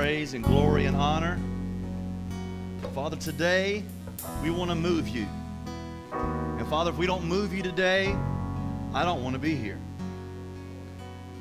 praise 0.00 0.32
and 0.32 0.42
glory 0.42 0.86
and 0.86 0.96
honor. 0.96 1.38
Father, 2.94 3.16
today 3.16 3.84
we 4.42 4.50
want 4.50 4.70
to 4.70 4.74
move 4.74 5.06
you. 5.06 5.26
And 6.10 6.66
Father, 6.68 6.90
if 6.90 6.96
we 6.96 7.06
don't 7.06 7.26
move 7.26 7.52
you 7.52 7.62
today, 7.62 8.06
I 8.94 9.04
don't 9.04 9.22
want 9.22 9.34
to 9.34 9.38
be 9.38 9.54
here. 9.54 9.78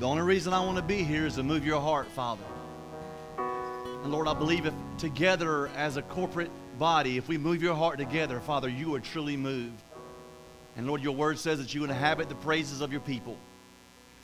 The 0.01 0.05
only 0.05 0.23
reason 0.23 0.51
I 0.51 0.59
want 0.59 0.75
to 0.75 0.83
be 0.83 1.03
here 1.03 1.25
is 1.25 1.35
to 1.35 1.43
move 1.43 1.65
your 1.65 1.79
heart, 1.79 2.09
Father. 2.09 2.43
And 3.37 4.11
Lord, 4.11 4.27
I 4.27 4.33
believe 4.33 4.65
if 4.65 4.73
together 4.97 5.69
as 5.77 5.95
a 5.95 6.01
corporate 6.01 6.51
body, 6.77 7.15
if 7.15 7.29
we 7.29 7.37
move 7.37 7.63
your 7.63 7.75
heart 7.75 7.97
together, 7.97 8.41
Father, 8.41 8.67
you 8.67 8.93
are 8.93 8.99
truly 8.99 9.37
moved. 9.37 9.81
And 10.75 10.85
Lord, 10.85 11.01
your 11.01 11.15
word 11.15 11.39
says 11.39 11.59
that 11.59 11.73
you 11.73 11.85
inhabit 11.85 12.27
the 12.27 12.35
praises 12.35 12.81
of 12.81 12.91
your 12.91 12.99
people. 12.99 13.37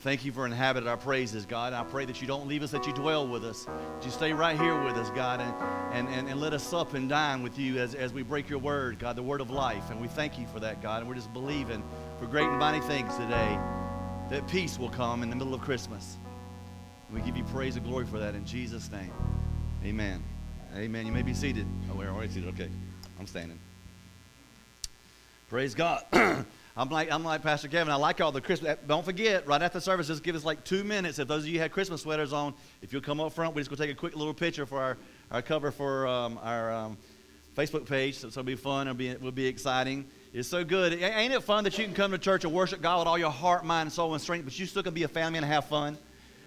Thank 0.06 0.24
you 0.24 0.30
for 0.30 0.46
inhabiting 0.46 0.88
our 0.88 0.96
praises, 0.96 1.46
God. 1.46 1.72
I 1.72 1.82
pray 1.82 2.04
that 2.04 2.20
you 2.20 2.28
don't 2.28 2.46
leave 2.46 2.62
us, 2.62 2.70
that 2.70 2.86
you 2.86 2.92
dwell 2.92 3.26
with 3.26 3.44
us. 3.44 3.64
That 3.64 4.04
you 4.04 4.12
stay 4.12 4.32
right 4.32 4.56
here 4.56 4.80
with 4.84 4.94
us, 4.94 5.10
God, 5.10 5.40
and, 5.40 5.52
and, 5.92 6.08
and, 6.16 6.28
and 6.28 6.40
let 6.40 6.52
us 6.52 6.62
sup 6.62 6.94
and 6.94 7.08
dine 7.08 7.42
with 7.42 7.58
you 7.58 7.78
as, 7.78 7.96
as 7.96 8.12
we 8.12 8.22
break 8.22 8.48
your 8.48 8.60
word, 8.60 9.00
God, 9.00 9.16
the 9.16 9.22
word 9.24 9.40
of 9.40 9.50
life. 9.50 9.90
And 9.90 10.00
we 10.00 10.06
thank 10.06 10.38
you 10.38 10.46
for 10.46 10.60
that, 10.60 10.80
God. 10.80 11.00
And 11.00 11.08
we're 11.08 11.16
just 11.16 11.32
believing 11.32 11.82
for 12.20 12.26
great 12.26 12.46
and 12.46 12.56
mighty 12.56 12.78
things 12.86 13.16
today 13.16 13.58
that 14.30 14.46
peace 14.46 14.78
will 14.78 14.90
come 14.90 15.24
in 15.24 15.28
the 15.28 15.34
middle 15.34 15.54
of 15.54 15.60
Christmas. 15.60 16.18
We 17.12 17.20
give 17.22 17.36
you 17.36 17.42
praise 17.42 17.74
and 17.74 17.84
glory 17.84 18.06
for 18.06 18.20
that 18.20 18.36
in 18.36 18.46
Jesus' 18.46 18.92
name. 18.92 19.10
Amen. 19.84 20.22
Amen. 20.76 21.04
You 21.04 21.10
may 21.10 21.22
be 21.22 21.34
seated. 21.34 21.66
Oh, 21.90 21.96
we're 21.96 22.10
already 22.10 22.32
seated. 22.32 22.50
Okay. 22.50 22.70
I'm 23.18 23.26
standing. 23.26 23.58
Praise 25.48 25.74
God. 25.74 26.04
I'm 26.78 26.90
like, 26.90 27.10
I'm 27.10 27.24
like 27.24 27.42
Pastor 27.42 27.68
Kevin. 27.68 27.90
I 27.90 27.96
like 27.96 28.20
all 28.20 28.32
the 28.32 28.40
Christmas. 28.42 28.76
Don't 28.86 29.04
forget, 29.04 29.46
right 29.46 29.62
after 29.62 29.80
service, 29.80 30.08
just 30.08 30.22
give 30.22 30.36
us 30.36 30.44
like 30.44 30.62
two 30.62 30.84
minutes. 30.84 31.18
If 31.18 31.26
those 31.26 31.44
of 31.44 31.48
you 31.48 31.58
had 31.58 31.72
Christmas 31.72 32.02
sweaters 32.02 32.34
on, 32.34 32.52
if 32.82 32.92
you'll 32.92 33.00
come 33.00 33.18
up 33.18 33.32
front, 33.32 33.54
we're 33.54 33.62
just 33.62 33.70
to 33.70 33.76
take 33.78 33.90
a 33.90 33.94
quick 33.94 34.14
little 34.14 34.34
picture 34.34 34.66
for 34.66 34.82
our, 34.82 34.98
our 35.30 35.40
cover 35.40 35.70
for 35.70 36.06
um, 36.06 36.38
our 36.42 36.70
um, 36.70 36.98
Facebook 37.56 37.86
page. 37.86 38.16
So, 38.16 38.28
so, 38.28 38.40
it'll 38.40 38.46
be 38.46 38.56
fun. 38.56 38.88
It'll 38.88 38.96
be, 38.96 39.08
it'll 39.08 39.32
be 39.32 39.46
exciting. 39.46 40.04
It's 40.34 40.48
so 40.48 40.64
good. 40.64 40.92
Ain't 40.92 41.32
it 41.32 41.42
fun 41.42 41.64
that 41.64 41.78
you 41.78 41.84
can 41.86 41.94
come 41.94 42.10
to 42.10 42.18
church 42.18 42.44
and 42.44 42.52
worship 42.52 42.82
God 42.82 42.98
with 42.98 43.08
all 43.08 43.16
your 43.16 43.30
heart, 43.30 43.64
mind, 43.64 43.90
soul, 43.90 44.12
and 44.12 44.22
strength, 44.22 44.44
but 44.44 44.58
you 44.58 44.66
still 44.66 44.82
can 44.82 44.92
be 44.92 45.04
a 45.04 45.08
family 45.08 45.38
and 45.38 45.46
have 45.46 45.64
fun 45.64 45.96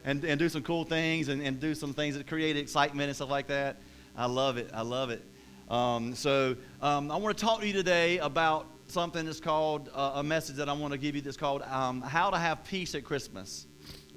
and, 0.06 0.23
and 0.23 0.38
do 0.38 0.48
some 0.48 0.61
cool 0.61 0.84
things 0.84 1.30
and, 1.30 1.42
and 1.42 1.59
do 1.59 1.73
some 1.73 1.95
things 1.95 2.16
that 2.16 2.28
create 2.28 2.56
excitement 2.56 3.08
and 3.08 3.16
stuff 3.16 3.32
like 3.32 3.48
that? 3.48 3.78
I 4.16 4.28
love 4.28 4.58
it. 4.58 4.70
I 4.76 4.84
love 4.84 5.09
it. 5.09 5.23
Um, 5.72 6.14
so 6.14 6.56
um, 6.84 7.09
I 7.09 7.16
want 7.16 7.36
to 7.36 7.44
talk 7.44 7.61
to 7.61 7.67
you 7.67 7.73
today 7.73 8.20
about 8.20 8.67
something 8.92 9.26
that's 9.26 9.40
called 9.40 9.90
uh, 9.94 10.14
a 10.16 10.23
message 10.23 10.56
that 10.58 10.70
I 10.70 10.73
want 10.73 10.94
to 10.94 10.98
give 10.98 11.16
you 11.16 11.22
that's 11.22 11.38
called 11.38 11.62
um, 11.64 12.02
How 12.02 12.30
to 12.30 12.38
Have 12.38 12.64
Peace 12.64 12.95
at 12.95 13.04
Christmas. 13.04 13.68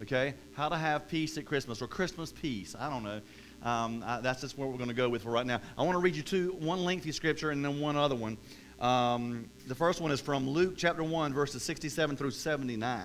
Okay? 0.02 0.34
How 0.54 0.68
to 0.68 0.76
Have 0.76 1.08
Peace 1.08 1.36
at 1.38 1.44
Christmas 1.44 1.82
or 1.82 1.86
Christmas 1.86 2.32
Peace. 2.32 2.74
I 2.78 2.88
don't 2.88 3.02
know. 3.02 3.20
Um, 3.62 4.02
I, 4.04 4.20
that's 4.20 4.40
just 4.40 4.58
where 4.58 4.66
we're 4.66 4.76
going 4.76 4.88
to 4.88 4.94
go 4.94 5.08
with 5.08 5.22
for 5.22 5.30
right 5.30 5.46
now. 5.46 5.60
I 5.78 5.82
want 5.82 5.94
to 5.94 6.00
read 6.00 6.16
you 6.16 6.22
two, 6.22 6.56
one 6.58 6.84
lengthy 6.84 7.12
scripture 7.12 7.50
and 7.50 7.64
then 7.64 7.80
one 7.80 7.96
other 7.96 8.16
one. 8.16 8.38
Um, 8.80 9.48
the 9.68 9.74
first 9.74 10.00
one 10.00 10.10
is 10.10 10.20
from 10.20 10.48
Luke 10.48 10.74
chapter 10.76 11.04
1, 11.04 11.32
verses 11.32 11.62
67 11.62 12.16
through 12.16 12.32
79. 12.32 13.02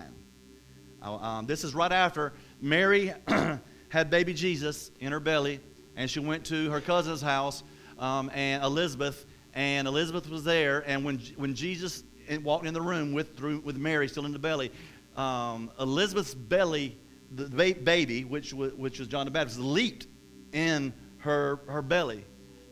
Um, 1.04 1.46
this 1.46 1.64
is 1.64 1.76
right 1.76 1.92
after 1.92 2.34
Mary 2.60 3.14
had 3.90 4.10
baby 4.10 4.34
Jesus 4.34 4.90
in 5.00 5.12
her 5.12 5.20
belly, 5.20 5.60
and 5.96 6.10
she 6.10 6.20
went 6.20 6.46
to 6.46 6.72
her 6.72 6.82
cousin's 6.82 7.22
house, 7.22 7.64
um, 8.00 8.32
and 8.34 8.64
Elizabeth, 8.64 9.26
and 9.58 9.88
Elizabeth 9.88 10.30
was 10.30 10.44
there. 10.44 10.84
And 10.88 11.04
when, 11.04 11.18
when 11.36 11.56
Jesus 11.56 12.04
walked 12.44 12.68
in 12.68 12.76
the 12.76 12.82
room 12.82 13.12
with, 13.12 13.36
through, 13.36 13.60
with 13.62 13.76
Mary 13.76 14.08
still 14.08 14.28
in 14.28 14.32
the 14.32 14.38
belly, 14.40 14.72
um, 15.18 15.72
Elizabeth's 15.80 16.36
belly, 16.36 16.96
the 17.32 17.74
baby, 17.74 18.24
which 18.24 18.54
was, 18.54 18.72
which 18.74 19.00
was 19.00 19.08
John 19.08 19.26
the 19.26 19.32
Baptist, 19.32 19.60
leaped 19.60 20.06
in 20.54 20.94
her, 21.18 21.60
her 21.68 21.82
belly 21.82 22.24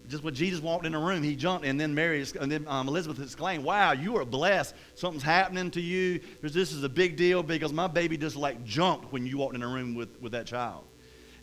just 0.07 0.23
when 0.23 0.35
Jesus 0.35 0.61
walked 0.61 0.85
in 0.85 0.91
the 0.91 0.99
room, 0.99 1.23
he 1.23 1.35
jumped, 1.35 1.65
and 1.65 1.79
then 1.79 1.95
Mary 1.95 2.23
and 2.39 2.51
then 2.51 2.67
um, 2.67 2.87
Elizabeth 2.87 3.19
exclaimed, 3.19 3.63
"Wow, 3.63 3.93
you 3.93 4.15
are 4.17 4.23
blessed! 4.23 4.75
Something's 4.93 5.23
happening 5.23 5.71
to 5.71 5.81
you. 5.81 6.19
This 6.43 6.71
is 6.71 6.83
a 6.83 6.89
big 6.89 7.15
deal 7.15 7.41
because 7.41 7.73
my 7.73 7.87
baby 7.87 8.15
just 8.15 8.35
like 8.35 8.63
jumped 8.63 9.11
when 9.11 9.25
you 9.25 9.39
walked 9.39 9.55
in 9.55 9.61
the 9.61 9.67
room 9.67 9.95
with, 9.95 10.21
with 10.21 10.33
that 10.33 10.45
child." 10.45 10.83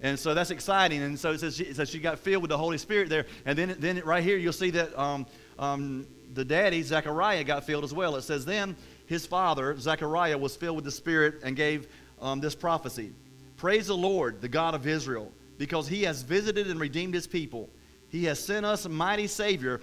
And 0.03 0.19
so 0.19 0.35
that's 0.35 0.51
exciting. 0.51 1.03
And 1.03 1.19
so 1.19 1.33
it 1.33 1.41
says 1.41 1.57
she, 1.57 1.73
so 1.73 1.85
she 1.85 1.99
got 1.99 2.19
filled 2.19 2.43
with 2.43 2.51
the 2.51 2.59
Holy 2.59 2.77
Spirit 2.77 3.09
there. 3.09 3.27
And 3.47 3.57
then, 3.57 3.77
then 3.79 4.03
right 4.05 4.23
here, 4.23 4.37
you'll 4.37 4.53
see 4.53 4.71
that 4.71 4.99
um, 4.99 5.27
um, 5.59 6.07
the 6.35 6.45
daddy, 6.45 6.83
Zechariah, 6.83 7.45
got 7.45 7.65
filled 7.65 7.85
as 7.85 7.95
well. 7.95 8.17
It 8.17 8.23
says, 8.23 8.45
Then 8.45 8.77
his 9.07 9.25
father, 9.27 9.79
Zechariah, 9.79 10.37
was 10.37 10.57
filled 10.57 10.77
with 10.77 10.85
the 10.85 10.93
Spirit 10.93 11.37
and 11.43 11.57
gave 11.57 11.87
um, 12.21 12.41
this 12.41 12.55
prophecy 12.55 13.13
Praise 13.57 13.87
the 13.87 13.97
Lord, 13.97 14.41
the 14.41 14.49
God 14.49 14.75
of 14.75 14.87
Israel, 14.87 15.33
because 15.57 15.87
he 15.87 16.03
has 16.03 16.23
visited 16.23 16.67
and 16.67 16.81
redeemed 16.81 17.15
his 17.15 17.27
people 17.27 17.71
he 18.13 18.25
has 18.25 18.39
sent 18.39 18.67
us 18.67 18.85
a 18.85 18.91
mighty 18.91 19.27
Savior 19.27 19.81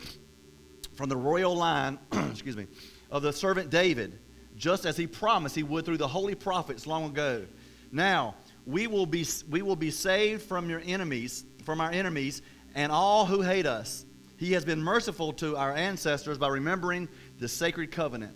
from 0.94 1.10
the 1.10 1.18
royal 1.18 1.56
line, 1.56 1.98
excuse 2.30 2.56
me, 2.56 2.68
of 3.10 3.24
the 3.24 3.34
servant 3.34 3.72
David, 3.72 4.20
just 4.56 4.86
as 4.86 4.96
he 4.96 5.08
promised 5.08 5.56
he 5.56 5.64
would 5.64 5.84
through 5.84 5.98
the 5.98 6.08
holy 6.08 6.36
prophets 6.36 6.86
long 6.86 7.06
ago. 7.06 7.48
Now, 7.92 8.36
we 8.66 8.88
will 8.88 9.06
be, 9.06 9.26
we 9.50 9.62
will 9.62 9.76
be 9.76 9.92
saved 9.92 10.44
from 10.44 10.70
your 10.70 10.82
enemies, 10.86 11.46
from 11.66 11.82
our 11.82 11.92
enemies, 11.92 12.42
and 12.76 12.92
all 12.92 13.26
who 13.26 13.42
hate 13.42 13.66
us. 13.66 14.06
He 14.38 14.54
has 14.54 14.64
been 14.64 14.82
merciful 14.82 15.34
to 15.34 15.58
our 15.58 15.76
ancestors 15.76 16.38
by 16.38 16.48
remembering 16.48 17.10
the 17.40 17.48
sacred 17.48 17.92
covenant. 17.92 18.36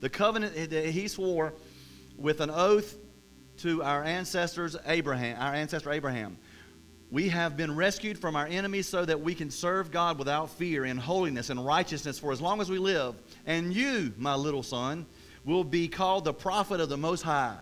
The 0.00 0.08
covenant 0.08 0.70
that 0.70 0.86
he 0.86 1.08
swore 1.08 1.54
with 2.16 2.40
an 2.40 2.50
oath 2.50 2.96
to 3.58 3.82
our 3.82 4.02
ancestors 4.02 4.76
Abraham, 4.86 5.36
our 5.40 5.54
ancestor 5.54 5.92
Abraham. 5.92 6.38
We 7.10 7.28
have 7.28 7.56
been 7.56 7.76
rescued 7.76 8.18
from 8.18 8.34
our 8.34 8.46
enemies 8.46 8.88
so 8.88 9.04
that 9.04 9.20
we 9.20 9.34
can 9.34 9.50
serve 9.50 9.92
God 9.92 10.18
without 10.18 10.50
fear 10.50 10.84
in 10.84 10.96
holiness 10.96 11.50
and 11.50 11.64
righteousness 11.64 12.18
for 12.18 12.32
as 12.32 12.40
long 12.40 12.60
as 12.60 12.68
we 12.68 12.78
live. 12.78 13.14
And 13.46 13.72
you, 13.72 14.12
my 14.16 14.34
little 14.34 14.64
son, 14.64 15.06
will 15.44 15.62
be 15.62 15.86
called 15.86 16.24
the 16.24 16.34
prophet 16.34 16.80
of 16.80 16.88
the 16.88 16.96
Most 16.96 17.22
High 17.22 17.58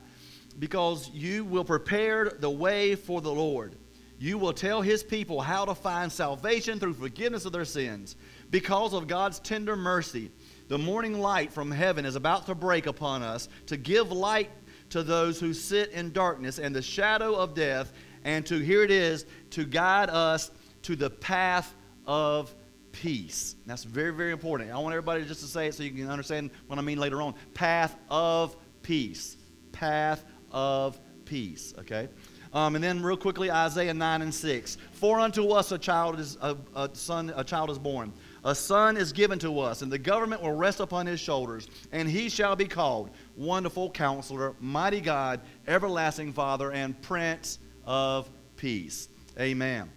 because 0.52 1.10
you 1.10 1.44
will 1.44 1.64
prepare 1.64 2.30
the 2.30 2.50
way 2.50 2.94
for 2.94 3.20
the 3.20 3.32
Lord. 3.32 3.76
You 4.18 4.38
will 4.38 4.52
tell 4.52 4.82
his 4.82 5.02
people 5.02 5.40
how 5.40 5.64
to 5.64 5.74
find 5.74 6.10
salvation 6.10 6.78
through 6.78 6.94
forgiveness 6.94 7.44
of 7.44 7.52
their 7.52 7.64
sins. 7.64 8.14
Because 8.50 8.92
of 8.92 9.08
God's 9.08 9.40
tender 9.40 9.76
mercy, 9.76 10.30
the 10.68 10.78
morning 10.78 11.20
light 11.20 11.52
from 11.52 11.70
heaven 11.70 12.04
is 12.04 12.14
about 12.14 12.46
to 12.46 12.54
break 12.54 12.86
upon 12.86 13.22
us 13.22 13.48
to 13.66 13.76
give 13.76 14.12
light 14.12 14.50
to 14.90 15.02
those 15.02 15.40
who 15.40 15.52
sit 15.52 15.90
in 15.90 16.12
darkness 16.12 16.58
and 16.58 16.74
the 16.74 16.82
shadow 16.82 17.34
of 17.34 17.54
death 17.54 17.92
and 18.24 18.46
to, 18.46 18.58
here 18.58 18.82
it 18.82 18.90
is, 18.90 19.26
to 19.50 19.64
guide 19.64 20.10
us 20.10 20.50
to 20.82 20.94
the 20.94 21.10
path 21.10 21.74
of 22.06 22.54
peace. 22.92 23.56
That's 23.66 23.84
very, 23.84 24.12
very 24.12 24.32
important. 24.32 24.70
I 24.70 24.78
want 24.78 24.92
everybody 24.92 25.24
just 25.24 25.40
to 25.40 25.46
say 25.46 25.66
it 25.66 25.74
so 25.74 25.82
you 25.82 25.90
can 25.90 26.10
understand 26.10 26.50
what 26.66 26.78
I 26.78 26.82
mean 26.82 26.98
later 26.98 27.22
on. 27.22 27.34
Path 27.54 27.96
of 28.08 28.56
peace. 28.82 29.36
Path 29.72 30.24
of 30.52 30.98
peace. 31.24 31.74
Okay? 31.78 32.08
Um, 32.52 32.74
and 32.74 32.84
then 32.84 33.02
real 33.02 33.16
quickly, 33.16 33.50
Isaiah 33.50 33.94
9 33.94 34.22
and 34.22 34.34
6. 34.34 34.76
For 34.92 35.18
unto 35.18 35.48
us 35.48 35.72
a 35.72 35.78
child 35.78 36.20
is 36.20 36.36
a, 36.42 36.56
a 36.76 36.90
son, 36.92 37.32
a 37.34 37.42
child 37.42 37.70
is 37.70 37.78
born. 37.78 38.12
A 38.44 38.54
son 38.54 38.96
is 38.96 39.12
given 39.12 39.38
to 39.38 39.60
us, 39.60 39.82
and 39.82 39.90
the 39.90 39.98
government 39.98 40.42
will 40.42 40.52
rest 40.52 40.80
upon 40.80 41.06
his 41.06 41.20
shoulders, 41.20 41.68
and 41.92 42.08
he 42.08 42.28
shall 42.28 42.56
be 42.56 42.66
called 42.66 43.10
Wonderful 43.36 43.90
Counselor, 43.90 44.54
Mighty 44.60 45.00
God, 45.00 45.40
Everlasting 45.66 46.32
Father, 46.32 46.72
and 46.72 47.00
Prince 47.02 47.58
of 47.86 48.28
peace. 48.56 49.08
Amen. 49.38 49.88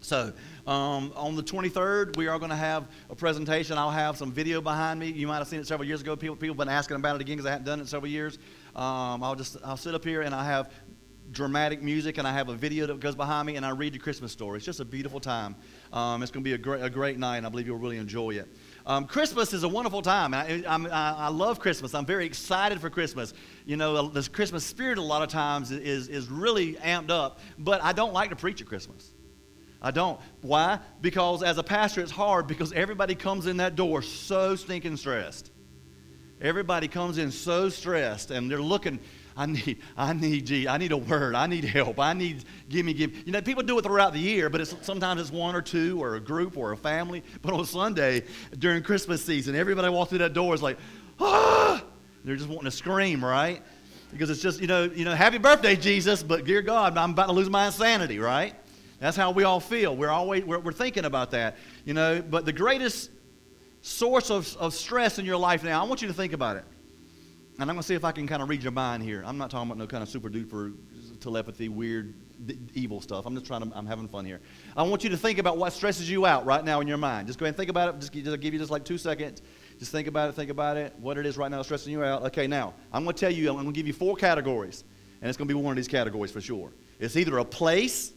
So, 0.00 0.32
um, 0.66 1.12
on 1.14 1.36
the 1.36 1.42
23rd, 1.42 2.16
we 2.16 2.26
are 2.26 2.38
going 2.38 2.50
to 2.50 2.56
have 2.56 2.88
a 3.10 3.14
presentation. 3.14 3.78
I'll 3.78 3.90
have 3.90 4.16
some 4.16 4.32
video 4.32 4.60
behind 4.60 4.98
me. 4.98 5.10
You 5.10 5.26
might 5.28 5.38
have 5.38 5.48
seen 5.48 5.60
it 5.60 5.66
several 5.66 5.86
years 5.86 6.00
ago. 6.00 6.16
People, 6.16 6.36
people 6.36 6.54
have 6.54 6.58
been 6.66 6.68
asking 6.68 6.96
about 6.96 7.16
it 7.16 7.20
again 7.20 7.36
because 7.36 7.46
I 7.46 7.50
hadn't 7.50 7.66
done 7.66 7.80
it 7.80 7.88
several 7.88 8.10
years. 8.10 8.38
Um, 8.74 9.22
I'll 9.22 9.34
just 9.34 9.56
I'll 9.64 9.76
sit 9.76 9.94
up 9.94 10.04
here 10.04 10.22
and 10.22 10.34
I 10.34 10.44
have 10.44 10.70
dramatic 11.30 11.82
music 11.82 12.18
and 12.18 12.26
I 12.26 12.32
have 12.32 12.48
a 12.48 12.54
video 12.54 12.86
that 12.86 13.00
goes 13.00 13.14
behind 13.14 13.46
me 13.46 13.56
and 13.56 13.64
I 13.64 13.70
read 13.70 13.94
the 13.94 13.98
Christmas 13.98 14.32
story. 14.32 14.58
It's 14.58 14.66
just 14.66 14.80
a 14.80 14.84
beautiful 14.84 15.20
time. 15.20 15.56
Um, 15.92 16.22
it's 16.22 16.30
going 16.30 16.44
to 16.44 16.48
be 16.48 16.54
a 16.54 16.58
great, 16.58 16.82
a 16.82 16.90
great 16.90 17.18
night 17.18 17.38
and 17.38 17.46
I 17.46 17.48
believe 17.48 17.66
you'll 17.66 17.78
really 17.78 17.96
enjoy 17.96 18.32
it. 18.32 18.48
Um, 18.86 19.06
Christmas 19.06 19.52
is 19.52 19.62
a 19.62 19.68
wonderful 19.68 20.02
time. 20.02 20.34
I, 20.34 20.62
I, 20.66 20.76
I, 20.90 21.28
love 21.28 21.58
Christmas. 21.58 21.94
I'm 21.94 22.04
very 22.04 22.26
excited 22.26 22.80
for 22.80 22.90
Christmas. 22.90 23.32
You 23.64 23.76
know, 23.76 24.08
the 24.08 24.28
Christmas 24.28 24.64
spirit 24.64 24.98
a 24.98 25.02
lot 25.02 25.22
of 25.22 25.28
times 25.28 25.70
is, 25.70 26.08
is 26.08 26.28
really 26.28 26.74
amped 26.74 27.10
up, 27.10 27.38
but 27.58 27.82
I 27.82 27.92
don't 27.92 28.12
like 28.12 28.30
to 28.30 28.36
preach 28.36 28.60
at 28.60 28.66
Christmas. 28.66 29.12
I 29.80 29.90
don't. 29.90 30.20
Why? 30.42 30.80
Because 31.00 31.42
as 31.42 31.58
a 31.58 31.62
pastor, 31.62 32.00
it's 32.00 32.12
hard 32.12 32.46
because 32.46 32.72
everybody 32.72 33.14
comes 33.14 33.46
in 33.46 33.56
that 33.58 33.74
door 33.74 34.02
so 34.02 34.54
stinking 34.54 34.96
stressed. 34.96 35.51
Everybody 36.42 36.88
comes 36.88 37.16
in 37.16 37.30
so 37.30 37.70
stressed 37.70 38.30
and 38.30 38.50
they're 38.50 38.60
looking 38.60 38.98
I 39.36 39.46
need, 39.46 39.78
I 39.96 40.12
need, 40.12 40.46
gee, 40.46 40.68
I 40.68 40.78
need 40.78 40.92
a 40.92 40.96
word. 40.96 41.34
I 41.34 41.46
need 41.46 41.64
help. 41.64 41.98
I 41.98 42.12
need, 42.12 42.44
give 42.68 42.84
me, 42.84 42.92
give 42.92 43.12
me. 43.12 43.22
You 43.24 43.32
know, 43.32 43.40
people 43.40 43.62
do 43.62 43.78
it 43.78 43.82
throughout 43.82 44.12
the 44.12 44.18
year, 44.18 44.50
but 44.50 44.60
it's, 44.60 44.74
sometimes 44.82 45.20
it's 45.20 45.30
one 45.30 45.54
or 45.54 45.62
two 45.62 46.02
or 46.02 46.16
a 46.16 46.20
group 46.20 46.56
or 46.56 46.72
a 46.72 46.76
family. 46.76 47.22
But 47.40 47.54
on 47.54 47.64
Sunday, 47.64 48.24
during 48.58 48.82
Christmas 48.82 49.24
season, 49.24 49.54
everybody 49.54 49.88
walks 49.88 50.10
through 50.10 50.18
that 50.18 50.34
door 50.34 50.54
is 50.54 50.62
like, 50.62 50.78
ah! 51.20 51.82
They're 52.24 52.36
just 52.36 52.48
wanting 52.48 52.66
to 52.66 52.70
scream, 52.70 53.24
right? 53.24 53.62
Because 54.12 54.30
it's 54.30 54.42
just, 54.42 54.60
you 54.60 54.66
know, 54.66 54.84
you 54.84 55.04
know, 55.04 55.14
happy 55.14 55.38
birthday, 55.38 55.74
Jesus, 55.74 56.22
but 56.22 56.44
dear 56.44 56.62
God, 56.62 56.96
I'm 56.96 57.12
about 57.12 57.26
to 57.26 57.32
lose 57.32 57.50
my 57.50 57.66
insanity, 57.66 58.18
right? 58.18 58.54
That's 59.00 59.16
how 59.16 59.32
we 59.32 59.42
all 59.42 59.58
feel. 59.58 59.96
We're 59.96 60.10
always 60.10 60.44
we're, 60.44 60.60
we're 60.60 60.72
thinking 60.72 61.04
about 61.04 61.32
that, 61.32 61.56
you 61.84 61.94
know. 61.94 62.22
But 62.22 62.44
the 62.44 62.52
greatest 62.52 63.10
source 63.82 64.30
of, 64.30 64.56
of 64.56 64.72
stress 64.72 65.18
in 65.18 65.26
your 65.26 65.36
life 65.36 65.62
now, 65.62 65.82
I 65.82 65.86
want 65.86 66.00
you 66.00 66.08
to 66.08 66.14
think 66.14 66.32
about 66.32 66.56
it. 66.56 66.64
And 67.58 67.70
I'm 67.70 67.76
going 67.76 67.80
to 67.80 67.86
see 67.86 67.94
if 67.94 68.04
I 68.04 68.12
can 68.12 68.26
kind 68.26 68.42
of 68.42 68.48
read 68.48 68.62
your 68.62 68.72
mind 68.72 69.02
here. 69.02 69.22
I'm 69.26 69.36
not 69.36 69.50
talking 69.50 69.68
about 69.68 69.78
no 69.78 69.86
kind 69.86 70.02
of 70.02 70.08
super 70.08 70.30
duper 70.30 70.74
telepathy, 71.20 71.68
weird, 71.68 72.14
d- 72.46 72.58
evil 72.74 73.00
stuff. 73.00 73.26
I'm 73.26 73.34
just 73.34 73.46
trying 73.46 73.62
to, 73.62 73.76
I'm 73.76 73.86
having 73.86 74.08
fun 74.08 74.24
here. 74.24 74.40
I 74.76 74.82
want 74.84 75.04
you 75.04 75.10
to 75.10 75.16
think 75.16 75.38
about 75.38 75.58
what 75.58 75.72
stresses 75.72 76.08
you 76.08 76.24
out 76.24 76.46
right 76.46 76.64
now 76.64 76.80
in 76.80 76.88
your 76.88 76.96
mind. 76.96 77.26
Just 77.26 77.38
go 77.38 77.44
ahead 77.44 77.50
and 77.50 77.56
think 77.56 77.68
about 77.68 77.94
it. 77.94 78.00
Just, 78.00 78.12
just 78.12 78.40
give 78.40 78.54
you 78.54 78.58
just 78.58 78.70
like 78.70 78.84
two 78.84 78.98
seconds. 78.98 79.42
Just 79.78 79.92
think 79.92 80.08
about 80.08 80.30
it, 80.30 80.32
think 80.32 80.50
about 80.50 80.76
it, 80.76 80.94
what 80.98 81.18
it 81.18 81.26
is 81.26 81.36
right 81.36 81.50
now 81.50 81.60
stressing 81.62 81.92
you 81.92 82.02
out. 82.02 82.22
Okay, 82.22 82.46
now, 82.46 82.74
I'm 82.92 83.04
going 83.04 83.14
to 83.14 83.20
tell 83.20 83.32
you, 83.32 83.48
I'm 83.48 83.56
going 83.56 83.66
to 83.66 83.72
give 83.72 83.86
you 83.86 83.92
four 83.92 84.16
categories. 84.16 84.84
And 85.20 85.28
it's 85.28 85.36
going 85.36 85.46
to 85.46 85.54
be 85.54 85.60
one 85.60 85.72
of 85.72 85.76
these 85.76 85.88
categories 85.88 86.32
for 86.32 86.40
sure. 86.40 86.72
It's 86.98 87.16
either 87.16 87.38
a 87.38 87.44
place, 87.44 88.12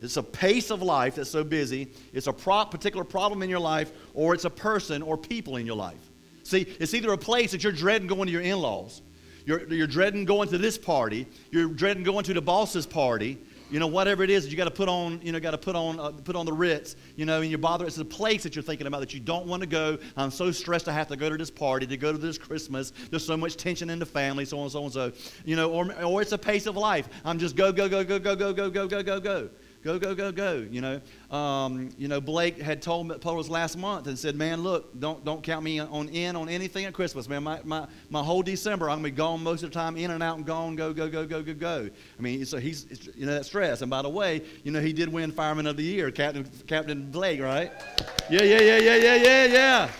it's 0.00 0.16
a 0.16 0.22
pace 0.22 0.70
of 0.70 0.82
life 0.82 1.16
that's 1.16 1.30
so 1.30 1.44
busy, 1.44 1.92
it's 2.12 2.26
a 2.26 2.32
particular 2.32 3.04
problem 3.04 3.42
in 3.42 3.50
your 3.50 3.58
life, 3.58 3.92
or 4.14 4.34
it's 4.34 4.44
a 4.44 4.50
person 4.50 5.02
or 5.02 5.16
people 5.16 5.56
in 5.56 5.66
your 5.66 5.76
life. 5.76 6.10
See, 6.44 6.62
it's 6.80 6.94
either 6.94 7.12
a 7.12 7.18
place 7.18 7.50
that 7.50 7.62
you're 7.62 7.72
dreading 7.72 8.06
going 8.06 8.26
to 8.26 8.32
your 8.32 8.42
in 8.42 8.58
laws, 8.58 9.02
you're, 9.44 9.72
you're 9.72 9.86
dreading 9.86 10.24
going 10.24 10.48
to 10.50 10.58
this 10.58 10.78
party, 10.78 11.26
you're 11.50 11.68
dreading 11.68 12.04
going 12.04 12.24
to 12.24 12.34
the 12.34 12.40
boss's 12.40 12.86
party, 12.86 13.38
you 13.70 13.78
know, 13.78 13.86
whatever 13.86 14.22
it 14.22 14.30
is 14.30 14.44
that 14.44 14.50
you 14.50 14.56
got 14.56 14.64
to 14.64 14.70
put 14.70 14.88
on, 14.88 15.20
you 15.22 15.30
know, 15.30 15.40
got 15.40 15.50
to 15.50 15.58
put 15.58 15.76
on, 15.76 16.00
uh, 16.00 16.10
put 16.10 16.36
on 16.36 16.46
the 16.46 16.52
Ritz, 16.52 16.96
you 17.16 17.26
know, 17.26 17.42
and 17.42 17.50
you're 17.50 17.58
bothered. 17.58 17.86
It's 17.86 17.98
a 17.98 18.04
place 18.04 18.42
that 18.44 18.56
you're 18.56 18.62
thinking 18.62 18.86
about 18.86 19.00
that 19.00 19.12
you 19.12 19.20
don't 19.20 19.46
want 19.46 19.62
to 19.62 19.68
go. 19.68 19.98
I'm 20.16 20.30
so 20.30 20.50
stressed 20.50 20.88
I 20.88 20.92
have 20.92 21.08
to 21.08 21.16
go 21.16 21.28
to 21.28 21.36
this 21.36 21.50
party, 21.50 21.86
to 21.86 21.96
go 21.96 22.12
to 22.12 22.18
this 22.18 22.38
Christmas. 22.38 22.92
There's 23.10 23.26
so 23.26 23.36
much 23.36 23.56
tension 23.56 23.90
in 23.90 23.98
the 23.98 24.06
family, 24.06 24.44
so 24.46 24.58
on, 24.58 24.62
and 24.64 24.72
so 24.72 24.84
on, 24.84 24.90
so. 24.90 25.12
You 25.44 25.56
know, 25.56 25.70
or, 25.70 25.92
or 26.02 26.22
it's 26.22 26.32
a 26.32 26.38
pace 26.38 26.66
of 26.66 26.76
life. 26.76 27.08
I'm 27.24 27.38
just 27.38 27.56
go, 27.56 27.72
go, 27.72 27.88
go, 27.88 28.04
go, 28.04 28.18
go, 28.18 28.34
go, 28.34 28.52
go, 28.52 28.70
go, 28.70 28.88
go, 28.88 29.02
go, 29.02 29.20
go. 29.20 29.50
Go, 29.84 29.96
go, 29.98 30.14
go, 30.14 30.32
go. 30.32 30.66
You 30.68 30.80
know, 30.80 31.36
um, 31.36 31.90
you 31.96 32.08
know. 32.08 32.20
Blake 32.20 32.60
had 32.60 32.82
told, 32.82 33.22
told 33.22 33.38
us 33.38 33.48
last 33.48 33.78
month 33.78 34.08
and 34.08 34.18
said, 34.18 34.34
"Man, 34.34 34.62
look, 34.62 34.98
don't 34.98 35.24
don't 35.24 35.40
count 35.40 35.64
me 35.64 35.78
on 35.78 36.08
in 36.08 36.34
on 36.34 36.48
anything 36.48 36.84
at 36.84 36.92
Christmas, 36.92 37.28
man. 37.28 37.44
My, 37.44 37.60
my, 37.64 37.86
my 38.10 38.22
whole 38.22 38.42
December, 38.42 38.90
I'm 38.90 38.98
gonna 38.98 39.08
be 39.08 39.10
gone 39.12 39.42
most 39.42 39.62
of 39.62 39.70
the 39.70 39.74
time, 39.74 39.96
in 39.96 40.10
and 40.10 40.20
out 40.20 40.36
and 40.36 40.44
gone, 40.44 40.74
go, 40.74 40.92
go, 40.92 41.08
go, 41.08 41.24
go, 41.26 41.42
go, 41.42 41.54
go. 41.54 41.90
I 42.18 42.22
mean, 42.22 42.44
so 42.44 42.58
he's 42.58 43.08
you 43.14 43.24
know 43.24 43.32
that 43.32 43.46
stress. 43.46 43.80
And 43.80 43.88
by 43.88 44.02
the 44.02 44.08
way, 44.08 44.42
you 44.64 44.72
know 44.72 44.80
he 44.80 44.92
did 44.92 45.12
win 45.12 45.30
Fireman 45.30 45.66
of 45.68 45.76
the 45.76 45.84
Year, 45.84 46.10
Captain 46.10 46.44
Captain 46.66 47.08
Blake, 47.10 47.40
right? 47.40 47.70
Yeah, 48.28 48.42
yeah, 48.42 48.60
yeah, 48.60 48.78
yeah, 48.78 48.96
yeah, 48.96 49.14
yeah, 49.14 49.44
yeah. 49.44 49.90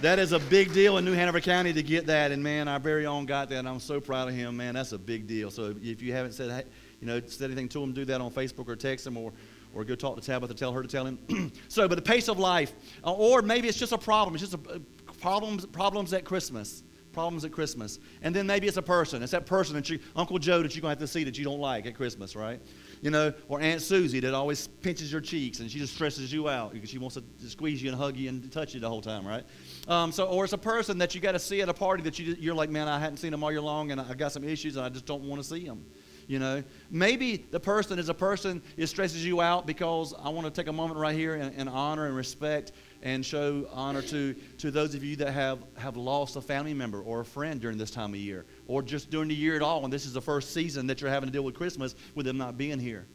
That 0.00 0.20
is 0.20 0.30
a 0.30 0.38
big 0.38 0.72
deal 0.72 0.96
in 0.98 1.04
New 1.04 1.14
Hanover 1.14 1.40
County 1.40 1.72
to 1.72 1.82
get 1.82 2.06
that, 2.06 2.30
and 2.30 2.40
man, 2.40 2.68
our 2.68 2.78
very 2.78 3.04
own 3.04 3.26
got 3.26 3.48
that. 3.48 3.66
I'm 3.66 3.80
so 3.80 4.00
proud 4.00 4.28
of 4.28 4.34
him, 4.34 4.56
man. 4.56 4.74
That's 4.74 4.92
a 4.92 4.98
big 4.98 5.26
deal. 5.26 5.50
So 5.50 5.74
if 5.82 6.00
you 6.00 6.12
haven't 6.12 6.34
said, 6.34 6.66
you 7.00 7.06
know, 7.06 7.20
said 7.26 7.46
anything 7.46 7.68
to 7.70 7.82
him, 7.82 7.92
do 7.92 8.04
that 8.04 8.20
on 8.20 8.30
Facebook 8.30 8.68
or 8.68 8.76
text 8.76 9.06
him 9.06 9.16
or, 9.16 9.32
or 9.74 9.84
go 9.84 9.94
talk 9.94 10.16
to 10.16 10.22
Tabitha, 10.22 10.54
tell 10.54 10.72
her 10.72 10.82
to 10.82 10.88
tell 10.88 11.06
him. 11.06 11.52
so, 11.68 11.86
but 11.88 11.94
the 11.94 12.02
pace 12.02 12.28
of 12.28 12.38
life, 12.38 12.72
uh, 13.04 13.12
or 13.12 13.42
maybe 13.42 13.68
it's 13.68 13.78
just 13.78 13.92
a 13.92 13.98
problem. 13.98 14.34
It's 14.34 14.50
just 14.50 14.54
a, 14.54 14.70
uh, 14.70 14.78
problems, 15.20 15.66
problems 15.66 16.12
at 16.12 16.24
Christmas. 16.24 16.82
Problems 17.12 17.44
at 17.44 17.52
Christmas. 17.52 17.98
And 18.22 18.36
then 18.36 18.46
maybe 18.46 18.68
it's 18.68 18.76
a 18.76 18.82
person. 18.82 19.22
It's 19.22 19.32
that 19.32 19.46
person 19.46 19.74
that 19.74 19.88
you, 19.88 19.98
Uncle 20.14 20.38
Joe, 20.38 20.62
that 20.62 20.74
you're 20.74 20.82
going 20.82 20.94
to 20.94 21.00
have 21.00 21.08
to 21.08 21.12
see 21.12 21.24
that 21.24 21.38
you 21.38 21.44
don't 21.44 21.58
like 21.58 21.86
at 21.86 21.94
Christmas, 21.94 22.36
right? 22.36 22.60
You 23.00 23.10
know, 23.10 23.32
or 23.48 23.60
Aunt 23.60 23.80
Susie 23.80 24.20
that 24.20 24.34
always 24.34 24.68
pinches 24.68 25.10
your 25.10 25.20
cheeks 25.20 25.58
and 25.60 25.70
she 25.70 25.78
just 25.78 25.94
stresses 25.94 26.32
you 26.32 26.48
out 26.48 26.72
because 26.72 26.90
she 26.90 26.98
wants 26.98 27.16
to 27.16 27.48
squeeze 27.48 27.82
you 27.82 27.90
and 27.90 27.98
hug 27.98 28.16
you 28.16 28.28
and 28.28 28.52
touch 28.52 28.74
you 28.74 28.80
the 28.80 28.88
whole 28.88 29.00
time, 29.00 29.26
right? 29.26 29.44
Um, 29.88 30.12
so, 30.12 30.26
or 30.26 30.44
it's 30.44 30.52
a 30.52 30.58
person 30.58 30.98
that 30.98 31.14
you 31.14 31.20
got 31.20 31.32
to 31.32 31.38
see 31.38 31.60
at 31.62 31.68
a 31.68 31.74
party 31.74 32.02
that 32.04 32.18
you, 32.18 32.36
you're 32.38 32.54
like, 32.54 32.70
man, 32.70 32.88
I 32.88 32.98
hadn't 32.98 33.16
seen 33.16 33.30
them 33.30 33.42
all 33.42 33.50
year 33.50 33.62
long 33.62 33.90
and 33.90 34.00
I 34.00 34.14
got 34.14 34.32
some 34.32 34.44
issues 34.44 34.76
and 34.76 34.84
I 34.84 34.88
just 34.88 35.06
don't 35.06 35.22
want 35.24 35.42
to 35.42 35.48
see 35.48 35.64
them 35.66 35.86
you 36.28 36.38
know 36.38 36.62
maybe 36.90 37.36
the 37.50 37.58
person 37.58 37.98
is 37.98 38.08
a 38.08 38.14
person 38.14 38.62
it 38.76 38.86
stresses 38.86 39.24
you 39.24 39.40
out 39.40 39.66
because 39.66 40.14
i 40.22 40.28
want 40.28 40.46
to 40.46 40.52
take 40.52 40.68
a 40.68 40.72
moment 40.72 41.00
right 41.00 41.16
here 41.16 41.34
and, 41.34 41.52
and, 41.56 41.68
honor 41.68 42.06
and 42.06 42.14
respect 42.14 42.72
and 43.02 43.24
show 43.26 43.66
honor 43.72 44.02
to 44.02 44.34
to 44.58 44.70
those 44.70 44.94
of 44.94 45.02
you 45.02 45.16
that 45.16 45.32
have 45.32 45.58
have 45.76 45.96
lost 45.96 46.36
a 46.36 46.40
family 46.40 46.74
member 46.74 47.00
or 47.00 47.20
a 47.20 47.24
friend 47.24 47.60
during 47.60 47.78
this 47.78 47.90
time 47.90 48.10
of 48.10 48.20
year 48.20 48.44
or 48.68 48.82
just 48.82 49.10
during 49.10 49.28
the 49.28 49.34
year 49.34 49.56
at 49.56 49.62
all 49.62 49.82
and 49.82 49.92
this 49.92 50.06
is 50.06 50.12
the 50.12 50.20
first 50.20 50.52
season 50.52 50.86
that 50.86 51.00
you're 51.00 51.10
having 51.10 51.26
to 51.28 51.32
deal 51.32 51.42
with 51.42 51.54
christmas 51.54 51.96
with 52.14 52.26
them 52.26 52.36
not 52.36 52.56
being 52.56 52.78
here 52.78 53.06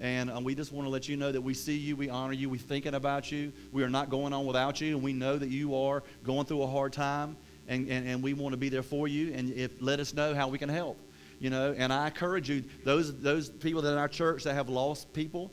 and 0.00 0.30
um, 0.30 0.44
we 0.44 0.54
just 0.54 0.70
want 0.70 0.86
to 0.86 0.90
let 0.90 1.08
you 1.08 1.16
know 1.16 1.32
that 1.32 1.40
we 1.40 1.54
see 1.54 1.76
you, 1.76 1.96
we 1.96 2.08
honor 2.08 2.32
you, 2.32 2.48
we're 2.48 2.56
thinking 2.60 2.94
about 2.94 3.32
you. 3.32 3.52
We 3.72 3.82
are 3.82 3.88
not 3.88 4.10
going 4.10 4.32
on 4.32 4.46
without 4.46 4.80
you, 4.80 4.94
and 4.94 5.02
we 5.02 5.12
know 5.12 5.36
that 5.36 5.48
you 5.48 5.74
are 5.74 6.04
going 6.22 6.46
through 6.46 6.62
a 6.62 6.68
hard 6.68 6.92
time, 6.92 7.36
and, 7.66 7.88
and, 7.88 8.06
and 8.06 8.22
we 8.22 8.32
want 8.32 8.52
to 8.52 8.56
be 8.56 8.68
there 8.68 8.84
for 8.84 9.08
you. 9.08 9.34
And 9.34 9.52
if 9.54 9.72
let 9.82 9.98
us 9.98 10.14
know 10.14 10.36
how 10.36 10.46
we 10.46 10.56
can 10.56 10.68
help 10.68 11.00
you 11.38 11.50
know, 11.50 11.74
and 11.76 11.92
I 11.92 12.06
encourage 12.06 12.50
you, 12.50 12.64
those, 12.84 13.18
those 13.20 13.50
people 13.50 13.82
that 13.82 13.92
in 13.92 13.98
our 13.98 14.08
church 14.08 14.44
that 14.44 14.54
have 14.54 14.68
lost 14.68 15.12
people 15.12 15.52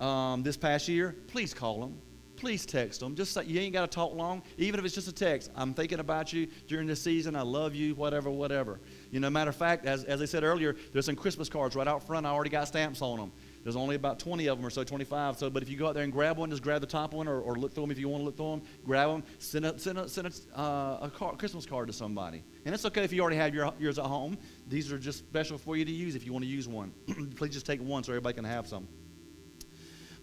um, 0.00 0.42
this 0.42 0.56
past 0.56 0.88
year, 0.88 1.14
please 1.28 1.52
call 1.52 1.80
them. 1.80 1.98
Please 2.36 2.64
text 2.64 3.00
them. 3.00 3.16
Just 3.16 3.32
say, 3.32 3.44
you 3.44 3.58
ain't 3.60 3.72
got 3.72 3.90
to 3.90 3.92
talk 3.92 4.14
long, 4.14 4.42
even 4.58 4.78
if 4.78 4.86
it's 4.86 4.94
just 4.94 5.08
a 5.08 5.12
text. 5.12 5.50
I'm 5.56 5.74
thinking 5.74 5.98
about 5.98 6.32
you 6.32 6.46
during 6.68 6.86
this 6.86 7.02
season. 7.02 7.34
I 7.34 7.42
love 7.42 7.74
you, 7.74 7.96
whatever, 7.96 8.30
whatever. 8.30 8.80
You 9.10 9.18
know, 9.18 9.28
matter 9.28 9.50
of 9.50 9.56
fact, 9.56 9.86
as, 9.86 10.04
as 10.04 10.22
I 10.22 10.24
said 10.24 10.44
earlier, 10.44 10.76
there's 10.92 11.06
some 11.06 11.16
Christmas 11.16 11.48
cards 11.48 11.74
right 11.74 11.88
out 11.88 12.06
front. 12.06 12.26
I 12.26 12.30
already 12.30 12.50
got 12.50 12.68
stamps 12.68 13.02
on 13.02 13.18
them. 13.18 13.32
There's 13.68 13.76
only 13.76 13.96
about 13.96 14.18
20 14.18 14.46
of 14.46 14.56
them 14.56 14.66
or 14.66 14.70
so, 14.70 14.82
25. 14.82 15.36
So, 15.36 15.50
but 15.50 15.62
if 15.62 15.68
you 15.68 15.76
go 15.76 15.88
out 15.88 15.94
there 15.94 16.02
and 16.02 16.10
grab 16.10 16.38
one, 16.38 16.48
just 16.48 16.62
grab 16.62 16.80
the 16.80 16.86
top 16.86 17.12
one 17.12 17.28
or, 17.28 17.38
or 17.38 17.54
look 17.54 17.74
through 17.74 17.82
them 17.82 17.90
if 17.90 17.98
you 17.98 18.08
want 18.08 18.22
to 18.22 18.24
look 18.24 18.38
through 18.38 18.52
them. 18.52 18.62
Grab 18.82 19.10
them. 19.10 19.22
Send 19.40 19.66
a, 19.66 19.78
send 19.78 19.98
a, 19.98 20.08
send 20.08 20.26
a, 20.26 20.58
uh, 20.58 21.00
a 21.02 21.12
card, 21.14 21.38
Christmas 21.38 21.66
card 21.66 21.86
to 21.88 21.92
somebody. 21.92 22.42
And 22.64 22.74
it's 22.74 22.86
okay 22.86 23.04
if 23.04 23.12
you 23.12 23.20
already 23.20 23.36
have 23.36 23.54
your, 23.54 23.70
yours 23.78 23.98
at 23.98 24.06
home. 24.06 24.38
These 24.68 24.90
are 24.90 24.98
just 24.98 25.18
special 25.18 25.58
for 25.58 25.76
you 25.76 25.84
to 25.84 25.90
use 25.90 26.14
if 26.14 26.24
you 26.24 26.32
want 26.32 26.46
to 26.46 26.50
use 26.50 26.66
one. 26.66 26.94
Please 27.36 27.52
just 27.52 27.66
take 27.66 27.82
one 27.82 28.02
so 28.02 28.12
everybody 28.12 28.36
can 28.36 28.44
have 28.44 28.66
some. 28.66 28.88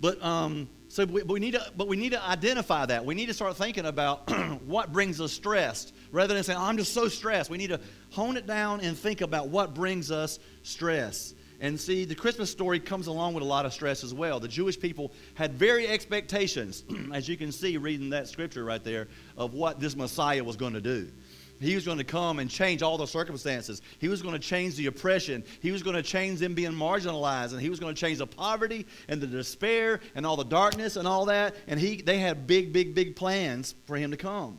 But 0.01 0.24
um, 0.25 0.68
so 0.88 1.06
we, 1.06 1.21
but 1.21 1.33
we 1.33 1.39
need 1.39 1.53
to, 1.53 1.71
but 1.77 1.88
we 1.88 1.98
need 1.98 2.13
to 2.13 2.24
identify 2.27 2.88
that. 2.88 3.06
We 3.06 3.13
need 3.13 3.27
to 3.27 3.33
start 3.36 3.57
thinking 3.57 3.86
about 3.86 4.27
what 4.65 4.91
brings 4.91 5.21
us 5.21 5.31
stressed, 5.31 5.94
rather 6.12 6.33
than 6.33 6.44
saying, 6.44 6.57
oh, 6.57 6.63
"I'm 6.63 6.77
just 6.77 6.95
so 6.95 7.09
stressed." 7.09 7.51
We 7.51 7.59
need 7.59 7.69
to 7.69 7.80
hone 8.09 8.38
it 8.38 8.48
down 8.48 8.81
and 8.81 8.98
think 8.98 9.21
about 9.21 9.50
what 9.50 9.75
brings 9.75 10.09
us 10.09 10.39
stress. 10.63 11.36
And 11.61 11.79
see, 11.79 12.05
the 12.05 12.15
Christmas 12.15 12.49
story 12.49 12.79
comes 12.79 13.07
along 13.07 13.33
with 13.33 13.43
a 13.43 13.47
lot 13.47 13.65
of 13.65 13.73
stress 13.73 14.03
as 14.03 14.13
well. 14.13 14.39
The 14.39 14.47
Jewish 14.47 14.79
people 14.79 15.11
had 15.35 15.53
very 15.53 15.87
expectations, 15.87 16.83
as 17.13 17.27
you 17.29 17.37
can 17.37 17.51
see 17.51 17.77
reading 17.77 18.09
that 18.09 18.27
scripture 18.27 18.63
right 18.63 18.83
there, 18.83 19.07
of 19.37 19.53
what 19.53 19.79
this 19.79 19.95
Messiah 19.95 20.43
was 20.43 20.55
going 20.55 20.73
to 20.73 20.81
do. 20.81 21.09
He 21.59 21.73
was 21.73 21.85
going 21.85 21.97
to 21.97 22.03
come 22.03 22.39
and 22.39 22.49
change 22.49 22.81
all 22.81 22.97
the 22.97 23.07
circumstances. 23.07 23.81
He 23.99 24.09
was 24.09 24.21
going 24.21 24.33
to 24.33 24.39
change 24.39 24.75
the 24.75 24.87
oppression. 24.87 25.43
He 25.61 25.71
was 25.71 25.83
going 25.83 25.95
to 25.95 26.03
change 26.03 26.39
them 26.39 26.53
being 26.53 26.73
marginalized. 26.73 27.53
And 27.53 27.61
he 27.61 27.69
was 27.69 27.79
going 27.79 27.95
to 27.95 27.99
change 27.99 28.17
the 28.17 28.27
poverty 28.27 28.85
and 29.07 29.21
the 29.21 29.27
despair 29.27 30.01
and 30.15 30.25
all 30.25 30.35
the 30.35 30.43
darkness 30.43 30.97
and 30.97 31.07
all 31.07 31.25
that. 31.25 31.55
And 31.67 31.79
he, 31.79 32.01
they 32.01 32.19
had 32.19 32.45
big, 32.45 32.74
big, 32.74 32.93
big 32.93 33.15
plans 33.15 33.75
for 33.85 33.95
him 33.95 34.12
to 34.12 34.17
come. 34.17 34.57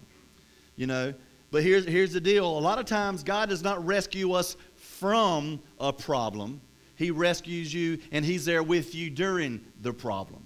You 0.77 0.87
know? 0.87 1.15
But 1.51 1.63
here's, 1.63 1.85
here's 1.87 2.13
the 2.13 2.21
deal 2.21 2.47
a 2.47 2.61
lot 2.61 2.79
of 2.79 2.87
times, 2.87 3.23
God 3.23 3.49
does 3.49 3.63
not 3.63 3.85
rescue 3.87 4.33
us 4.33 4.57
from 4.75 5.61
a 5.79 5.93
problem, 5.93 6.61
he 6.97 7.11
rescues 7.11 7.73
you, 7.73 7.99
and 8.11 8.25
He's 8.25 8.45
there 8.45 8.63
with 8.63 8.95
you 8.95 9.11
during 9.11 9.61
the 9.81 9.93
problem. 9.93 10.43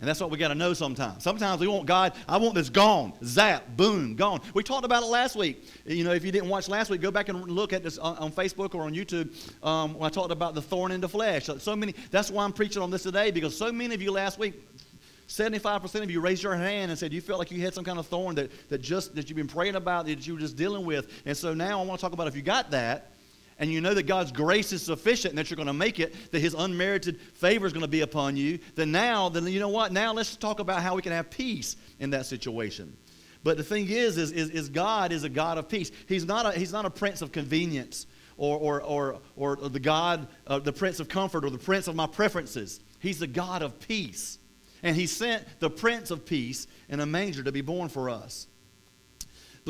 And 0.00 0.08
that's 0.08 0.18
what 0.18 0.30
we 0.30 0.38
got 0.38 0.48
to 0.48 0.54
know 0.54 0.72
sometimes. 0.72 1.22
Sometimes 1.22 1.60
we 1.60 1.68
want 1.68 1.84
God, 1.84 2.14
I 2.26 2.38
want 2.38 2.54
this 2.54 2.70
gone, 2.70 3.12
zap, 3.22 3.64
boom, 3.76 4.16
gone. 4.16 4.40
We 4.54 4.62
talked 4.62 4.86
about 4.86 5.02
it 5.02 5.06
last 5.06 5.36
week. 5.36 5.62
You 5.84 6.04
know, 6.04 6.12
if 6.12 6.24
you 6.24 6.32
didn't 6.32 6.48
watch 6.48 6.70
last 6.70 6.88
week, 6.88 7.02
go 7.02 7.10
back 7.10 7.28
and 7.28 7.50
look 7.50 7.74
at 7.74 7.82
this 7.82 7.98
on, 7.98 8.16
on 8.16 8.32
Facebook 8.32 8.74
or 8.74 8.84
on 8.84 8.94
YouTube 8.94 9.30
um, 9.62 9.92
when 9.94 10.06
I 10.06 10.08
talked 10.08 10.32
about 10.32 10.54
the 10.54 10.62
thorn 10.62 10.90
in 10.90 11.02
the 11.02 11.08
flesh. 11.08 11.44
So, 11.44 11.58
so 11.58 11.76
many, 11.76 11.94
that's 12.10 12.30
why 12.30 12.44
I'm 12.44 12.52
preaching 12.54 12.80
on 12.80 12.90
this 12.90 13.02
today 13.02 13.30
because 13.30 13.54
so 13.54 13.70
many 13.70 13.94
of 13.94 14.00
you 14.00 14.10
last 14.10 14.38
week 14.38 14.54
75% 15.28 16.02
of 16.02 16.10
you 16.10 16.20
raised 16.20 16.42
your 16.42 16.56
hand 16.56 16.90
and 16.90 16.98
said 16.98 17.12
you 17.12 17.20
felt 17.20 17.38
like 17.38 17.50
you 17.50 17.60
had 17.60 17.74
some 17.74 17.84
kind 17.84 17.98
of 17.98 18.06
thorn 18.06 18.34
that, 18.36 18.50
that 18.68 18.78
just 18.78 19.14
that 19.14 19.28
you've 19.28 19.36
been 19.36 19.46
praying 19.46 19.76
about 19.76 20.06
that 20.06 20.26
you 20.26 20.34
were 20.34 20.40
just 20.40 20.56
dealing 20.56 20.84
with 20.84 21.22
and 21.24 21.36
so 21.36 21.54
now 21.54 21.80
i 21.80 21.84
want 21.84 22.00
to 22.00 22.04
talk 22.04 22.12
about 22.12 22.26
if 22.26 22.34
you 22.34 22.42
got 22.42 22.72
that 22.72 23.12
and 23.60 23.70
you 23.70 23.82
know 23.82 23.92
that 23.92 24.04
God's 24.04 24.32
grace 24.32 24.72
is 24.72 24.82
sufficient 24.82 25.32
and 25.32 25.38
that 25.38 25.50
you're 25.50 25.56
going 25.56 25.66
to 25.66 25.72
make 25.72 26.00
it, 26.00 26.32
that 26.32 26.40
His 26.40 26.54
unmerited 26.54 27.20
favor 27.20 27.66
is 27.66 27.72
going 27.72 27.82
to 27.82 27.88
be 27.88 28.00
upon 28.00 28.36
you, 28.36 28.58
then 28.74 28.90
now, 28.90 29.28
then 29.28 29.46
you 29.46 29.60
know 29.60 29.68
what? 29.68 29.92
Now 29.92 30.14
let's 30.14 30.34
talk 30.34 30.58
about 30.58 30.82
how 30.82 30.96
we 30.96 31.02
can 31.02 31.12
have 31.12 31.30
peace 31.30 31.76
in 32.00 32.10
that 32.10 32.24
situation. 32.24 32.96
But 33.44 33.58
the 33.58 33.62
thing 33.62 33.88
is, 33.88 34.16
is, 34.16 34.32
is, 34.32 34.50
is 34.50 34.68
God 34.70 35.12
is 35.12 35.24
a 35.24 35.28
God 35.28 35.58
of 35.58 35.68
peace. 35.68 35.92
He's 36.08 36.24
not 36.24 36.46
a, 36.46 36.58
he's 36.58 36.72
not 36.72 36.86
a 36.86 36.90
prince 36.90 37.20
of 37.20 37.32
convenience 37.32 38.06
or, 38.38 38.58
or, 38.58 38.82
or, 38.82 39.20
or 39.36 39.56
the 39.56 39.78
God, 39.78 40.26
uh, 40.46 40.58
the 40.58 40.72
prince 40.72 40.98
of 40.98 41.08
comfort 41.08 41.44
or 41.44 41.50
the 41.50 41.58
prince 41.58 41.86
of 41.86 41.94
my 41.94 42.06
preferences. 42.06 42.80
He's 42.98 43.18
the 43.18 43.26
God 43.26 43.62
of 43.62 43.78
peace. 43.78 44.38
And 44.82 44.96
He 44.96 45.06
sent 45.06 45.44
the 45.60 45.68
prince 45.68 46.10
of 46.10 46.24
peace 46.24 46.66
in 46.88 47.00
a 47.00 47.06
manger 47.06 47.42
to 47.42 47.52
be 47.52 47.60
born 47.60 47.90
for 47.90 48.08
us. 48.08 48.46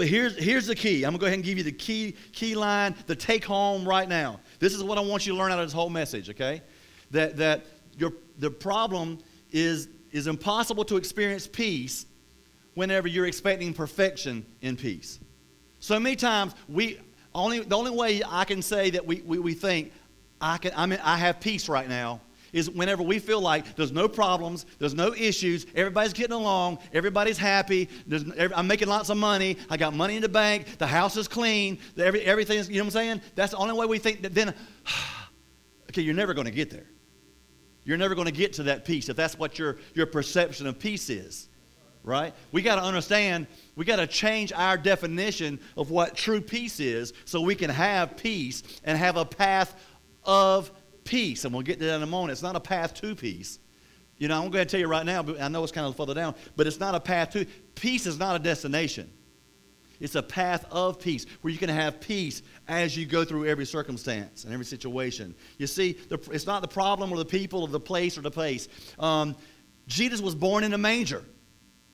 But 0.00 0.08
here's, 0.08 0.34
here's 0.34 0.66
the 0.66 0.74
key. 0.74 1.04
I'm 1.04 1.10
going 1.10 1.12
to 1.12 1.18
go 1.18 1.26
ahead 1.26 1.34
and 1.34 1.44
give 1.44 1.58
you 1.58 1.64
the 1.64 1.72
key, 1.72 2.16
key 2.32 2.54
line, 2.54 2.94
the 3.06 3.14
take 3.14 3.44
home 3.44 3.86
right 3.86 4.08
now. 4.08 4.40
This 4.58 4.72
is 4.72 4.82
what 4.82 4.96
I 4.96 5.02
want 5.02 5.26
you 5.26 5.34
to 5.34 5.38
learn 5.38 5.52
out 5.52 5.58
of 5.58 5.66
this 5.66 5.74
whole 5.74 5.90
message, 5.90 6.30
okay? 6.30 6.62
That, 7.10 7.36
that 7.36 7.66
your, 7.98 8.14
the 8.38 8.50
problem 8.50 9.18
is, 9.50 9.90
is 10.10 10.26
impossible 10.26 10.86
to 10.86 10.96
experience 10.96 11.46
peace 11.46 12.06
whenever 12.72 13.08
you're 13.08 13.26
expecting 13.26 13.74
perfection 13.74 14.46
in 14.62 14.74
peace. 14.78 15.20
So 15.80 16.00
many 16.00 16.16
times, 16.16 16.54
we, 16.66 16.98
only, 17.34 17.60
the 17.60 17.76
only 17.76 17.90
way 17.90 18.22
I 18.26 18.46
can 18.46 18.62
say 18.62 18.88
that 18.88 19.04
we, 19.04 19.20
we, 19.20 19.38
we 19.38 19.52
think, 19.52 19.92
I, 20.40 20.56
can, 20.56 20.72
I, 20.74 20.86
mean, 20.86 21.00
I 21.04 21.18
have 21.18 21.40
peace 21.40 21.68
right 21.68 21.86
now, 21.86 22.22
is 22.52 22.70
whenever 22.70 23.02
we 23.02 23.18
feel 23.18 23.40
like 23.40 23.76
there's 23.76 23.92
no 23.92 24.08
problems, 24.08 24.66
there's 24.78 24.94
no 24.94 25.14
issues, 25.14 25.66
everybody's 25.74 26.12
getting 26.12 26.34
along, 26.34 26.78
everybody's 26.92 27.38
happy, 27.38 27.88
every, 28.10 28.54
I'm 28.54 28.66
making 28.66 28.88
lots 28.88 29.10
of 29.10 29.16
money, 29.16 29.56
I 29.68 29.76
got 29.76 29.94
money 29.94 30.16
in 30.16 30.22
the 30.22 30.28
bank, 30.28 30.78
the 30.78 30.86
house 30.86 31.16
is 31.16 31.28
clean, 31.28 31.78
every, 31.98 32.22
everything's, 32.22 32.68
you 32.68 32.76
know 32.76 32.84
what 32.84 32.86
I'm 32.86 32.90
saying? 32.90 33.20
That's 33.34 33.52
the 33.52 33.58
only 33.58 33.74
way 33.74 33.86
we 33.86 33.98
think 33.98 34.22
that 34.22 34.34
then, 34.34 34.54
okay, 35.90 36.02
you're 36.02 36.14
never 36.14 36.34
going 36.34 36.46
to 36.46 36.52
get 36.52 36.70
there. 36.70 36.86
You're 37.84 37.98
never 37.98 38.14
going 38.14 38.26
to 38.26 38.32
get 38.32 38.52
to 38.54 38.64
that 38.64 38.84
peace 38.84 39.08
if 39.08 39.16
that's 39.16 39.38
what 39.38 39.58
your, 39.58 39.78
your 39.94 40.06
perception 40.06 40.66
of 40.66 40.78
peace 40.78 41.08
is, 41.10 41.48
right? 42.04 42.34
We 42.52 42.62
got 42.62 42.76
to 42.76 42.82
understand, 42.82 43.46
we 43.74 43.84
got 43.84 43.96
to 43.96 44.06
change 44.06 44.52
our 44.52 44.76
definition 44.76 45.60
of 45.76 45.90
what 45.90 46.14
true 46.14 46.40
peace 46.40 46.78
is 46.78 47.12
so 47.24 47.40
we 47.40 47.54
can 47.54 47.70
have 47.70 48.16
peace 48.16 48.62
and 48.84 48.98
have 48.98 49.16
a 49.16 49.24
path 49.24 49.74
of 50.24 50.70
peace. 51.10 51.44
And 51.44 51.52
we'll 51.52 51.62
get 51.62 51.80
to 51.80 51.84
that 51.86 51.96
in 51.96 52.02
a 52.02 52.06
moment. 52.06 52.32
It's 52.32 52.42
not 52.42 52.56
a 52.56 52.60
path 52.60 52.94
to 52.94 53.14
peace. 53.14 53.58
You 54.16 54.28
know, 54.28 54.40
I'm 54.40 54.50
going 54.50 54.64
to 54.64 54.70
tell 54.70 54.80
you 54.80 54.86
right 54.86 55.04
now, 55.04 55.22
but 55.22 55.40
I 55.40 55.48
know 55.48 55.62
it's 55.62 55.72
kind 55.72 55.86
of 55.86 55.96
further 55.96 56.14
down, 56.14 56.34
but 56.54 56.66
it's 56.66 56.78
not 56.78 56.94
a 56.94 57.00
path 57.00 57.30
to 57.30 57.46
peace 57.74 58.06
is 58.06 58.18
not 58.18 58.36
a 58.36 58.38
destination. 58.38 59.10
It's 59.98 60.14
a 60.14 60.22
path 60.22 60.64
of 60.70 61.00
peace 61.00 61.26
where 61.40 61.52
you 61.52 61.58
can 61.58 61.68
have 61.68 62.00
peace 62.00 62.42
as 62.68 62.96
you 62.96 63.06
go 63.06 63.24
through 63.24 63.46
every 63.46 63.66
circumstance 63.66 64.44
and 64.44 64.52
every 64.52 64.64
situation. 64.64 65.34
You 65.58 65.66
see, 65.66 65.92
the, 65.92 66.18
it's 66.32 66.46
not 66.46 66.62
the 66.62 66.68
problem 66.68 67.12
or 67.12 67.18
the 67.18 67.24
people 67.24 67.62
or 67.62 67.68
the 67.68 67.80
place 67.80 68.16
or 68.16 68.22
the 68.22 68.30
place. 68.30 68.68
Um, 68.98 69.36
Jesus 69.86 70.20
was 70.20 70.34
born 70.34 70.64
in 70.64 70.72
a 70.72 70.78
manger. 70.78 71.24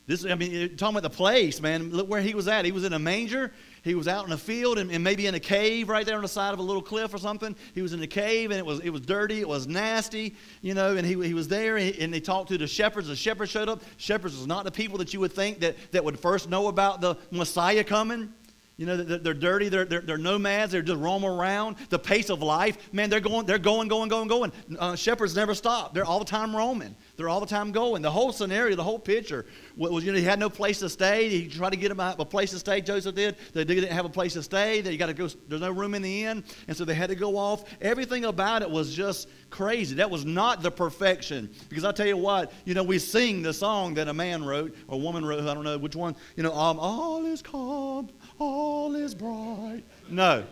This, 0.06 0.24
I 0.24 0.36
mean, 0.36 0.76
talking 0.76 0.96
about 0.96 1.10
the 1.10 1.16
place, 1.16 1.60
man. 1.60 1.90
Look 1.90 2.08
where 2.08 2.20
he 2.20 2.34
was 2.34 2.46
at. 2.46 2.64
He 2.64 2.70
was 2.70 2.84
in 2.84 2.92
a 2.92 2.98
manger. 2.98 3.52
He 3.86 3.94
was 3.94 4.08
out 4.08 4.26
in 4.26 4.32
a 4.32 4.36
field 4.36 4.78
and, 4.78 4.90
and, 4.90 5.04
maybe 5.04 5.28
in 5.28 5.36
a 5.36 5.40
cave 5.40 5.88
right 5.88 6.04
there 6.04 6.16
on 6.16 6.22
the 6.22 6.28
side 6.28 6.52
of 6.52 6.58
a 6.58 6.62
little 6.62 6.82
cliff 6.82 7.14
or 7.14 7.18
something. 7.18 7.54
He 7.72 7.82
was 7.82 7.92
in 7.92 8.02
a 8.02 8.06
cave 8.08 8.50
and 8.50 8.58
it 8.58 8.66
was, 8.66 8.80
it 8.80 8.90
was 8.90 9.02
dirty. 9.02 9.38
It 9.38 9.48
was 9.48 9.68
nasty, 9.68 10.34
you 10.60 10.74
know, 10.74 10.96
and 10.96 11.06
he, 11.06 11.14
he 11.24 11.34
was 11.34 11.46
there 11.46 11.76
and, 11.76 11.94
he, 11.94 12.02
and 12.02 12.12
they 12.12 12.18
talked 12.18 12.48
to 12.48 12.58
the 12.58 12.66
shepherds. 12.66 13.06
The 13.06 13.14
shepherds 13.14 13.52
showed 13.52 13.68
up. 13.68 13.82
Shepherds 13.96 14.36
was 14.36 14.48
not 14.48 14.64
the 14.64 14.72
people 14.72 14.98
that 14.98 15.14
you 15.14 15.20
would 15.20 15.32
think 15.32 15.60
that, 15.60 15.76
that 15.92 16.02
would 16.02 16.18
first 16.18 16.50
know 16.50 16.66
about 16.66 17.00
the 17.00 17.16
Messiah 17.30 17.84
coming. 17.84 18.32
You 18.78 18.84
know, 18.84 18.94
they're, 18.98 19.32
dirty, 19.32 19.70
they're, 19.70 19.86
they're, 19.86 20.02
they're, 20.02 20.18
nomads, 20.18 20.70
they're 20.70 20.82
just 20.82 21.00
roaming 21.00 21.30
around. 21.30 21.76
The 21.88 21.98
pace 21.98 22.28
of 22.28 22.42
life, 22.42 22.92
man, 22.92 23.08
they're 23.08 23.20
going, 23.20 23.46
they're 23.46 23.58
going, 23.58 23.88
going, 23.88 24.10
going, 24.10 24.28
going. 24.28 24.52
Uh, 24.78 24.94
shepherds 24.94 25.34
never 25.34 25.54
stop. 25.54 25.94
They're 25.94 26.04
all 26.04 26.18
the 26.18 26.26
time 26.26 26.54
roaming. 26.54 26.94
They're 27.16 27.30
all 27.30 27.40
the 27.40 27.46
time 27.46 27.72
going. 27.72 28.02
The 28.02 28.10
whole 28.10 28.32
scenario, 28.32 28.76
the 28.76 28.84
whole 28.84 28.98
picture 28.98 29.46
was, 29.78 30.04
you 30.04 30.12
know, 30.12 30.18
he 30.18 30.24
had 30.24 30.38
no 30.38 30.50
place 30.50 30.80
to 30.80 30.90
stay. 30.90 31.30
He 31.30 31.48
tried 31.48 31.70
to 31.70 31.78
get 31.78 31.90
him 31.90 32.00
a 32.00 32.24
place 32.26 32.50
to 32.50 32.58
stay, 32.58 32.82
Joseph 32.82 33.14
did. 33.14 33.36
They 33.54 33.64
didn't 33.64 33.92
have 33.92 34.04
a 34.04 34.10
place 34.10 34.34
to 34.34 34.42
stay. 34.42 34.82
They 34.82 34.98
got 34.98 35.06
to 35.06 35.14
go, 35.14 35.28
there's 35.48 35.62
no 35.62 35.70
room 35.70 35.94
in 35.94 36.02
the 36.02 36.24
inn. 36.24 36.44
And 36.68 36.76
so 36.76 36.84
they 36.84 36.94
had 36.94 37.08
to 37.08 37.16
go 37.16 37.38
off. 37.38 37.64
Everything 37.80 38.26
about 38.26 38.60
it 38.60 38.70
was 38.70 38.94
just 38.94 39.30
crazy. 39.48 39.94
That 39.94 40.10
was 40.10 40.26
not 40.26 40.62
the 40.62 40.70
perfection. 40.70 41.48
Because 41.70 41.84
I 41.84 41.92
tell 41.92 42.06
you 42.06 42.18
what, 42.18 42.52
you 42.66 42.74
know, 42.74 42.82
we 42.82 42.98
sing 42.98 43.40
the 43.40 43.54
song 43.54 43.94
that 43.94 44.08
a 44.08 44.14
man 44.14 44.44
wrote, 44.44 44.76
or 44.86 44.96
a 44.96 44.98
woman 44.98 45.24
wrote, 45.24 45.40
I 45.40 45.54
don't 45.54 45.64
know 45.64 45.78
which 45.78 45.96
one, 45.96 46.14
you 46.36 46.42
know, 46.42 46.52
um, 46.52 46.78
all 46.78 47.24
is 47.24 47.40
calm 47.40 48.10
all 48.38 48.94
is 48.94 49.14
bright. 49.14 49.82
No. 50.08 50.44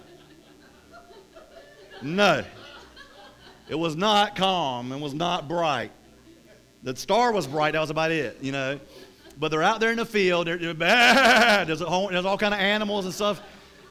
No. 2.03 2.45
It 3.69 3.75
was 3.75 3.97
not 3.97 4.37
calm 4.37 4.93
and 4.93 5.01
was 5.01 5.15
not 5.15 5.49
bright. 5.49 5.91
The 6.83 6.95
star 6.95 7.33
was 7.33 7.47
bright, 7.47 7.73
that 7.73 7.81
was 7.81 7.91
about 7.91 8.11
it, 8.11 8.37
you 8.43 8.53
know. 8.53 8.79
But 9.39 9.51
they're 9.51 9.63
out 9.63 9.81
there 9.81 9.91
in 9.91 9.97
the 9.97 10.05
field, 10.05 10.47
they're, 10.47 10.59
they're 10.59 10.75
there's, 11.65 11.83
all, 11.83 12.09
there's 12.09 12.27
all 12.27 12.39
kind 12.39 12.53
of 12.53 12.61
animals 12.61 13.07
and 13.07 13.15
stuff, 13.15 13.41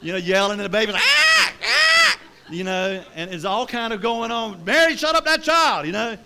you 0.00 0.12
know, 0.12 0.18
yelling 0.18 0.60
at 0.60 0.62
the 0.62 0.68
baby, 0.68 0.92
ah, 0.94 1.52
ah, 1.62 2.18
you 2.48 2.62
know, 2.62 3.02
and 3.14 3.34
it's 3.34 3.44
all 3.44 3.66
kind 3.66 3.92
of 3.92 4.00
going 4.00 4.30
on. 4.30 4.64
Mary, 4.64 4.96
shut 4.96 5.16
up 5.16 5.24
that 5.24 5.42
child, 5.42 5.86
you 5.86 5.92
know. 5.92 6.16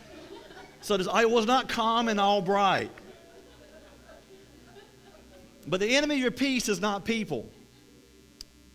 So 0.82 0.94
it 0.94 1.30
was 1.30 1.46
not 1.46 1.68
calm 1.68 2.08
and 2.08 2.20
all 2.20 2.42
bright. 2.42 2.90
But 5.66 5.80
the 5.80 5.96
enemy 5.96 6.16
of 6.16 6.20
your 6.20 6.30
peace 6.30 6.68
is 6.68 6.80
not 6.80 7.04
people. 7.04 7.48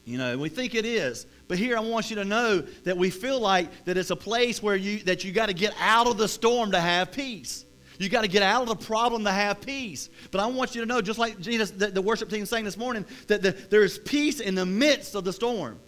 You 0.06 0.18
know, 0.18 0.38
we 0.38 0.50
think 0.50 0.76
it 0.76 0.86
is. 0.86 1.26
But 1.48 1.58
here 1.58 1.78
I 1.78 1.80
want 1.80 2.10
you 2.10 2.18
to 2.18 2.26
know 2.26 2.62
that 2.84 2.98
we 2.98 3.10
feel 3.10 3.40
like 3.40 3.86
that 3.86 3.98
it's 3.98 4.10
a 4.10 4.16
place 4.16 4.62
where 4.62 4.76
you 4.76 5.00
that 5.04 5.24
you 5.24 5.32
got 5.32 5.48
to 5.48 5.54
get 5.54 5.74
out 5.80 6.08
of 6.08 6.18
the 6.18 6.28
storm 6.28 6.72
to 6.72 6.80
have 6.80 7.12
peace. 7.12 7.66
You 8.00 8.10
got 8.10 8.24
to 8.24 8.28
get 8.28 8.44
out 8.44 8.64
of 8.64 8.68
the 8.68 8.86
problem 8.86 9.24
to 9.24 9.32
have 9.32 9.62
peace. 9.62 10.10
But 10.32 10.42
I 10.42 10.48
want 10.48 10.76
you 10.76 10.82
to 10.82 10.88
know, 10.88 11.00
just 11.00 11.20
like 11.20 11.40
Jesus, 11.40 11.72
the, 11.72 11.88
the 11.88 12.02
worship 12.02 12.30
team 12.30 12.46
sang 12.46 12.64
this 12.64 12.76
morning, 12.76 13.06
that 13.28 13.42
the, 13.42 13.52
there 13.52 13.84
is 13.84 14.00
peace 14.00 14.40
in 14.40 14.56
the 14.56 14.66
midst 14.66 15.16
of 15.16 15.24
the 15.24 15.32
storm. 15.32 15.80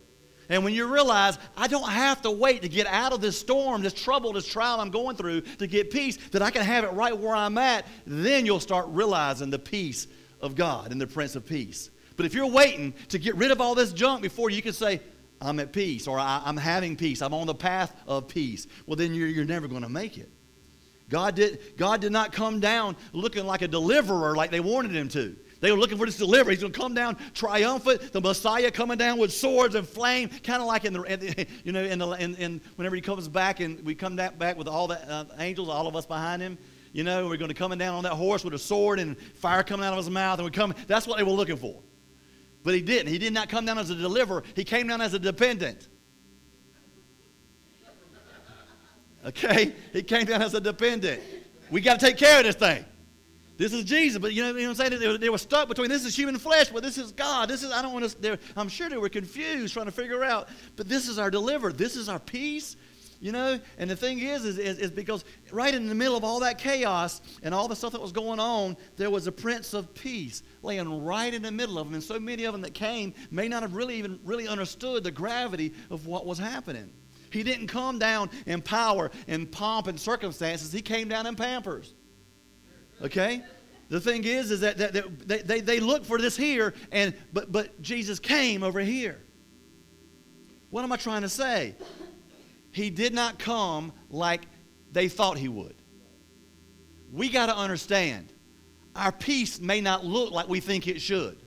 And 0.47 0.63
when 0.63 0.73
you 0.73 0.85
realize, 0.85 1.39
I 1.57 1.67
don't 1.67 1.89
have 1.89 2.21
to 2.21 2.31
wait 2.31 2.61
to 2.61 2.69
get 2.69 2.85
out 2.85 3.11
of 3.11 3.21
this 3.21 3.39
storm, 3.39 3.81
this 3.81 3.93
trouble, 3.93 4.33
this 4.33 4.47
trial 4.47 4.79
I'm 4.79 4.91
going 4.91 5.15
through 5.17 5.41
to 5.41 5.65
get 5.65 5.89
peace, 5.89 6.17
that 6.29 6.43
I 6.43 6.51
can 6.51 6.61
have 6.61 6.83
it 6.83 6.91
right 6.91 7.17
where 7.17 7.35
I'm 7.35 7.57
at, 7.57 7.87
then 8.05 8.45
you'll 8.45 8.59
start 8.59 8.85
realizing 8.89 9.49
the 9.49 9.57
peace 9.57 10.07
of 10.41 10.55
God 10.55 10.91
and 10.91 11.01
the 11.01 11.07
Prince 11.07 11.35
of 11.35 11.47
Peace. 11.47 11.89
But 12.17 12.25
if 12.25 12.33
you're 12.33 12.47
waiting 12.47 12.93
to 13.09 13.19
get 13.19 13.35
rid 13.35 13.51
of 13.51 13.61
all 13.61 13.75
this 13.75 13.93
junk 13.93 14.21
before 14.21 14.49
you 14.49 14.61
can 14.61 14.73
say, 14.73 15.01
I'm 15.41 15.59
at 15.59 15.73
peace 15.73 16.07
or 16.07 16.17
I'm 16.17 16.57
having 16.57 16.95
peace, 16.95 17.21
I'm 17.21 17.33
on 17.33 17.47
the 17.47 17.55
path 17.55 17.95
of 18.07 18.27
peace, 18.27 18.67
well, 18.85 18.95
then 18.95 19.13
you're, 19.13 19.27
you're 19.27 19.45
never 19.45 19.67
going 19.67 19.83
to 19.83 19.89
make 19.89 20.17
it. 20.17 20.29
God 21.09 21.35
did, 21.35 21.77
God 21.77 22.01
did 22.01 22.11
not 22.11 22.31
come 22.31 22.59
down 22.59 22.95
looking 23.13 23.45
like 23.45 23.61
a 23.61 23.67
deliverer 23.67 24.35
like 24.35 24.49
they 24.49 24.59
wanted 24.59 24.91
him 24.91 25.07
to. 25.09 25.35
They 25.61 25.71
were 25.71 25.77
looking 25.77 25.97
for 25.97 26.05
this 26.05 26.17
deliverer. 26.17 26.51
He's 26.51 26.61
going 26.61 26.73
to 26.73 26.79
come 26.79 26.93
down 26.93 27.17
triumphant, 27.33 28.11
the 28.11 28.21
Messiah 28.21 28.71
coming 28.71 28.97
down 28.97 29.17
with 29.17 29.31
swords 29.31 29.75
and 29.75 29.87
flame, 29.87 30.29
kind 30.29 30.61
of 30.61 30.67
like 30.67 30.85
in 30.85 30.93
the, 30.93 31.47
you 31.63 31.71
know, 31.71 31.83
in 31.83 31.99
the, 31.99 32.09
in, 32.11 32.35
in, 32.35 32.61
whenever 32.75 32.95
he 32.95 33.01
comes 33.01 33.27
back 33.27 33.59
and 33.59 33.83
we 33.85 33.95
come 33.95 34.15
back 34.15 34.57
with 34.57 34.67
all 34.67 34.87
the 34.87 35.11
uh, 35.11 35.25
angels, 35.39 35.69
all 35.69 35.87
of 35.87 35.95
us 35.95 36.05
behind 36.05 36.41
him. 36.41 36.57
You 36.91 37.03
know, 37.03 37.27
we're 37.27 37.37
going 37.37 37.49
to 37.49 37.55
come 37.55 37.77
down 37.77 37.95
on 37.95 38.03
that 38.03 38.13
horse 38.13 38.43
with 38.43 38.53
a 38.53 38.59
sword 38.59 38.99
and 38.99 39.17
fire 39.17 39.63
coming 39.63 39.85
out 39.85 39.91
of 39.91 39.97
his 39.97 40.09
mouth, 40.09 40.39
and 40.39 40.45
we 40.45 40.51
come. 40.51 40.73
That's 40.87 41.05
what 41.05 41.17
they 41.17 41.23
were 41.23 41.31
looking 41.31 41.57
for. 41.57 41.81
But 42.65 42.73
he 42.73 42.81
didn't. 42.81 43.07
He 43.07 43.19
did 43.19 43.31
not 43.31 43.47
come 43.47 43.65
down 43.65 43.77
as 43.77 43.91
a 43.91 43.95
deliverer, 43.95 44.43
he 44.55 44.65
came 44.65 44.87
down 44.87 44.99
as 44.99 45.13
a 45.13 45.19
dependent. 45.19 45.87
Okay? 49.25 49.73
He 49.93 50.03
came 50.03 50.25
down 50.25 50.41
as 50.41 50.53
a 50.53 50.59
dependent. 50.59 51.21
We 51.71 51.81
got 51.81 51.99
to 51.99 52.05
take 52.05 52.17
care 52.17 52.39
of 52.39 52.45
this 52.45 52.55
thing. 52.55 52.83
This 53.57 53.71
is 53.71 53.85
Jesus, 53.85 54.19
but 54.19 54.33
you 54.33 54.43
know, 54.43 54.49
you 54.49 54.63
know 54.63 54.69
what 54.69 54.81
I'm 54.81 54.89
saying? 54.89 54.99
They 54.99 55.07
were, 55.07 55.17
they 55.17 55.29
were, 55.29 55.37
stuck 55.37 55.69
between 55.69 55.89
this 55.89 56.03
is 56.03 56.15
human 56.15 56.37
flesh, 56.37 56.69
but 56.69 56.83
this 56.83 56.97
is 56.97 57.11
God. 57.13 57.49
This 57.49 57.63
is, 57.63 57.71
I 57.71 57.81
don't 57.81 57.93
want 57.93 58.21
to, 58.21 58.39
I'm 58.57 58.67
sure 58.67 58.89
they 58.89 58.97
were 58.97 59.09
confused 59.09 59.73
trying 59.73 59.85
to 59.85 59.91
figure 59.91 60.23
out, 60.23 60.49
but 60.75 60.89
this 60.89 61.07
is 61.07 61.17
our 61.17 61.31
deliverer. 61.31 61.71
This 61.71 61.95
is 61.95 62.09
our 62.09 62.19
peace. 62.19 62.75
You 63.25 63.31
know, 63.31 63.59
and 63.79 63.89
the 63.89 63.95
thing 63.95 64.19
is, 64.19 64.45
is, 64.45 64.59
is, 64.59 64.77
is, 64.77 64.91
because 64.91 65.25
right 65.51 65.73
in 65.73 65.87
the 65.87 65.95
middle 65.95 66.15
of 66.15 66.23
all 66.23 66.41
that 66.41 66.59
chaos 66.59 67.21
and 67.41 67.55
all 67.55 67.67
the 67.67 67.75
stuff 67.75 67.91
that 67.93 68.01
was 68.01 68.11
going 68.11 68.39
on, 68.39 68.77
there 68.97 69.09
was 69.09 69.25
a 69.25 69.31
Prince 69.31 69.73
of 69.73 69.95
Peace 69.95 70.43
laying 70.61 71.03
right 71.03 71.33
in 71.33 71.41
the 71.41 71.51
middle 71.51 71.79
of 71.79 71.87
them. 71.87 71.95
And 71.95 72.03
so 72.03 72.19
many 72.19 72.43
of 72.43 72.53
them 72.53 72.61
that 72.61 72.75
came 72.75 73.15
may 73.31 73.47
not 73.47 73.63
have 73.63 73.73
really 73.73 73.95
even 73.95 74.19
really 74.23 74.47
understood 74.47 75.03
the 75.03 75.09
gravity 75.09 75.73
of 75.89 76.05
what 76.05 76.27
was 76.27 76.37
happening. 76.37 76.93
He 77.31 77.41
didn't 77.41 77.65
come 77.65 77.97
down 77.97 78.29
in 78.45 78.61
power 78.61 79.09
and 79.27 79.51
pomp 79.51 79.87
and 79.87 79.99
circumstances. 79.99 80.71
He 80.71 80.83
came 80.83 81.07
down 81.07 81.25
in 81.25 81.35
pampers. 81.35 81.95
Okay? 83.01 83.41
The 83.89 83.99
thing 83.99 84.23
is, 84.23 84.51
is 84.51 84.59
that, 84.59 84.77
that, 84.77 84.93
that 84.93 85.27
they, 85.27 85.39
they, 85.39 85.61
they 85.61 85.79
look 85.79 86.05
for 86.05 86.19
this 86.19 86.37
here, 86.37 86.75
and 86.91 87.11
but 87.33 87.51
but 87.51 87.81
Jesus 87.81 88.19
came 88.19 88.61
over 88.61 88.81
here. 88.81 89.19
What 90.69 90.83
am 90.83 90.91
I 90.91 90.97
trying 90.97 91.23
to 91.23 91.29
say? 91.29 91.73
He 92.75 92.89
did 92.89 93.13
not 93.13 93.39
come 93.39 93.93
like 94.09 94.41
they 94.91 95.07
thought 95.07 95.37
he 95.37 95.47
would. 95.47 95.77
We 97.09 97.29
got 97.29 97.45
to 97.45 97.55
understand 97.55 98.33
our 98.93 99.13
peace 99.13 99.61
may 99.61 99.79
not 99.79 100.03
look 100.03 100.31
like 100.31 100.49
we 100.49 100.59
think 100.59 100.85
it 100.89 100.99
should. 100.99 101.37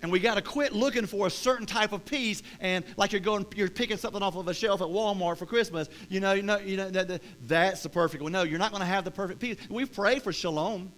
And 0.00 0.12
we 0.12 0.20
got 0.20 0.36
to 0.36 0.42
quit 0.42 0.74
looking 0.74 1.06
for 1.06 1.26
a 1.26 1.30
certain 1.30 1.66
type 1.66 1.90
of 1.90 2.04
peace 2.04 2.44
and 2.60 2.84
like 2.96 3.10
you're 3.10 3.20
going, 3.20 3.44
you're 3.56 3.68
picking 3.68 3.96
something 3.96 4.22
off 4.22 4.36
of 4.36 4.46
a 4.46 4.54
shelf 4.54 4.80
at 4.80 4.86
Walmart 4.86 5.38
for 5.38 5.46
Christmas. 5.46 5.88
You 6.08 6.20
know, 6.20 6.34
you 6.34 6.42
know, 6.44 6.58
you 6.58 6.76
know 6.76 6.88
that, 6.90 7.08
that, 7.08 7.22
that's 7.48 7.82
the 7.82 7.88
perfect 7.88 8.22
one. 8.22 8.30
No, 8.30 8.44
you're 8.44 8.60
not 8.60 8.70
going 8.70 8.82
to 8.82 8.86
have 8.86 9.04
the 9.04 9.10
perfect 9.10 9.40
peace. 9.40 9.56
We 9.68 9.86
pray 9.86 10.20
for 10.20 10.32
shalom. 10.32 10.92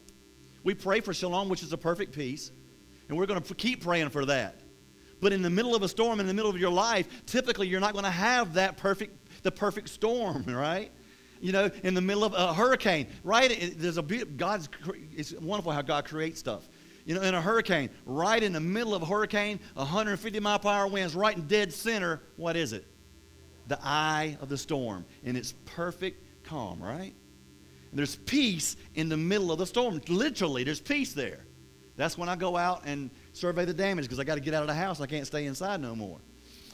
We 0.65 0.75
pray 0.75 1.01
for 1.01 1.15
shalom, 1.15 1.49
which 1.49 1.63
is 1.63 1.73
a 1.73 1.79
perfect 1.79 2.13
peace. 2.13 2.51
And 3.09 3.17
we're 3.17 3.25
going 3.25 3.41
to 3.41 3.55
keep 3.55 3.83
praying 3.83 4.11
for 4.11 4.27
that. 4.27 4.61
But 5.21 5.33
in 5.33 5.43
the 5.43 5.51
middle 5.51 5.75
of 5.75 5.83
a 5.83 5.89
storm, 5.89 6.21
in 6.21 6.27
the 6.27 6.35
middle 6.35 6.51
of 6.51 6.59
your 6.59 6.71
life, 6.71 7.09
typically 7.27 7.67
you're 7.67 7.81
not 7.81 7.93
going 7.93 8.05
to 8.05 8.11
have 8.11 8.55
that 8.55 8.77
perfect, 8.77 9.43
the 9.43 9.51
perfect 9.51 9.89
storm, 9.89 10.45
right? 10.49 10.91
You 11.41 11.53
know, 11.53 11.71
in 11.83 11.95
the 11.95 12.01
middle 12.01 12.25
of 12.25 12.35
a 12.35 12.53
hurricane, 12.53 13.07
right? 13.23 13.75
There's 13.77 13.99
a 13.99 14.03
God's. 14.03 14.69
It's 15.17 15.33
wonderful 15.33 15.73
how 15.73 15.83
God 15.83 16.05
creates 16.05 16.41
stuff. 16.41 16.69
You 17.05 17.15
know, 17.15 17.23
in 17.23 17.35
a 17.35 17.41
hurricane, 17.41 17.91
right 18.05 18.43
in 18.43 18.53
the 18.53 18.61
middle 18.61 18.95
of 18.95 19.03
a 19.03 19.07
hurricane, 19.07 19.61
150 19.75 20.41
mile 20.41 20.59
per 20.59 20.69
hour 20.69 20.89
winds, 20.89 21.15
right 21.15 21.35
in 21.35 21.47
dead 21.47 21.73
center. 21.73 22.21
What 22.37 22.57
is 22.57 22.73
it? 22.73 22.87
The 23.69 23.79
eye 23.83 24.37
of 24.41 24.49
the 24.49 24.59
storm, 24.59 25.05
and 25.25 25.37
it's 25.37 25.55
perfect 25.65 26.23
calm, 26.45 26.83
right? 26.83 27.15
And 27.91 27.99
there's 27.99 28.17
peace 28.17 28.77
in 28.95 29.09
the 29.09 29.17
middle 29.17 29.53
of 29.53 29.59
the 29.59 29.67
storm. 29.67 30.01
Literally, 30.09 30.65
there's 30.65 30.81
peace 30.81 31.13
there. 31.13 31.41
That's 31.97 32.17
when 32.17 32.29
I 32.29 32.37
go 32.37 32.57
out 32.57 32.83
and 32.85 33.11
survey 33.39 33.65
the 33.65 33.73
damage 33.73 34.05
because 34.05 34.19
I 34.19 34.25
got 34.25 34.35
to 34.35 34.41
get 34.41 34.55
out 34.55 34.63
of 34.63 34.69
the 34.69 34.75
house. 34.75 35.01
I 35.01 35.07
can't 35.07 35.27
stay 35.27 35.47
inside 35.47 35.81
no 35.81 35.95
more. 35.95 36.19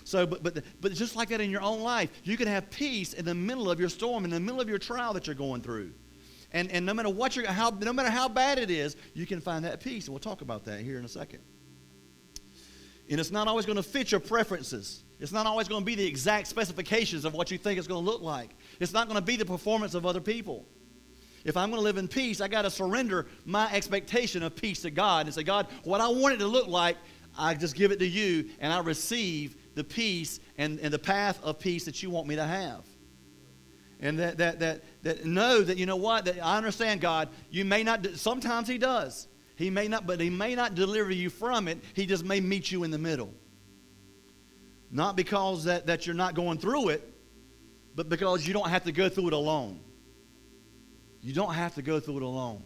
So, 0.04 0.26
but, 0.26 0.42
but, 0.42 0.62
but 0.80 0.92
just 0.92 1.16
like 1.16 1.30
that 1.30 1.40
in 1.40 1.50
your 1.50 1.62
own 1.62 1.80
life, 1.80 2.11
you 2.25 2.37
can 2.37 2.47
have 2.47 2.68
peace 2.71 3.14
in 3.14 3.25
the 3.25 3.35
middle 3.35 3.71
of 3.71 3.80
your 3.80 3.88
storm, 3.88 4.25
in 4.25 4.30
the 4.30 4.40
middle 4.40 4.61
of 4.61 4.68
your 4.68 4.78
trial 4.78 5.14
that 5.14 5.26
you're 5.26 5.35
going 5.35 5.62
through. 5.62 5.92
And, 6.52 6.71
and 6.71 6.87
no 6.87 6.94
matter 6.94 7.09
what 7.09 7.35
you're, 7.35 7.47
how, 7.47 7.71
no 7.71 7.92
matter 7.92 8.11
how 8.11 8.28
bad 8.28 8.59
it 8.59 8.71
is, 8.71 8.97
you 9.14 9.26
can 9.26 9.40
find 9.40 9.64
that 9.64 9.80
peace. 9.80 10.06
And 10.06 10.14
we'll 10.14 10.21
talk 10.21 10.40
about 10.40 10.64
that 10.66 10.80
here 10.80 10.99
in 10.99 11.04
a 11.04 11.09
second. 11.09 11.40
And 13.11 13.18
it's 13.18 13.30
not 13.30 13.49
always 13.49 13.66
going 13.66 13.76
to 13.76 13.83
fit 13.83 14.12
your 14.12 14.21
preferences. 14.21 15.02
It's 15.21 15.33
not 15.33 15.47
always 15.47 15.68
going 15.68 15.83
to 15.83 15.87
be 15.87 15.94
the 15.94 16.06
exact 16.06 16.49
specifications 16.49 17.25
of 17.25 17.35
what 17.35 17.50
you 17.50 17.59
think 17.59 17.78
it's 17.78 17.88
going 17.88 18.04
to 18.04 18.11
look 18.11 18.23
like. 18.23 18.54
It's 18.80 18.92
not 18.92 19.09
going 19.09 19.18
to 19.18 19.25
be 19.25 19.37
the 19.37 19.44
performance 19.44 19.94
of 19.94 20.06
other 20.06 20.21
people. 20.21 20.66
If 21.45 21.57
I'm 21.57 21.69
going 21.69 21.79
to 21.79 21.85
live 21.85 21.99
in 21.99 22.09
peace, 22.09 22.41
I 22.41 22.49
got 22.49 22.63
to 22.63 22.71
surrender 22.71 23.27
my 23.45 23.71
expectation 23.73 24.43
of 24.43 24.57
peace 24.57 24.83
to 24.83 24.91
God 24.91 25.27
and 25.27 25.35
say, 25.35 25.43
God, 25.43 25.67
what 25.85 26.01
I 26.01 26.09
want 26.09 26.35
it 26.35 26.39
to 26.39 26.47
look 26.47 26.69
like, 26.69 26.97
I 27.37 27.55
just 27.55 27.75
give 27.75 27.93
it 27.93 27.99
to 27.99 28.07
you 28.07 28.51
and 28.61 28.73
I 28.73 28.81
receive 28.81 29.57
the 29.75 29.85
peace 29.85 30.41
and, 30.57 30.79
and 30.81 30.93
the 30.93 30.99
path 30.99 31.39
of 31.43 31.59
peace 31.59 31.85
that 31.85 32.03
you 32.03 32.09
want 32.09 32.27
me 32.27 32.37
to 32.37 32.45
have. 32.45 32.87
And 34.01 34.19
that, 34.19 34.39
that, 34.39 34.59
that, 34.61 34.83
that 35.03 35.25
know 35.25 35.61
that, 35.63 35.77
you 35.77 35.87
know 35.87 35.97
what, 35.97 36.25
that 36.27 36.43
I 36.43 36.57
understand, 36.57 37.01
God, 37.01 37.29
you 37.51 37.65
may 37.65 37.83
not, 37.83 38.07
sometimes 38.15 38.69
He 38.69 38.79
does. 38.79 39.29
He 39.57 39.71
may 39.71 39.87
not, 39.89 40.07
but 40.07 40.21
He 40.21 40.31
may 40.31 40.55
not 40.55 40.75
deliver 40.75 41.13
you 41.13 41.31
from 41.31 41.69
it. 41.69 41.79
He 41.95 42.07
just 42.07 42.25
may 42.25 42.41
meet 42.41 42.73
you 42.73 42.85
in 42.85 42.91
the 42.91 42.99
middle. 42.99 43.33
Not 44.91 45.17
because 45.17 45.65
that, 45.65 45.87
that 45.87 46.07
you're 46.07 46.15
not 46.15 46.35
going 46.35 46.59
through 46.59 46.91
it, 46.91 47.13
but 47.95 48.09
because 48.09 48.47
you 48.47 48.53
don't 48.53 48.69
have 48.69 48.85
to 48.85 48.93
go 48.93 49.09
through 49.09 49.29
it 49.29 49.33
alone. 49.33 49.81
You 51.25 51.33
don't 51.33 51.54
have 51.54 51.75
to 51.76 51.83
go 51.83 52.00
through 52.00 52.19
it 52.19 52.23
alone. 52.23 52.62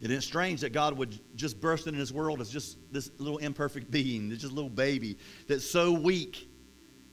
It 0.00 0.10
is 0.10 0.24
strange 0.24 0.62
that 0.62 0.72
God 0.72 0.96
would 0.96 1.20
just 1.36 1.60
burst 1.60 1.86
into 1.86 1.98
this 1.98 2.10
world 2.10 2.40
as 2.40 2.48
just 2.48 2.78
this 2.90 3.10
little 3.18 3.36
imperfect 3.36 3.90
being, 3.90 4.30
this 4.30 4.38
just 4.38 4.54
little 4.54 4.70
baby 4.70 5.18
that's 5.46 5.70
so 5.70 5.92
weak. 5.92 6.48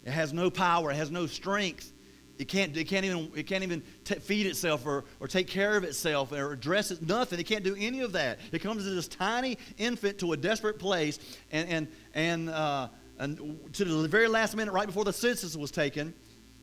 It 0.05 0.11
has 0.11 0.31
no 0.31 0.49
power, 0.49 0.89
it 0.89 0.95
has 0.95 1.11
no 1.11 1.27
strength. 1.27 1.91
It 2.37 2.47
can't, 2.47 2.75
it 2.75 2.85
can't 2.85 3.05
even, 3.05 3.31
it 3.35 3.43
can't 3.43 3.63
even 3.63 3.83
t- 4.03 4.15
feed 4.15 4.45
itself 4.45 4.85
or, 4.85 5.03
or 5.19 5.27
take 5.27 5.47
care 5.47 5.75
of 5.75 5.83
itself 5.83 6.31
or 6.31 6.55
dress 6.55 6.91
it, 6.91 7.01
nothing. 7.01 7.39
It 7.39 7.45
can't 7.45 7.63
do 7.63 7.75
any 7.77 8.01
of 8.01 8.13
that. 8.13 8.39
It 8.51 8.59
comes 8.59 8.85
as 8.85 8.95
this 8.95 9.07
tiny 9.07 9.57
infant 9.77 10.19
to 10.19 10.33
a 10.33 10.37
desperate 10.37 10.79
place 10.79 11.19
and, 11.51 11.69
and, 11.69 11.87
and, 12.13 12.49
uh, 12.49 12.89
and 13.19 13.59
to 13.73 13.85
the 13.85 14.07
very 14.07 14.27
last 14.27 14.55
minute, 14.55 14.73
right 14.73 14.85
before 14.85 15.05
the 15.05 15.13
census 15.13 15.55
was 15.55 15.71
taken, 15.71 16.13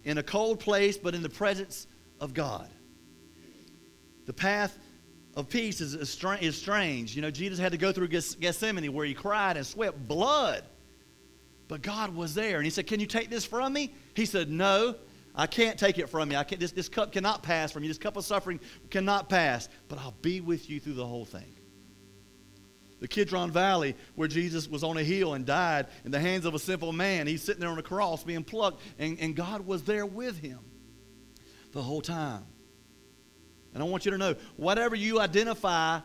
in 0.04 0.18
a 0.18 0.22
cold 0.22 0.60
place, 0.60 0.96
but 0.98 1.14
in 1.14 1.22
the 1.22 1.30
presence 1.30 1.86
of 2.22 2.32
God. 2.32 2.70
The 4.26 4.32
path 4.32 4.78
of 5.34 5.48
peace 5.48 5.80
is, 5.80 5.94
is, 5.94 6.08
strange. 6.56 7.16
You 7.16 7.20
know, 7.20 7.32
Jesus 7.32 7.58
had 7.58 7.72
to 7.72 7.78
go 7.78 7.90
through 7.90 8.08
Gethsemane 8.08 8.92
where 8.92 9.04
he 9.04 9.12
cried 9.12 9.56
and 9.56 9.66
sweat 9.66 10.06
blood. 10.06 10.62
But 11.66 11.82
God 11.82 12.14
was 12.14 12.34
there. 12.34 12.58
And 12.58 12.64
he 12.64 12.70
said, 12.70 12.86
Can 12.86 13.00
you 13.00 13.06
take 13.06 13.28
this 13.28 13.44
from 13.44 13.72
me? 13.72 13.92
He 14.14 14.24
said, 14.24 14.50
No, 14.50 14.94
I 15.34 15.48
can't 15.48 15.76
take 15.78 15.98
it 15.98 16.08
from 16.08 16.30
you. 16.30 16.36
I 16.36 16.44
can't, 16.44 16.60
this, 16.60 16.70
this 16.70 16.88
cup 16.88 17.10
cannot 17.12 17.42
pass 17.42 17.72
from 17.72 17.82
you. 17.82 17.88
This 17.88 17.98
cup 17.98 18.16
of 18.16 18.24
suffering 18.24 18.60
cannot 18.90 19.28
pass. 19.28 19.68
But 19.88 19.98
I'll 19.98 20.14
be 20.22 20.40
with 20.40 20.70
you 20.70 20.78
through 20.78 20.94
the 20.94 21.06
whole 21.06 21.24
thing. 21.24 21.56
The 23.00 23.08
Kidron 23.08 23.50
Valley, 23.50 23.96
where 24.14 24.28
Jesus 24.28 24.68
was 24.68 24.84
on 24.84 24.96
a 24.96 25.02
hill 25.02 25.34
and 25.34 25.44
died 25.44 25.88
in 26.04 26.12
the 26.12 26.20
hands 26.20 26.44
of 26.44 26.54
a 26.54 26.58
simple 26.60 26.92
man, 26.92 27.26
he's 27.26 27.42
sitting 27.42 27.60
there 27.60 27.70
on 27.70 27.78
a 27.78 27.82
cross 27.82 28.22
being 28.22 28.44
plucked, 28.44 28.80
and, 28.96 29.18
and 29.18 29.34
God 29.34 29.66
was 29.66 29.82
there 29.82 30.06
with 30.06 30.38
him 30.38 30.60
the 31.72 31.82
whole 31.82 32.00
time. 32.00 32.44
And 33.74 33.82
I 33.82 33.86
want 33.86 34.04
you 34.04 34.10
to 34.10 34.18
know 34.18 34.34
whatever 34.56 34.94
you 34.94 35.20
identify 35.20 36.00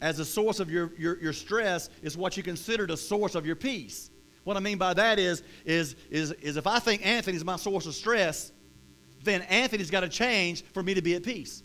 as 0.00 0.18
a 0.18 0.24
source 0.24 0.60
of 0.60 0.70
your, 0.70 0.92
your, 0.98 1.20
your 1.20 1.32
stress 1.32 1.90
is 2.02 2.16
what 2.16 2.36
you 2.36 2.42
consider 2.42 2.86
the 2.86 2.96
source 2.96 3.34
of 3.34 3.44
your 3.44 3.56
peace. 3.56 4.10
What 4.44 4.56
I 4.56 4.60
mean 4.60 4.78
by 4.78 4.94
that 4.94 5.18
is, 5.18 5.42
is, 5.64 5.96
is, 6.10 6.32
is 6.32 6.56
if 6.56 6.66
I 6.66 6.78
think 6.78 7.04
Anthony's 7.04 7.44
my 7.44 7.56
source 7.56 7.86
of 7.86 7.94
stress, 7.94 8.52
then 9.22 9.42
Anthony's 9.42 9.90
got 9.90 10.00
to 10.00 10.08
change 10.08 10.64
for 10.72 10.82
me 10.82 10.94
to 10.94 11.02
be 11.02 11.14
at 11.14 11.22
peace. 11.22 11.62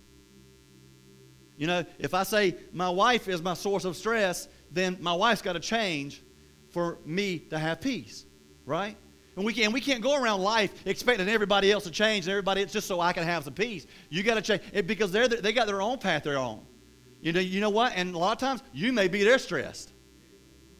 You 1.55 1.67
know, 1.67 1.85
if 1.99 2.13
I 2.13 2.23
say 2.23 2.55
my 2.73 2.89
wife 2.89 3.27
is 3.27 3.41
my 3.41 3.53
source 3.53 3.85
of 3.85 3.95
stress, 3.95 4.47
then 4.71 4.97
my 4.99 5.13
wife's 5.13 5.41
got 5.41 5.53
to 5.53 5.59
change 5.59 6.21
for 6.71 6.97
me 7.05 7.39
to 7.39 7.59
have 7.59 7.79
peace, 7.79 8.25
right? 8.65 8.97
And 9.35 9.45
we, 9.45 9.53
can, 9.53 9.71
we 9.71 9.81
can't 9.81 10.01
go 10.01 10.21
around 10.21 10.41
life 10.41 10.71
expecting 10.85 11.27
everybody 11.27 11.71
else 11.71 11.85
to 11.85 11.91
change 11.91 12.25
and 12.25 12.31
everybody 12.31 12.61
it's 12.61 12.73
just 12.73 12.87
so 12.87 12.99
I 12.99 13.13
can 13.13 13.23
have 13.23 13.43
some 13.43 13.53
peace. 13.53 13.87
You 14.09 14.21
got 14.21 14.35
to 14.35 14.41
change 14.41 14.61
it 14.73 14.85
because 14.85 15.11
they're, 15.11 15.27
they 15.27 15.53
got 15.53 15.65
their 15.65 15.81
own 15.81 15.97
path 15.97 16.23
they're 16.23 16.37
on. 16.37 16.61
You 17.21 17.31
know, 17.31 17.39
you 17.39 17.61
know 17.61 17.69
what? 17.69 17.93
And 17.95 18.13
a 18.13 18.17
lot 18.17 18.33
of 18.33 18.37
times 18.37 18.61
you 18.73 18.93
may 18.93 19.07
be 19.07 19.23
there 19.23 19.39
stressed. 19.39 19.91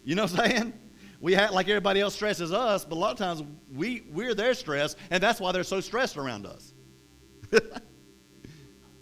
You 0.04 0.16
know 0.16 0.24
what 0.24 0.40
I'm 0.40 0.52
saying? 0.52 0.74
We 1.20 1.36
act 1.36 1.54
like 1.54 1.70
everybody 1.70 2.02
else 2.02 2.14
stresses 2.14 2.52
us, 2.52 2.84
but 2.84 2.96
a 2.96 3.00
lot 3.00 3.14
of 3.14 3.18
times 3.18 3.42
we, 3.74 4.04
we're 4.12 4.36
their 4.36 4.54
stress, 4.54 4.98
and 5.10 5.24
that's 5.24 5.40
why 5.40 5.54
they're 5.54 5.64
so 5.64 5.80
stressed 5.80 6.18
around 6.18 6.46
us. 6.46 6.74
that 7.50 7.82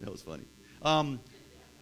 was 0.06 0.22
funny. 0.22 0.46
Um, 0.84 1.20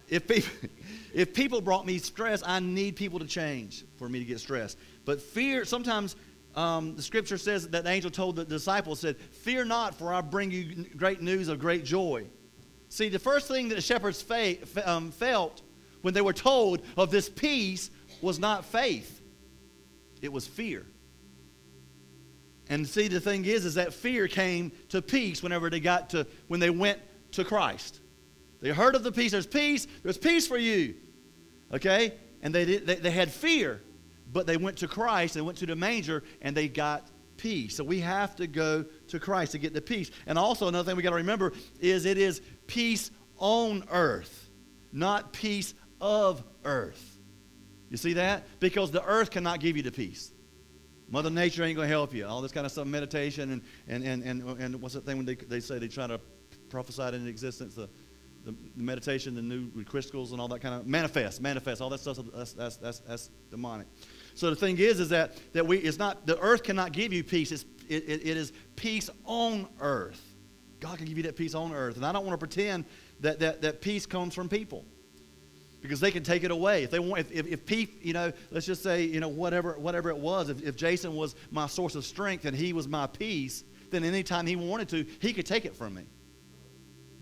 if, 0.08 0.26
people, 0.28 0.50
if 1.14 1.34
people 1.34 1.60
brought 1.60 1.86
me 1.86 1.98
stress, 1.98 2.42
I 2.46 2.62
need 2.62 2.96
people 2.96 3.20
to 3.20 3.28
change 3.28 3.84
for 3.98 4.08
me 4.08 4.20
to 4.20 4.26
get 4.26 4.40
stressed. 4.40 4.78
But 5.04 5.22
fear, 5.22 5.66
sometimes 5.66 6.16
um, 6.56 6.96
the 6.96 7.02
scripture 7.02 7.38
says 7.38 7.68
that 7.70 7.84
the 7.84 7.90
angel 7.90 8.12
told 8.12 8.36
the 8.36 8.46
disciples, 8.46 9.00
said, 9.00 9.18
Fear 9.18 9.66
not, 9.66 9.96
for 9.96 10.14
I 10.14 10.22
bring 10.22 10.52
you 10.52 10.86
great 10.98 11.22
news 11.22 11.48
of 11.48 11.60
great 11.60 11.86
joy. 11.86 12.26
See, 12.90 13.10
the 13.10 13.20
first 13.20 13.48
thing 13.48 13.70
that 13.70 13.76
the 13.76 13.82
shepherds 13.82 14.22
fa- 14.22 14.58
um, 14.86 15.12
felt 15.12 15.62
when 16.02 16.14
they 16.14 16.22
were 16.22 16.34
told 16.34 16.82
of 16.98 17.12
this 17.12 17.30
peace 17.30 17.92
was 18.22 18.40
not 18.40 18.66
faith, 18.66 19.22
it 20.22 20.32
was 20.34 20.48
fear. 20.48 20.86
And 22.68 22.88
see, 22.88 23.08
the 23.08 23.20
thing 23.20 23.46
is, 23.46 23.66
is 23.66 23.76
that 23.76 23.94
fear 23.94 24.28
came 24.28 24.72
to 24.90 25.02
peace 25.02 25.42
whenever 25.42 25.70
they 25.70 25.80
got 25.80 26.12
to, 26.12 26.28
when 26.48 26.60
they 26.60 26.70
went 26.70 27.00
to 27.32 27.44
Christ. 27.44 28.00
They 28.62 28.70
heard 28.70 28.96
of 28.96 29.04
the 29.04 29.12
peace. 29.12 29.32
There's 29.32 29.48
peace. 29.48 29.88
There's 30.04 30.18
peace 30.18 30.48
for 30.48 30.58
you. 30.58 30.96
Okay? 31.74 32.14
And 32.42 32.54
they, 32.54 32.66
did, 32.66 32.86
they, 32.86 32.96
they 32.96 33.12
had 33.12 33.32
fear 33.32 33.82
but 34.32 34.46
they 34.48 34.58
went 34.58 34.78
to 34.78 34.88
Christ, 34.88 35.34
they 35.34 35.42
went 35.42 35.58
to 35.60 35.66
the 35.66 35.76
manger, 35.76 36.24
and 36.42 36.56
they 36.56 36.68
got 36.68 37.08
peace. 37.38 37.76
So 37.76 37.84
we 37.84 38.00
have 38.02 38.36
to 38.36 38.48
go 38.48 38.86
to 39.08 39.20
Christ 39.20 39.54
to 39.54 39.58
get 39.58 39.74
the 39.74 39.82
peace. 39.82 40.12
And 40.28 40.38
also, 40.38 40.68
another 40.68 40.88
thing 40.88 40.98
we 40.98 41.04
got 41.04 41.12
to 41.12 41.16
remember 41.16 41.54
is 41.80 42.06
it 42.06 42.18
is 42.18 42.42
peace 42.68 43.12
on 43.38 43.84
earth, 43.90 44.50
not 44.92 45.34
peace 45.34 45.74
of 46.02 46.44
earth. 46.66 47.18
You 47.90 47.98
see 47.98 48.14
that? 48.14 48.46
Because 48.60 48.92
the 48.92 49.04
earth 49.04 49.32
cannot 49.32 49.60
give 49.60 49.76
you 49.76 49.84
the 49.84 49.92
peace. 49.92 50.32
Mother 51.10 51.32
Nature 51.32 51.64
ain't 51.64 51.76
going 51.76 51.88
to 51.88 51.92
help 51.92 52.14
you. 52.14 52.28
All 52.28 52.42
this 52.42 52.52
kind 52.52 52.66
of 52.66 52.72
stuff, 52.72 52.86
meditation, 52.86 53.52
and, 53.52 53.62
and, 53.88 54.04
and, 54.04 54.24
and, 54.24 54.62
and 54.62 54.82
what's 54.82 54.94
that 54.94 55.06
thing 55.06 55.18
when 55.18 55.26
they, 55.26 55.36
they 55.36 55.60
say 55.60 55.80
they 55.80 55.88
try 55.88 56.06
to 56.06 56.20
prophesy 56.70 57.02
it 57.02 57.16
into 57.16 57.30
existence? 57.30 57.74
The, 57.74 57.90
the, 58.46 58.56
meditation, 58.76 59.36
the 59.36 59.42
new 59.42 59.84
crystals, 59.86 60.32
and 60.32 60.40
all 60.40 60.48
that 60.50 60.62
kind 60.62 60.76
of 60.76 60.86
manifest, 60.86 61.42
manifest, 61.42 61.82
all 61.82 61.90
that 61.90 62.00
stuff. 62.00 62.20
That's, 62.34 62.54
that's, 62.54 62.78
that's, 62.78 63.00
that's 63.00 63.30
demonic. 63.50 63.88
So 64.40 64.50
the 64.50 64.56
thing 64.56 64.78
is, 64.78 65.02
is 65.02 65.10
that, 65.10 65.36
that 65.52 65.68
we, 65.68 65.80
it's 65.80 66.00
not, 66.00 66.26
the 66.26 66.40
earth 66.40 66.64
cannot 66.64 66.94
give 66.94 67.12
you 67.12 67.26
peace. 67.26 67.52
It's, 67.52 67.66
it, 67.90 68.06
it, 68.08 68.26
it 68.26 68.38
is 68.38 68.54
peace 68.78 69.10
on 69.26 69.68
earth. 69.82 70.22
God 70.80 70.98
can 70.98 71.08
give 71.08 71.18
you 71.18 71.24
that 71.24 71.36
peace 71.36 71.54
on 71.54 71.74
earth. 71.74 71.98
And 71.98 72.06
I 72.06 72.14
don't 72.14 72.26
want 72.26 72.40
to 72.40 72.48
pretend 72.48 72.86
that, 73.20 73.40
that, 73.40 73.62
that 73.64 73.82
peace 73.82 74.06
comes 74.06 74.34
from 74.34 74.48
people 74.48 74.86
because 75.82 76.00
they 76.00 76.10
can 76.10 76.24
take 76.24 76.46
it 76.46 76.52
away. 76.52 76.84
If 76.84 76.92
they 76.92 77.00
want, 77.00 77.20
if, 77.20 77.32
if, 77.34 77.70
if 77.70 78.06
you 78.06 78.14
know, 78.14 78.32
let's 78.50 78.66
just 78.66 78.82
say, 78.82 79.04
you 79.04 79.20
know, 79.20 79.28
whatever, 79.28 79.74
whatever 79.78 80.10
it 80.10 80.18
was, 80.18 80.48
if, 80.48 80.64
if 80.64 80.78
Jason 80.78 81.18
was 81.18 81.36
my 81.52 81.68
source 81.68 81.96
of 81.96 82.06
strength 82.06 82.46
and 82.46 82.56
he 82.56 82.72
was 82.72 82.88
my 82.88 83.08
peace, 83.08 83.66
then 83.92 84.06
anytime 84.06 84.46
he 84.46 84.56
wanted 84.56 84.88
to, 84.88 85.06
he 85.20 85.34
could 85.34 85.46
take 85.46 85.66
it 85.66 85.76
from 85.76 85.96
me. 85.96 86.04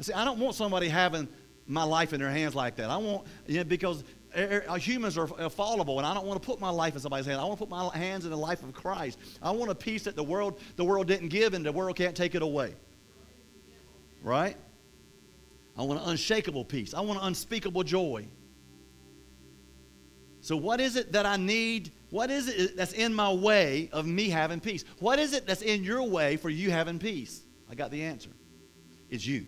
See, 0.01 0.13
I 0.13 0.23
don't 0.23 0.37
want 0.37 0.53
somebody 0.53 0.87
having 0.87 1.27
my 1.65 1.83
life 1.83 2.13
in 2.13 2.19
their 2.19 2.29
hands 2.29 2.53
like 2.53 2.75
that. 2.75 2.91
I 2.91 2.97
want, 2.97 3.25
you 3.47 3.57
know, 3.57 3.63
because 3.63 4.03
humans 4.37 5.17
are 5.17 5.27
fallible, 5.49 5.97
and 5.97 6.05
I 6.05 6.13
don't 6.13 6.25
want 6.25 6.41
to 6.41 6.45
put 6.45 6.59
my 6.59 6.69
life 6.69 6.93
in 6.93 6.99
somebody's 6.99 7.25
hand. 7.25 7.39
I 7.39 7.43
want 7.43 7.59
to 7.59 7.65
put 7.65 7.69
my 7.69 7.95
hands 7.97 8.25
in 8.25 8.31
the 8.31 8.37
life 8.37 8.61
of 8.63 8.73
Christ. 8.73 9.17
I 9.41 9.51
want 9.51 9.71
a 9.71 9.75
peace 9.75 10.03
that 10.03 10.15
the 10.15 10.23
world, 10.23 10.59
the 10.75 10.85
world 10.85 11.07
didn't 11.07 11.29
give, 11.29 11.53
and 11.53 11.65
the 11.65 11.71
world 11.71 11.95
can't 11.95 12.15
take 12.15 12.35
it 12.35 12.41
away. 12.41 12.75
Right? 14.21 14.55
I 15.77 15.83
want 15.83 16.01
an 16.01 16.09
unshakable 16.09 16.65
peace. 16.65 16.93
I 16.93 17.01
want 17.01 17.19
an 17.19 17.27
unspeakable 17.27 17.83
joy. 17.83 18.27
So, 20.41 20.55
what 20.55 20.79
is 20.79 20.95
it 20.95 21.11
that 21.13 21.25
I 21.25 21.37
need? 21.37 21.91
What 22.09 22.31
is 22.31 22.47
it 22.47 22.77
that's 22.77 22.93
in 22.93 23.13
my 23.13 23.31
way 23.31 23.89
of 23.91 24.05
me 24.05 24.29
having 24.29 24.59
peace? 24.59 24.85
What 24.99 25.19
is 25.19 25.33
it 25.33 25.45
that's 25.45 25.61
in 25.61 25.83
your 25.83 26.03
way 26.03 26.37
for 26.37 26.49
you 26.49 26.71
having 26.71 26.99
peace? 26.99 27.41
I 27.69 27.75
got 27.75 27.91
the 27.91 28.03
answer. 28.03 28.29
It's 29.09 29.25
you. 29.25 29.45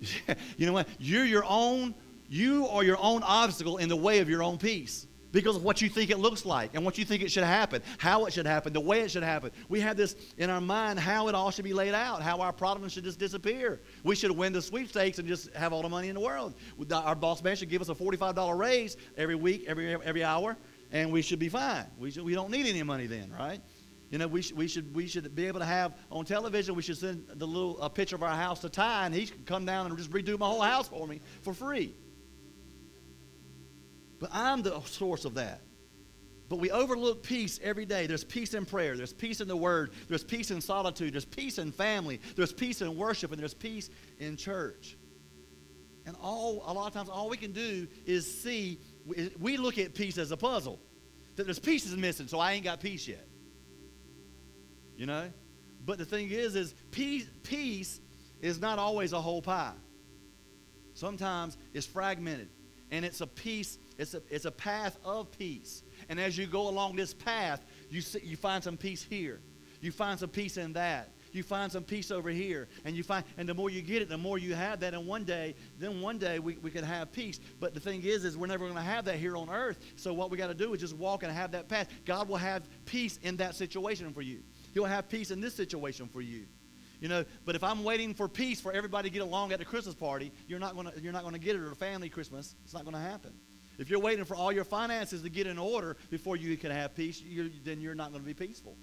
you 0.56 0.66
know 0.66 0.72
what? 0.72 0.88
You're 0.98 1.24
your 1.24 1.44
own 1.46 1.94
you 2.28 2.66
are 2.68 2.82
your 2.82 2.98
own 3.00 3.22
obstacle 3.22 3.78
in 3.78 3.88
the 3.88 3.96
way 3.96 4.18
of 4.20 4.28
your 4.28 4.42
own 4.42 4.58
peace 4.58 5.06
because 5.32 5.56
of 5.56 5.62
what 5.62 5.82
you 5.82 5.88
think 5.88 6.10
it 6.10 6.18
looks 6.18 6.46
like 6.46 6.70
and 6.74 6.84
what 6.84 6.96
you 6.96 7.04
think 7.04 7.22
it 7.22 7.30
should 7.30 7.44
happen, 7.44 7.82
how 7.98 8.24
it 8.24 8.32
should 8.32 8.46
happen, 8.46 8.72
the 8.72 8.80
way 8.80 9.00
it 9.00 9.10
should 9.10 9.22
happen. 9.22 9.50
We 9.68 9.80
have 9.80 9.96
this 9.96 10.16
in 10.38 10.48
our 10.48 10.60
mind 10.60 10.98
how 10.98 11.28
it 11.28 11.34
all 11.34 11.50
should 11.50 11.64
be 11.64 11.74
laid 11.74 11.94
out, 11.94 12.22
how 12.22 12.40
our 12.40 12.52
problems 12.52 12.92
should 12.92 13.04
just 13.04 13.18
disappear. 13.18 13.80
We 14.02 14.14
should 14.14 14.30
win 14.30 14.52
the 14.52 14.62
sweepstakes 14.62 15.18
and 15.18 15.28
just 15.28 15.52
have 15.54 15.72
all 15.72 15.82
the 15.82 15.88
money 15.88 16.08
in 16.08 16.14
the 16.14 16.20
world. 16.20 16.54
Our 16.90 17.14
boss 17.14 17.42
man 17.42 17.56
should 17.56 17.68
give 17.68 17.82
us 17.82 17.88
a 17.90 17.94
$45 17.94 18.58
raise 18.58 18.96
every 19.16 19.34
week, 19.34 19.64
every, 19.66 19.94
every 19.94 20.24
hour. 20.24 20.56
and 20.92 21.12
we 21.12 21.22
should 21.22 21.38
be 21.38 21.48
fine. 21.48 21.84
We, 21.98 22.10
should, 22.10 22.24
we 22.24 22.34
don't 22.34 22.50
need 22.50 22.66
any 22.66 22.82
money 22.82 23.06
then, 23.06 23.32
right? 23.38 23.60
You 24.10 24.18
know, 24.18 24.28
we, 24.28 24.40
sh- 24.40 24.52
we, 24.52 24.68
should, 24.68 24.94
we 24.94 25.06
should 25.08 25.34
be 25.34 25.46
able 25.46 25.60
to 25.60 25.66
have 25.66 25.94
on 26.10 26.24
television, 26.24 26.74
we 26.74 26.82
should 26.82 26.96
send 26.96 27.26
the 27.28 27.46
little 27.46 27.80
a 27.80 27.90
picture 27.90 28.14
of 28.14 28.22
our 28.22 28.36
house 28.36 28.60
to 28.60 28.68
Ty, 28.68 29.06
and 29.06 29.14
he 29.14 29.26
can 29.26 29.42
come 29.44 29.66
down 29.66 29.86
and 29.86 29.98
just 29.98 30.10
redo 30.10 30.38
my 30.38 30.46
whole 30.46 30.60
house 30.60 30.88
for 30.88 31.06
me 31.06 31.20
for 31.42 31.52
free. 31.52 31.94
But 34.26 34.36
I'm 34.36 34.62
the 34.62 34.80
source 34.80 35.24
of 35.24 35.34
that. 35.34 35.60
But 36.48 36.58
we 36.58 36.72
overlook 36.72 37.22
peace 37.22 37.60
every 37.62 37.86
day. 37.86 38.08
There's 38.08 38.24
peace 38.24 38.54
in 38.54 38.66
prayer. 38.66 38.96
There's 38.96 39.12
peace 39.12 39.40
in 39.40 39.46
the 39.46 39.56
Word. 39.56 39.92
There's 40.08 40.24
peace 40.24 40.50
in 40.50 40.60
solitude. 40.60 41.14
There's 41.14 41.24
peace 41.24 41.58
in 41.58 41.70
family. 41.70 42.20
There's 42.34 42.52
peace 42.52 42.82
in 42.82 42.96
worship. 42.96 43.30
And 43.30 43.40
there's 43.40 43.54
peace 43.54 43.88
in 44.18 44.36
church. 44.36 44.96
And 46.06 46.16
all, 46.20 46.64
a 46.66 46.72
lot 46.72 46.88
of 46.88 46.92
times, 46.92 47.08
all 47.08 47.28
we 47.28 47.36
can 47.36 47.52
do 47.52 47.86
is 48.04 48.42
see, 48.42 48.80
we 49.38 49.56
look 49.58 49.78
at 49.78 49.94
peace 49.94 50.18
as 50.18 50.32
a 50.32 50.36
puzzle. 50.36 50.80
That 51.36 51.44
there's 51.44 51.60
pieces 51.60 51.96
missing, 51.96 52.26
so 52.26 52.40
I 52.40 52.54
ain't 52.54 52.64
got 52.64 52.80
peace 52.80 53.06
yet. 53.06 53.28
You 54.96 55.06
know? 55.06 55.30
But 55.84 55.98
the 55.98 56.04
thing 56.04 56.30
is, 56.30 56.56
is 56.56 56.74
peace, 56.90 57.28
peace 57.44 58.00
is 58.40 58.60
not 58.60 58.80
always 58.80 59.12
a 59.12 59.20
whole 59.20 59.42
pie. 59.42 59.74
Sometimes 60.94 61.56
it's 61.72 61.86
fragmented. 61.86 62.48
And 62.90 63.04
it's 63.04 63.20
a 63.20 63.26
peace, 63.26 63.78
it's 63.98 64.14
a, 64.14 64.22
it's 64.28 64.44
a 64.44 64.50
path 64.50 64.98
of 65.04 65.30
peace. 65.32 65.82
And 66.08 66.20
as 66.20 66.36
you 66.36 66.46
go 66.46 66.68
along 66.68 66.96
this 66.96 67.14
path, 67.14 67.64
you, 67.88 68.00
see, 68.00 68.20
you 68.22 68.36
find 68.36 68.62
some 68.62 68.76
peace 68.76 69.02
here. 69.02 69.40
You 69.80 69.92
find 69.92 70.18
some 70.18 70.30
peace 70.30 70.56
in 70.56 70.72
that. 70.74 71.12
You 71.32 71.42
find 71.42 71.70
some 71.70 71.84
peace 71.84 72.10
over 72.10 72.30
here. 72.30 72.68
And 72.84 72.96
you 72.96 73.02
find 73.02 73.24
and 73.36 73.48
the 73.48 73.54
more 73.54 73.68
you 73.68 73.82
get 73.82 74.00
it, 74.02 74.08
the 74.08 74.16
more 74.16 74.38
you 74.38 74.54
have 74.54 74.80
that. 74.80 74.94
And 74.94 75.06
one 75.06 75.24
day, 75.24 75.54
then 75.78 76.00
one 76.00 76.18
day 76.18 76.38
we, 76.38 76.56
we 76.58 76.70
can 76.70 76.84
have 76.84 77.12
peace. 77.12 77.40
But 77.60 77.74
the 77.74 77.80
thing 77.80 78.02
is, 78.02 78.24
is 78.24 78.36
we're 78.36 78.46
never 78.46 78.64
going 78.64 78.76
to 78.76 78.82
have 78.82 79.04
that 79.06 79.16
here 79.16 79.36
on 79.36 79.50
earth. 79.50 79.78
So 79.96 80.14
what 80.14 80.30
we 80.30 80.38
got 80.38 80.48
to 80.48 80.54
do 80.54 80.72
is 80.74 80.80
just 80.80 80.96
walk 80.96 81.22
and 81.22 81.32
have 81.32 81.52
that 81.52 81.68
path. 81.68 81.88
God 82.04 82.28
will 82.28 82.36
have 82.36 82.62
peace 82.86 83.18
in 83.22 83.36
that 83.36 83.54
situation 83.54 84.12
for 84.12 84.22
you. 84.22 84.42
He'll 84.72 84.84
have 84.84 85.08
peace 85.08 85.30
in 85.30 85.40
this 85.40 85.54
situation 85.54 86.08
for 86.08 86.20
you. 86.20 86.46
You 87.00 87.08
know, 87.08 87.24
but 87.44 87.54
if 87.54 87.62
I'm 87.62 87.84
waiting 87.84 88.14
for 88.14 88.28
peace 88.28 88.60
for 88.60 88.72
everybody 88.72 89.10
to 89.10 89.12
get 89.12 89.22
along 89.22 89.52
at 89.52 89.58
the 89.58 89.64
Christmas 89.66 89.94
party, 89.94 90.32
you're 90.48 90.58
not 90.58 90.74
to 90.74 91.02
you're 91.02 91.12
not 91.12 91.30
to 91.30 91.38
get 91.38 91.54
it 91.54 91.62
at 91.62 91.70
a 91.70 91.74
family 91.74 92.08
Christmas. 92.08 92.54
It's 92.64 92.72
not 92.72 92.86
to 92.86 92.98
happen. 92.98 93.34
If 93.78 93.90
you're 93.90 94.00
waiting 94.00 94.24
for 94.24 94.34
all 94.34 94.52
your 94.52 94.64
finances 94.64 95.22
to 95.22 95.28
get 95.28 95.46
in 95.46 95.58
order 95.58 95.96
before 96.10 96.36
you 96.36 96.56
can 96.56 96.70
have 96.70 96.94
peace, 96.94 97.20
you're, 97.20 97.48
then 97.64 97.80
you're 97.80 97.94
not 97.94 98.10
going 98.10 98.22
to 98.22 98.26
be 98.26 98.34
peaceful. 98.34 98.76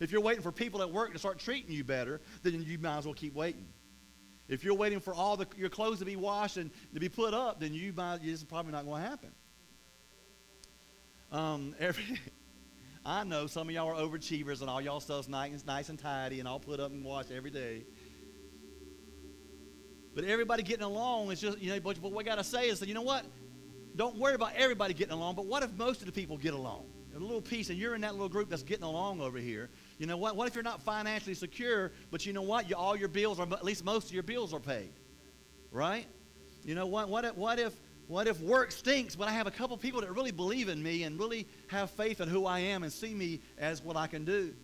If 0.00 0.12
you're 0.12 0.20
waiting 0.20 0.42
for 0.42 0.52
people 0.52 0.80
at 0.80 0.90
work 0.90 1.12
to 1.12 1.18
start 1.18 1.38
treating 1.38 1.70
you 1.70 1.84
better, 1.84 2.20
then 2.42 2.62
you 2.62 2.78
might 2.78 2.98
as 2.98 3.04
well 3.04 3.14
keep 3.14 3.34
waiting. 3.34 3.66
If 4.48 4.64
you're 4.64 4.74
waiting 4.74 5.00
for 5.00 5.12
all 5.12 5.36
the, 5.36 5.46
your 5.56 5.68
clothes 5.68 5.98
to 5.98 6.06
be 6.06 6.16
washed 6.16 6.56
and 6.56 6.70
to 6.94 7.00
be 7.00 7.08
put 7.08 7.34
up, 7.34 7.60
then 7.60 7.74
you 7.74 7.92
might, 7.94 8.20
it's 8.22 8.42
probably 8.44 8.72
not 8.72 8.86
going 8.86 9.02
to 9.02 9.08
happen. 9.08 9.30
Um, 11.30 11.74
every, 11.80 12.18
I 13.04 13.24
know 13.24 13.46
some 13.46 13.68
of 13.68 13.74
y'all 13.74 13.88
are 13.88 14.02
overachievers 14.02 14.62
and 14.62 14.70
all 14.70 14.80
y'all 14.80 15.00
stuff's 15.00 15.28
nice, 15.28 15.64
nice 15.66 15.90
and 15.90 15.98
tidy 15.98 16.38
and 16.38 16.48
all 16.48 16.60
put 16.60 16.80
up 16.80 16.90
and 16.90 17.04
washed 17.04 17.30
every 17.30 17.50
day. 17.50 17.84
But 20.14 20.24
everybody 20.24 20.62
getting 20.62 20.84
along 20.84 21.30
is 21.30 21.40
just, 21.40 21.58
you 21.58 21.70
know, 21.70 21.78
but 21.80 21.98
what 22.00 22.12
we 22.12 22.24
got 22.24 22.36
to 22.36 22.44
say 22.44 22.68
is 22.68 22.80
that, 22.80 22.88
you 22.88 22.94
know 22.94 23.02
what? 23.02 23.24
Don't 23.98 24.16
worry 24.16 24.34
about 24.34 24.52
everybody 24.54 24.94
getting 24.94 25.12
along, 25.12 25.34
but 25.34 25.46
what 25.46 25.64
if 25.64 25.76
most 25.76 26.00
of 26.00 26.06
the 26.06 26.12
people 26.12 26.38
get 26.38 26.54
along? 26.54 26.84
A 27.16 27.18
little 27.18 27.42
piece, 27.42 27.68
and 27.68 27.76
you're 27.76 27.96
in 27.96 28.02
that 28.02 28.12
little 28.12 28.28
group 28.28 28.48
that's 28.48 28.62
getting 28.62 28.84
along 28.84 29.20
over 29.20 29.38
here. 29.38 29.70
You 29.98 30.06
know 30.06 30.16
what? 30.16 30.36
What 30.36 30.46
if 30.46 30.54
you're 30.54 30.62
not 30.62 30.80
financially 30.80 31.34
secure, 31.34 31.90
but 32.12 32.24
you 32.24 32.32
know 32.32 32.42
what? 32.42 32.70
You, 32.70 32.76
all 32.76 32.94
your 32.94 33.08
bills 33.08 33.40
are, 33.40 33.52
at 33.52 33.64
least 33.64 33.84
most 33.84 34.06
of 34.06 34.12
your 34.12 34.22
bills 34.22 34.54
are 34.54 34.60
paid, 34.60 34.92
right? 35.72 36.06
You 36.64 36.76
know 36.76 36.86
what? 36.86 37.08
What 37.08 37.24
if, 37.24 37.34
what 37.34 37.58
if, 37.58 37.74
what 38.06 38.28
if 38.28 38.40
work 38.40 38.70
stinks, 38.70 39.16
but 39.16 39.26
I 39.26 39.32
have 39.32 39.48
a 39.48 39.50
couple 39.50 39.76
people 39.76 40.00
that 40.02 40.14
really 40.14 40.30
believe 40.30 40.68
in 40.68 40.80
me 40.80 41.02
and 41.02 41.18
really 41.18 41.48
have 41.66 41.90
faith 41.90 42.20
in 42.20 42.28
who 42.28 42.46
I 42.46 42.60
am 42.60 42.84
and 42.84 42.92
see 42.92 43.12
me 43.12 43.40
as 43.58 43.82
what 43.82 43.96
I 43.96 44.06
can 44.06 44.24
do? 44.24 44.54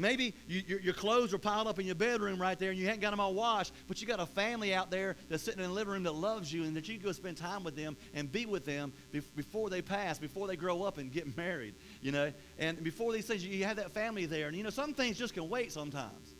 Maybe 0.00 0.34
you, 0.48 0.62
your, 0.66 0.80
your, 0.80 0.94
clothes 0.94 1.34
are 1.34 1.38
piled 1.38 1.66
up 1.66 1.78
in 1.78 1.84
your 1.84 1.94
bedroom 1.94 2.40
right 2.40 2.58
there 2.58 2.70
and 2.70 2.78
you 2.78 2.86
haven't 2.86 3.00
got 3.00 3.10
them 3.10 3.20
all 3.20 3.34
washed, 3.34 3.72
but 3.86 4.00
you 4.00 4.06
got 4.06 4.18
a 4.18 4.26
family 4.26 4.72
out 4.72 4.90
there 4.90 5.14
that's 5.28 5.42
sitting 5.42 5.62
in 5.62 5.68
the 5.68 5.74
living 5.74 5.92
room 5.92 6.02
that 6.04 6.14
loves 6.14 6.52
you 6.52 6.64
and 6.64 6.74
that 6.74 6.88
you 6.88 6.94
can 6.96 7.04
go 7.04 7.12
spend 7.12 7.36
time 7.36 7.62
with 7.62 7.76
them 7.76 7.96
and 8.14 8.32
be 8.32 8.46
with 8.46 8.64
them 8.64 8.92
before 9.36 9.68
they 9.68 9.82
pass, 9.82 10.18
before 10.18 10.46
they 10.46 10.56
grow 10.56 10.82
up 10.82 10.96
and 10.96 11.12
get 11.12 11.36
married, 11.36 11.74
you 12.00 12.12
know. 12.12 12.32
And 12.58 12.82
before 12.82 13.12
these 13.12 13.26
things, 13.26 13.44
you 13.44 13.64
have 13.64 13.76
that 13.76 13.90
family 13.90 14.24
there. 14.24 14.48
And, 14.48 14.56
you 14.56 14.62
know, 14.62 14.70
some 14.70 14.94
things 14.94 15.18
just 15.18 15.34
can 15.34 15.48
wait 15.48 15.70
sometimes. 15.70 16.34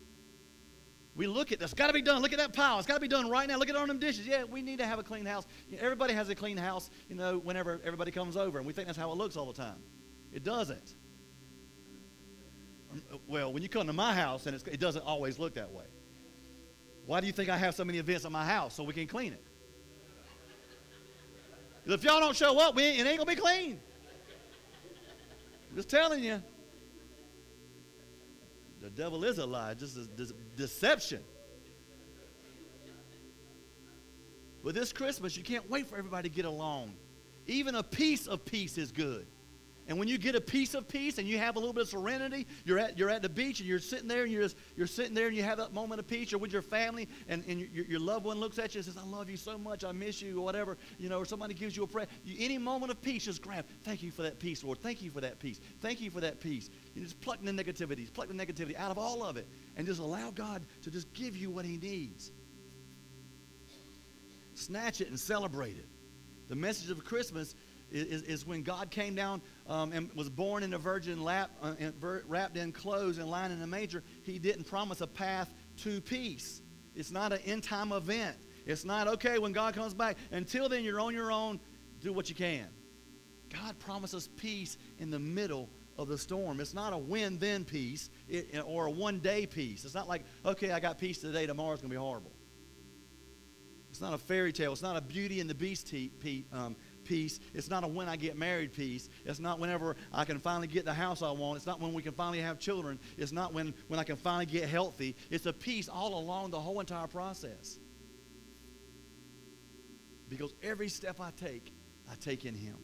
We 1.15 1.27
look 1.27 1.53
at 1.53 1.59
this. 1.59 1.75
Got 1.75 1.89
to 1.89 1.93
be 1.93 2.03
done. 2.03 2.23
Look 2.23 2.33
at 2.33 2.39
that 2.39 2.55
pile. 2.55 2.79
It's 2.79 2.87
got 2.87 2.95
to 2.95 3.01
be 3.01 3.09
done 3.09 3.29
right 3.29 3.47
now. 3.47 3.59
Look 3.59 3.69
at 3.69 3.77
all 3.77 3.87
them 3.87 3.99
dishes. 3.99 4.27
Yeah, 4.27 4.45
we 4.45 4.63
need 4.63 4.79
to 4.79 4.87
have 4.87 4.99
a 4.99 5.03
clean 5.03 5.27
house. 5.27 5.47
Everybody 5.79 6.15
has 6.15 6.31
a 6.31 6.35
clean 6.35 6.57
house, 6.57 6.89
you 7.09 7.17
know, 7.17 7.39
whenever 7.39 7.81
everybody 7.85 8.11
comes 8.11 8.37
over. 8.37 8.59
And 8.59 8.67
we 8.67 8.73
think 8.73 8.87
that's 8.87 8.97
how 8.97 9.11
it 9.13 9.19
looks 9.19 9.37
all 9.37 9.47
the 9.47 9.61
time. 9.61 9.83
It 10.33 10.45
doesn't. 10.45 10.95
Well, 13.27 13.53
when 13.53 13.63
you 13.63 13.69
come 13.69 13.87
to 13.87 13.93
my 13.93 14.15
house, 14.15 14.47
and 14.47 14.57
it 14.67 14.81
doesn't 14.81 15.05
always 15.05 15.39
look 15.39 15.55
that 15.55 15.73
way. 15.73 15.85
Why 17.07 17.21
do 17.21 17.27
you 17.27 17.33
think 17.33 17.49
I 17.49 17.57
have 17.57 17.75
so 17.75 17.85
many 17.85 17.99
events 17.99 18.25
at 18.25 18.33
my 18.33 18.45
house 18.45 18.75
so 18.75 18.85
we 18.85 18.93
can 18.93 19.07
clean 19.07 19.33
it? 19.33 19.45
If 21.87 22.05
y'all 22.05 22.21
don't 22.21 22.37
show 22.37 22.59
up, 22.61 22.77
we 22.77 22.85
ain't, 22.85 23.01
it 23.01 23.07
ain't 23.07 23.19
gonna 23.19 23.35
be 23.35 23.41
clean. 23.41 23.81
I'm 25.71 25.77
just 25.77 25.89
telling 25.89 26.23
you. 26.23 26.43
The 28.81 28.91
devil 28.91 29.25
is 29.25 29.39
a 29.39 29.47
lie, 29.47 29.75
just 29.75 29.97
a 29.97 30.07
deception. 30.57 31.23
But 34.65 34.75
this 34.75 34.93
Christmas, 34.93 35.37
you 35.37 35.43
can't 35.43 35.69
wait 35.71 35.87
for 35.87 35.97
everybody 35.97 36.29
to 36.29 36.35
get 36.35 36.45
along. 36.45 36.95
Even 37.47 37.75
a 37.75 37.83
piece 37.83 38.27
of 38.27 38.45
peace 38.45 38.79
is 38.79 38.93
good. 38.93 39.27
And 39.91 39.99
when 39.99 40.07
you 40.07 40.19
get 40.19 40.37
a 40.37 40.41
piece 40.41 40.75
of 40.75 40.87
peace 40.87 41.19
and 41.19 41.27
you 41.27 41.37
have 41.39 41.57
a 41.57 41.59
little 41.59 41.73
bit 41.73 41.83
of 41.83 41.89
serenity, 41.89 42.47
you're 42.65 42.79
at, 42.79 42.97
you're 42.97 43.11
at 43.11 43.23
the 43.23 43.29
beach 43.29 43.59
and 43.59 43.69
you're 43.69 43.81
sitting 43.81 44.07
there 44.07 44.23
and 44.23 44.31
you're, 44.31 44.43
just, 44.45 44.57
you're 44.77 44.87
sitting 44.87 45.15
there 45.15 45.27
and 45.27 45.37
you 45.37 45.43
have 45.43 45.59
that 45.59 45.75
moment 45.75 45.99
of 45.99 46.07
peace, 46.07 46.33
or 46.33 46.39
with 46.39 46.53
your 46.53 46.63
family 46.63 47.09
and, 47.27 47.43
and 47.49 47.59
your, 47.59 47.85
your 47.87 47.99
loved 47.99 48.25
one 48.25 48.39
looks 48.39 48.61
at 48.61 48.73
you 48.73 48.79
and 48.79 48.85
says, 48.85 48.97
I 48.97 49.05
love 49.05 49.29
you 49.29 49.37
so 49.37 49.59
much, 49.59 49.83
I 49.83 49.91
miss 49.91 50.23
you, 50.23 50.39
or 50.39 50.45
whatever, 50.45 50.79
you 50.97 51.09
know, 51.09 51.19
or 51.19 51.25
somebody 51.25 51.55
gives 51.55 51.77
you 51.77 51.83
a 51.83 51.89
prayer. 51.89 52.07
You, 52.23 52.37
any 52.39 52.57
moment 52.57 52.93
of 52.93 53.03
peace, 53.03 53.25
just 53.25 53.43
grab, 53.43 53.67
thank 53.83 54.01
you 54.01 54.13
for 54.13 54.23
that 54.23 54.39
peace, 54.39 54.63
Lord. 54.63 54.81
Thank 54.81 55.03
you 55.03 55.11
for 55.11 55.21
that 55.23 55.41
peace. 55.41 55.61
Thank 55.81 56.01
you 56.01 56.09
for 56.13 56.21
that 56.21 56.39
peace. 56.39 56.71
You 56.95 57.03
just 57.03 57.21
pluck 57.21 57.41
the 57.43 57.51
negativities, 57.51 58.13
pluck 58.13 58.29
the 58.29 58.35
negativity 58.35 58.77
out 58.77 58.93
of 58.93 58.99
all 58.99 59.25
of 59.25 59.37
it, 59.37 59.49
and 59.77 59.89
just 59.89 59.99
allow 59.99 60.31
God 60.31 60.65
to 60.83 60.93
just 60.93 61.13
give 61.15 61.37
you 61.37 61.51
what 61.51 61.65
He 61.65 61.79
needs. 61.79 62.31
Snatch 64.55 65.01
it 65.01 65.09
and 65.09 65.19
celebrate 65.19 65.77
it. 65.79 65.89
The 66.47 66.55
message 66.55 66.91
of 66.91 67.05
Christmas 67.05 67.57
is, 67.93 68.23
is 68.23 68.47
when 68.47 68.63
God 68.63 68.91
came 68.91 69.15
down 69.15 69.43
um, 69.71 69.93
and 69.93 70.13
was 70.15 70.29
born 70.29 70.65
in 70.65 70.75
a 70.75 70.79
virgin 70.79 71.23
lap, 71.23 71.51
uh, 71.63 71.75
wrapped 72.27 72.57
in 72.57 72.73
clothes 72.73 73.19
and 73.19 73.31
lying 73.31 73.53
in 73.53 73.63
a 73.63 73.67
manger. 73.67 74.03
He 74.25 74.41
didn't 74.41 74.65
promise 74.65 75.01
a 75.01 75.07
path 75.07 75.55
to 75.79 76.01
peace. 76.01 76.61
It's 76.97 77.13
not 77.13 77.33
an 77.33 77.39
end 77.47 77.63
time 77.63 77.93
event. 77.93 78.37
It's 78.67 78.85
not, 78.85 79.07
okay, 79.07 79.39
when 79.39 79.53
God 79.53 79.75
comes 79.75 79.95
back. 79.95 80.17
Until 80.33 80.69
then, 80.69 80.83
you're 80.85 81.01
on 81.01 81.15
your 81.15 81.31
own. 81.31 81.61
Do 82.01 82.13
what 82.13 82.29
you 82.29 82.35
can. 82.35 82.67
God 83.49 83.79
promises 83.79 84.29
peace 84.37 84.77
in 84.99 85.11
the 85.11 85.19
middle 85.19 85.71
of 85.97 86.09
the 86.09 86.19
storm. 86.19 86.61
It's 86.61 86.75
not 86.75 86.93
a 86.93 86.99
win 86.99 87.39
then 87.39 87.65
peace 87.65 88.11
it, 88.29 88.61
or 88.65 88.87
a 88.87 88.91
one 88.91 89.21
day 89.21 89.47
peace. 89.47 89.85
It's 89.85 89.95
not 89.95 90.09
like, 90.09 90.25
okay, 90.45 90.73
I 90.73 90.81
got 90.81 90.99
peace 90.99 91.19
today, 91.19 91.47
tomorrow's 91.47 91.81
going 91.81 91.91
to 91.91 91.95
be 91.95 92.01
horrible. 92.01 92.33
It's 93.91 94.01
not 94.01 94.15
a 94.15 94.19
fairy 94.19 94.53
tale. 94.53 94.73
It's 94.73 94.83
not 94.83 94.97
a 94.97 95.01
Beauty 95.01 95.41
and 95.41 95.51
the 95.51 95.55
Beast 95.55 95.89
te- 95.89 96.47
um, 96.53 96.77
peace. 97.11 97.41
It's 97.53 97.69
not 97.69 97.83
a 97.83 97.89
when 97.89 98.09
I 98.09 98.15
get 98.15 98.39
married 98.39 98.73
peace. 98.73 99.09
It's 99.25 99.41
not 99.41 99.59
whenever 99.59 99.97
I 100.13 100.25
can 100.25 100.39
finally 100.39 100.69
get 100.69 100.85
the 100.85 100.95
house 100.95 101.23
I 101.23 101.33
want. 101.33 101.57
It's 101.57 101.67
not 101.67 101.81
when 101.81 101.93
we 101.93 102.03
can 102.03 102.13
finally 102.13 102.41
have 102.41 102.61
children. 102.61 103.01
It's 103.19 103.33
not 103.33 103.53
when, 103.53 103.75
when 103.89 103.99
I 103.99 104.05
can 104.05 104.15
finally 104.15 104.47
get 104.47 104.69
healthy. 104.69 105.17
It's 105.29 105.47
a 105.47 105.53
peace 105.53 105.89
all 105.89 106.17
along 106.21 106.53
the 106.53 106.61
whole 106.61 106.79
entire 106.79 107.09
process. 107.09 107.81
Because 110.29 110.55
every 110.63 110.89
step 110.89 111.21
I 111.21 111.33
take, 111.33 111.75
I 112.09 112.15
take 112.15 112.45
in 112.45 112.55
Him. 112.55 112.77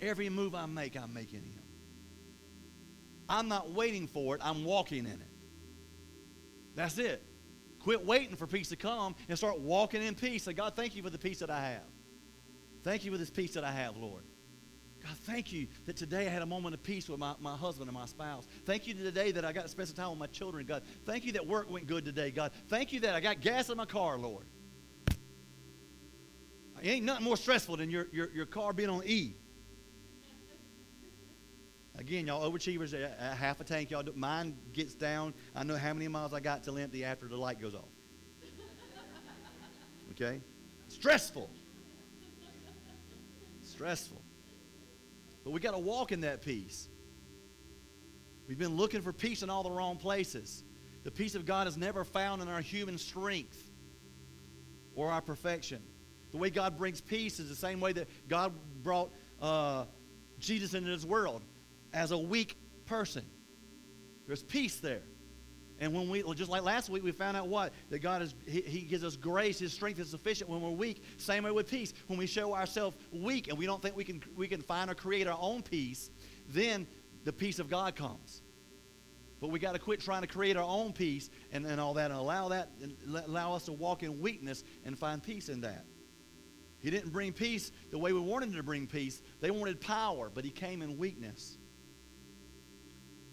Every 0.00 0.30
move 0.30 0.54
I 0.54 0.64
make, 0.64 0.96
I 0.96 1.04
make 1.04 1.34
in 1.34 1.44
Him. 1.44 1.62
I'm 3.28 3.48
not 3.48 3.72
waiting 3.72 4.06
for 4.06 4.36
it, 4.36 4.40
I'm 4.42 4.64
walking 4.64 5.04
in 5.04 5.20
it. 5.20 5.32
That's 6.74 6.96
it. 6.96 7.22
Quit 7.80 8.06
waiting 8.06 8.36
for 8.36 8.46
peace 8.46 8.70
to 8.70 8.76
come 8.76 9.14
and 9.28 9.36
start 9.36 9.60
walking 9.60 10.02
in 10.02 10.14
peace. 10.14 10.44
Say, 10.44 10.54
God, 10.54 10.74
thank 10.74 10.96
you 10.96 11.02
for 11.02 11.10
the 11.10 11.18
peace 11.18 11.40
that 11.40 11.50
I 11.50 11.60
have. 11.60 11.95
Thank 12.86 13.04
you 13.04 13.10
for 13.10 13.18
this 13.18 13.30
peace 13.30 13.54
that 13.54 13.64
I 13.64 13.72
have, 13.72 13.96
Lord. 13.96 14.22
God, 15.02 15.16
thank 15.24 15.52
you 15.52 15.66
that 15.86 15.96
today 15.96 16.28
I 16.28 16.30
had 16.30 16.42
a 16.42 16.46
moment 16.46 16.72
of 16.72 16.84
peace 16.84 17.08
with 17.08 17.18
my, 17.18 17.34
my 17.40 17.56
husband 17.56 17.88
and 17.88 17.98
my 17.98 18.06
spouse. 18.06 18.46
Thank 18.64 18.86
you 18.86 18.94
today 18.94 19.32
that 19.32 19.44
I 19.44 19.52
got 19.52 19.62
to 19.62 19.68
spend 19.68 19.88
some 19.88 19.96
time 19.96 20.10
with 20.10 20.20
my 20.20 20.28
children, 20.28 20.64
God. 20.66 20.84
Thank 21.04 21.24
you 21.24 21.32
that 21.32 21.44
work 21.44 21.68
went 21.68 21.88
good 21.88 22.04
today, 22.04 22.30
God. 22.30 22.52
Thank 22.68 22.92
you 22.92 23.00
that 23.00 23.16
I 23.16 23.20
got 23.20 23.40
gas 23.40 23.70
in 23.70 23.76
my 23.76 23.86
car, 23.86 24.18
Lord. 24.18 24.46
It 26.80 26.88
ain't 26.88 27.04
nothing 27.04 27.24
more 27.24 27.36
stressful 27.36 27.76
than 27.76 27.90
your, 27.90 28.06
your, 28.12 28.30
your 28.30 28.46
car 28.46 28.72
being 28.72 28.90
on 28.90 29.02
E. 29.04 29.34
Again, 31.98 32.28
y'all 32.28 32.48
overachievers, 32.48 32.94
half 33.18 33.60
a 33.60 33.64
tank, 33.64 33.90
y'all. 33.90 34.04
Do, 34.04 34.12
mine 34.14 34.56
gets 34.72 34.94
down. 34.94 35.34
I 35.56 35.64
know 35.64 35.74
how 35.74 35.92
many 35.92 36.06
miles 36.06 36.32
I 36.32 36.38
got 36.38 36.62
till 36.62 36.78
empty 36.78 37.04
after 37.04 37.26
the 37.26 37.36
light 37.36 37.60
goes 37.60 37.74
off. 37.74 37.88
Okay? 40.12 40.40
Stressful 40.86 41.50
stressful. 43.76 44.22
But 45.44 45.50
we 45.50 45.60
got 45.60 45.72
to 45.72 45.78
walk 45.78 46.10
in 46.10 46.22
that 46.22 46.40
peace. 46.40 46.88
We've 48.48 48.58
been 48.58 48.76
looking 48.76 49.02
for 49.02 49.12
peace 49.12 49.42
in 49.42 49.50
all 49.50 49.62
the 49.62 49.70
wrong 49.70 49.98
places. 49.98 50.64
The 51.04 51.10
peace 51.10 51.34
of 51.34 51.44
God 51.44 51.68
is 51.68 51.76
never 51.76 52.02
found 52.02 52.40
in 52.40 52.48
our 52.48 52.62
human 52.62 52.96
strength 52.96 53.70
or 54.94 55.10
our 55.10 55.20
perfection. 55.20 55.82
The 56.30 56.38
way 56.38 56.48
God 56.48 56.78
brings 56.78 57.02
peace 57.02 57.38
is 57.38 57.50
the 57.50 57.54
same 57.54 57.80
way 57.80 57.92
that 57.92 58.08
God 58.28 58.54
brought 58.82 59.12
uh, 59.42 59.84
Jesus 60.38 60.72
into 60.72 60.88
this 60.88 61.04
world 61.04 61.42
as 61.92 62.12
a 62.12 62.18
weak 62.18 62.56
person. 62.86 63.26
There's 64.26 64.42
peace 64.42 64.76
there. 64.76 65.02
And 65.78 65.92
when 65.92 66.08
we, 66.08 66.22
just 66.34 66.50
like 66.50 66.62
last 66.62 66.88
week, 66.88 67.04
we 67.04 67.12
found 67.12 67.36
out 67.36 67.48
what? 67.48 67.72
That 67.90 67.98
God 67.98 68.22
is, 68.22 68.34
he, 68.46 68.62
he, 68.62 68.80
gives 68.80 69.04
us 69.04 69.14
grace. 69.16 69.58
His 69.58 69.72
strength 69.72 70.00
is 70.00 70.08
sufficient 70.08 70.48
when 70.48 70.62
we're 70.62 70.70
weak. 70.70 71.02
Same 71.18 71.44
way 71.44 71.50
with 71.50 71.68
peace. 71.68 71.92
When 72.06 72.18
we 72.18 72.26
show 72.26 72.54
ourselves 72.54 72.96
weak 73.12 73.48
and 73.48 73.58
we 73.58 73.66
don't 73.66 73.82
think 73.82 73.94
we 73.94 74.04
can, 74.04 74.22
we 74.36 74.48
can 74.48 74.62
find 74.62 74.90
or 74.90 74.94
create 74.94 75.26
our 75.26 75.38
own 75.38 75.62
peace, 75.62 76.10
then 76.48 76.86
the 77.24 77.32
peace 77.32 77.58
of 77.58 77.68
God 77.68 77.94
comes. 77.94 78.40
But 79.38 79.50
we 79.50 79.58
got 79.58 79.72
to 79.72 79.78
quit 79.78 80.00
trying 80.00 80.22
to 80.22 80.26
create 80.26 80.56
our 80.56 80.64
own 80.64 80.94
peace 80.94 81.28
and, 81.52 81.66
and 81.66 81.78
all 81.78 81.92
that 81.94 82.10
and 82.10 82.18
allow 82.18 82.48
that, 82.48 82.70
and 82.82 82.96
allow 83.26 83.54
us 83.54 83.66
to 83.66 83.72
walk 83.72 84.02
in 84.02 84.18
weakness 84.18 84.64
and 84.86 84.98
find 84.98 85.22
peace 85.22 85.50
in 85.50 85.60
that. 85.60 85.84
He 86.78 86.90
didn't 86.90 87.12
bring 87.12 87.32
peace 87.32 87.70
the 87.90 87.98
way 87.98 88.14
we 88.14 88.20
wanted 88.20 88.50
him 88.50 88.56
to 88.56 88.62
bring 88.62 88.86
peace. 88.86 89.20
They 89.40 89.50
wanted 89.50 89.80
power, 89.80 90.30
but 90.32 90.44
he 90.44 90.50
came 90.50 90.80
in 90.80 90.96
weakness. 90.96 91.58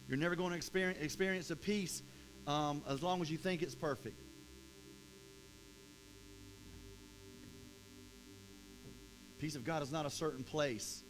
You're 0.09 0.17
never 0.17 0.35
going 0.35 0.49
to 0.49 0.57
experience, 0.57 0.99
experience 1.01 1.51
a 1.51 1.55
peace 1.55 2.03
um, 2.47 2.83
as 2.87 3.01
long 3.01 3.21
as 3.21 3.31
you 3.31 3.37
think 3.37 3.61
it's 3.61 3.75
perfect. 3.75 4.21
Peace 9.37 9.55
of 9.55 9.63
God 9.63 9.83
is 9.83 9.91
not 9.91 10.05
a 10.05 10.09
certain 10.09 10.43
place. 10.43 11.03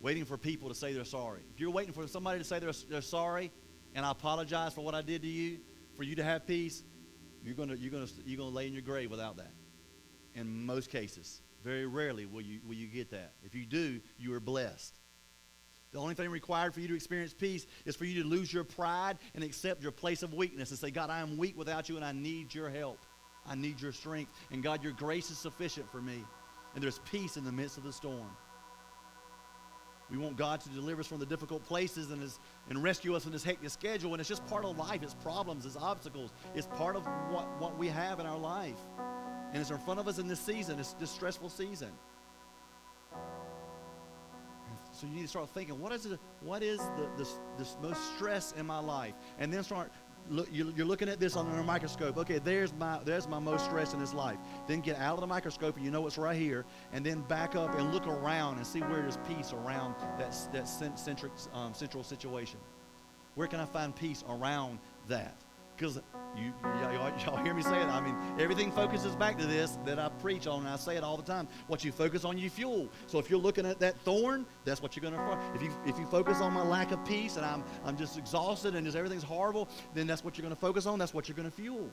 Waiting 0.00 0.26
for 0.26 0.36
people 0.36 0.68
to 0.68 0.74
say 0.74 0.92
they're 0.92 1.04
sorry. 1.04 1.40
If 1.54 1.60
you're 1.60 1.70
waiting 1.70 1.94
for 1.94 2.06
somebody 2.06 2.38
to 2.38 2.44
say 2.44 2.58
they're, 2.58 2.72
they're 2.90 3.00
sorry 3.00 3.50
and 3.94 4.04
I 4.04 4.10
apologize 4.10 4.74
for 4.74 4.82
what 4.82 4.94
I 4.94 5.00
did 5.00 5.22
to 5.22 5.28
you, 5.28 5.60
for 5.96 6.02
you 6.02 6.16
to 6.16 6.24
have 6.24 6.46
peace, 6.46 6.82
you're 7.42 7.54
going 7.54 7.70
to, 7.70 7.78
you're 7.78 7.90
to, 7.90 8.08
you're 8.26 8.38
to 8.38 8.44
lay 8.44 8.66
in 8.66 8.72
your 8.72 8.82
grave 8.82 9.10
without 9.10 9.36
that. 9.38 9.52
In 10.34 10.66
most 10.66 10.90
cases. 10.90 11.40
Very 11.62 11.86
rarely 11.86 12.26
will 12.26 12.42
you, 12.42 12.60
will 12.66 12.74
you 12.74 12.86
get 12.86 13.10
that. 13.12 13.32
If 13.42 13.54
you 13.54 13.64
do, 13.64 14.00
you 14.18 14.34
are 14.34 14.40
blessed. 14.40 14.98
The 15.94 16.00
only 16.00 16.16
thing 16.16 16.28
required 16.28 16.74
for 16.74 16.80
you 16.80 16.88
to 16.88 16.94
experience 16.96 17.32
peace 17.32 17.68
is 17.86 17.94
for 17.94 18.04
you 18.04 18.20
to 18.20 18.28
lose 18.28 18.52
your 18.52 18.64
pride 18.64 19.16
and 19.36 19.44
accept 19.44 19.80
your 19.80 19.92
place 19.92 20.24
of 20.24 20.34
weakness 20.34 20.70
and 20.70 20.78
say, 20.78 20.90
God, 20.90 21.08
I 21.08 21.20
am 21.20 21.36
weak 21.36 21.56
without 21.56 21.88
you 21.88 21.94
and 21.94 22.04
I 22.04 22.10
need 22.10 22.52
your 22.52 22.68
help. 22.68 22.98
I 23.46 23.54
need 23.54 23.80
your 23.80 23.92
strength. 23.92 24.32
And 24.50 24.60
God, 24.60 24.82
your 24.82 24.92
grace 24.92 25.30
is 25.30 25.38
sufficient 25.38 25.88
for 25.92 26.02
me. 26.02 26.24
And 26.74 26.82
there's 26.82 26.98
peace 27.10 27.36
in 27.36 27.44
the 27.44 27.52
midst 27.52 27.78
of 27.78 27.84
the 27.84 27.92
storm. 27.92 28.26
We 30.10 30.18
want 30.18 30.36
God 30.36 30.60
to 30.62 30.68
deliver 30.70 31.00
us 31.00 31.06
from 31.06 31.20
the 31.20 31.26
difficult 31.26 31.64
places 31.64 32.10
and, 32.10 32.20
his, 32.20 32.40
and 32.68 32.82
rescue 32.82 33.14
us 33.14 33.22
from 33.22 33.30
this 33.30 33.44
hectic 33.44 33.70
schedule. 33.70 34.14
And 34.14 34.20
it's 34.20 34.28
just 34.28 34.44
part 34.48 34.64
of 34.64 34.76
life. 34.76 35.04
It's 35.04 35.14
problems, 35.14 35.64
it's 35.64 35.76
obstacles. 35.76 36.32
It's 36.56 36.66
part 36.66 36.96
of 36.96 37.06
what, 37.30 37.46
what 37.60 37.78
we 37.78 37.86
have 37.86 38.18
in 38.18 38.26
our 38.26 38.38
life. 38.38 38.80
And 39.52 39.60
it's 39.60 39.70
in 39.70 39.78
front 39.78 40.00
of 40.00 40.08
us 40.08 40.18
in 40.18 40.26
this 40.26 40.40
season, 40.40 40.76
this, 40.76 40.94
this 40.94 41.12
stressful 41.12 41.50
season. 41.50 41.92
So 45.04 45.10
you 45.10 45.16
need 45.16 45.22
to 45.22 45.28
start 45.28 45.50
thinking, 45.50 45.78
what 45.78 45.92
is, 45.92 46.06
it, 46.06 46.18
what 46.40 46.62
is 46.62 46.78
the, 46.78 47.08
the, 47.18 47.28
the 47.58 47.88
most 47.88 48.14
stress 48.14 48.52
in 48.52 48.64
my 48.64 48.78
life? 48.78 49.12
And 49.38 49.52
then 49.52 49.62
start, 49.62 49.92
look, 50.30 50.48
you're 50.50 50.86
looking 50.86 51.10
at 51.10 51.20
this 51.20 51.36
under 51.36 51.58
a 51.58 51.62
microscope. 51.62 52.16
Okay, 52.16 52.38
there's 52.38 52.72
my, 52.72 52.98
there's 53.04 53.28
my 53.28 53.38
most 53.38 53.66
stress 53.66 53.92
in 53.92 54.00
this 54.00 54.14
life. 54.14 54.38
Then 54.66 54.80
get 54.80 54.96
out 54.96 55.14
of 55.14 55.20
the 55.20 55.26
microscope 55.26 55.76
and 55.76 55.84
you 55.84 55.90
know 55.90 56.00
what's 56.00 56.16
right 56.16 56.38
here. 56.38 56.64
And 56.94 57.04
then 57.04 57.20
back 57.22 57.54
up 57.54 57.78
and 57.78 57.92
look 57.92 58.06
around 58.06 58.56
and 58.56 58.66
see 58.66 58.80
where 58.80 59.02
there's 59.02 59.18
peace 59.28 59.52
around 59.52 59.94
that, 60.18 60.34
that 60.54 60.66
centric, 60.98 61.32
um, 61.52 61.74
central 61.74 62.02
situation. 62.02 62.58
Where 63.34 63.46
can 63.46 63.60
I 63.60 63.66
find 63.66 63.94
peace 63.94 64.24
around 64.26 64.78
that? 65.08 65.43
Because 65.76 66.00
you, 66.36 66.52
y'all, 66.64 67.12
y'all 67.18 67.36
hear 67.36 67.54
me 67.54 67.62
say 67.62 67.80
it. 67.80 67.86
I 67.86 68.00
mean, 68.00 68.16
everything 68.38 68.72
focuses 68.72 69.14
back 69.14 69.38
to 69.38 69.46
this 69.46 69.78
that 69.84 69.98
I 69.98 70.08
preach 70.08 70.46
on, 70.46 70.60
and 70.60 70.68
I 70.68 70.76
say 70.76 70.96
it 70.96 71.04
all 71.04 71.16
the 71.16 71.22
time. 71.22 71.48
What 71.66 71.84
you 71.84 71.92
focus 71.92 72.24
on, 72.24 72.38
you 72.38 72.50
fuel. 72.50 72.88
So 73.06 73.18
if 73.18 73.30
you're 73.30 73.40
looking 73.40 73.66
at 73.66 73.78
that 73.80 73.98
thorn, 74.00 74.46
that's 74.64 74.82
what 74.82 74.96
you're 74.96 75.08
going 75.08 75.14
to. 75.14 75.38
If 75.54 75.62
you 75.62 75.72
if 75.86 75.98
you 75.98 76.06
focus 76.06 76.40
on 76.40 76.52
my 76.52 76.62
lack 76.62 76.92
of 76.92 77.04
peace 77.04 77.36
and 77.36 77.44
I'm 77.44 77.64
I'm 77.84 77.96
just 77.96 78.18
exhausted 78.18 78.74
and 78.74 78.84
just 78.84 78.96
everything's 78.96 79.22
horrible, 79.22 79.68
then 79.94 80.06
that's 80.06 80.24
what 80.24 80.36
you're 80.36 80.42
going 80.42 80.54
to 80.54 80.60
focus 80.60 80.86
on. 80.86 80.98
That's 80.98 81.14
what 81.14 81.28
you're 81.28 81.36
going 81.36 81.50
to 81.50 81.56
fuel. 81.56 81.90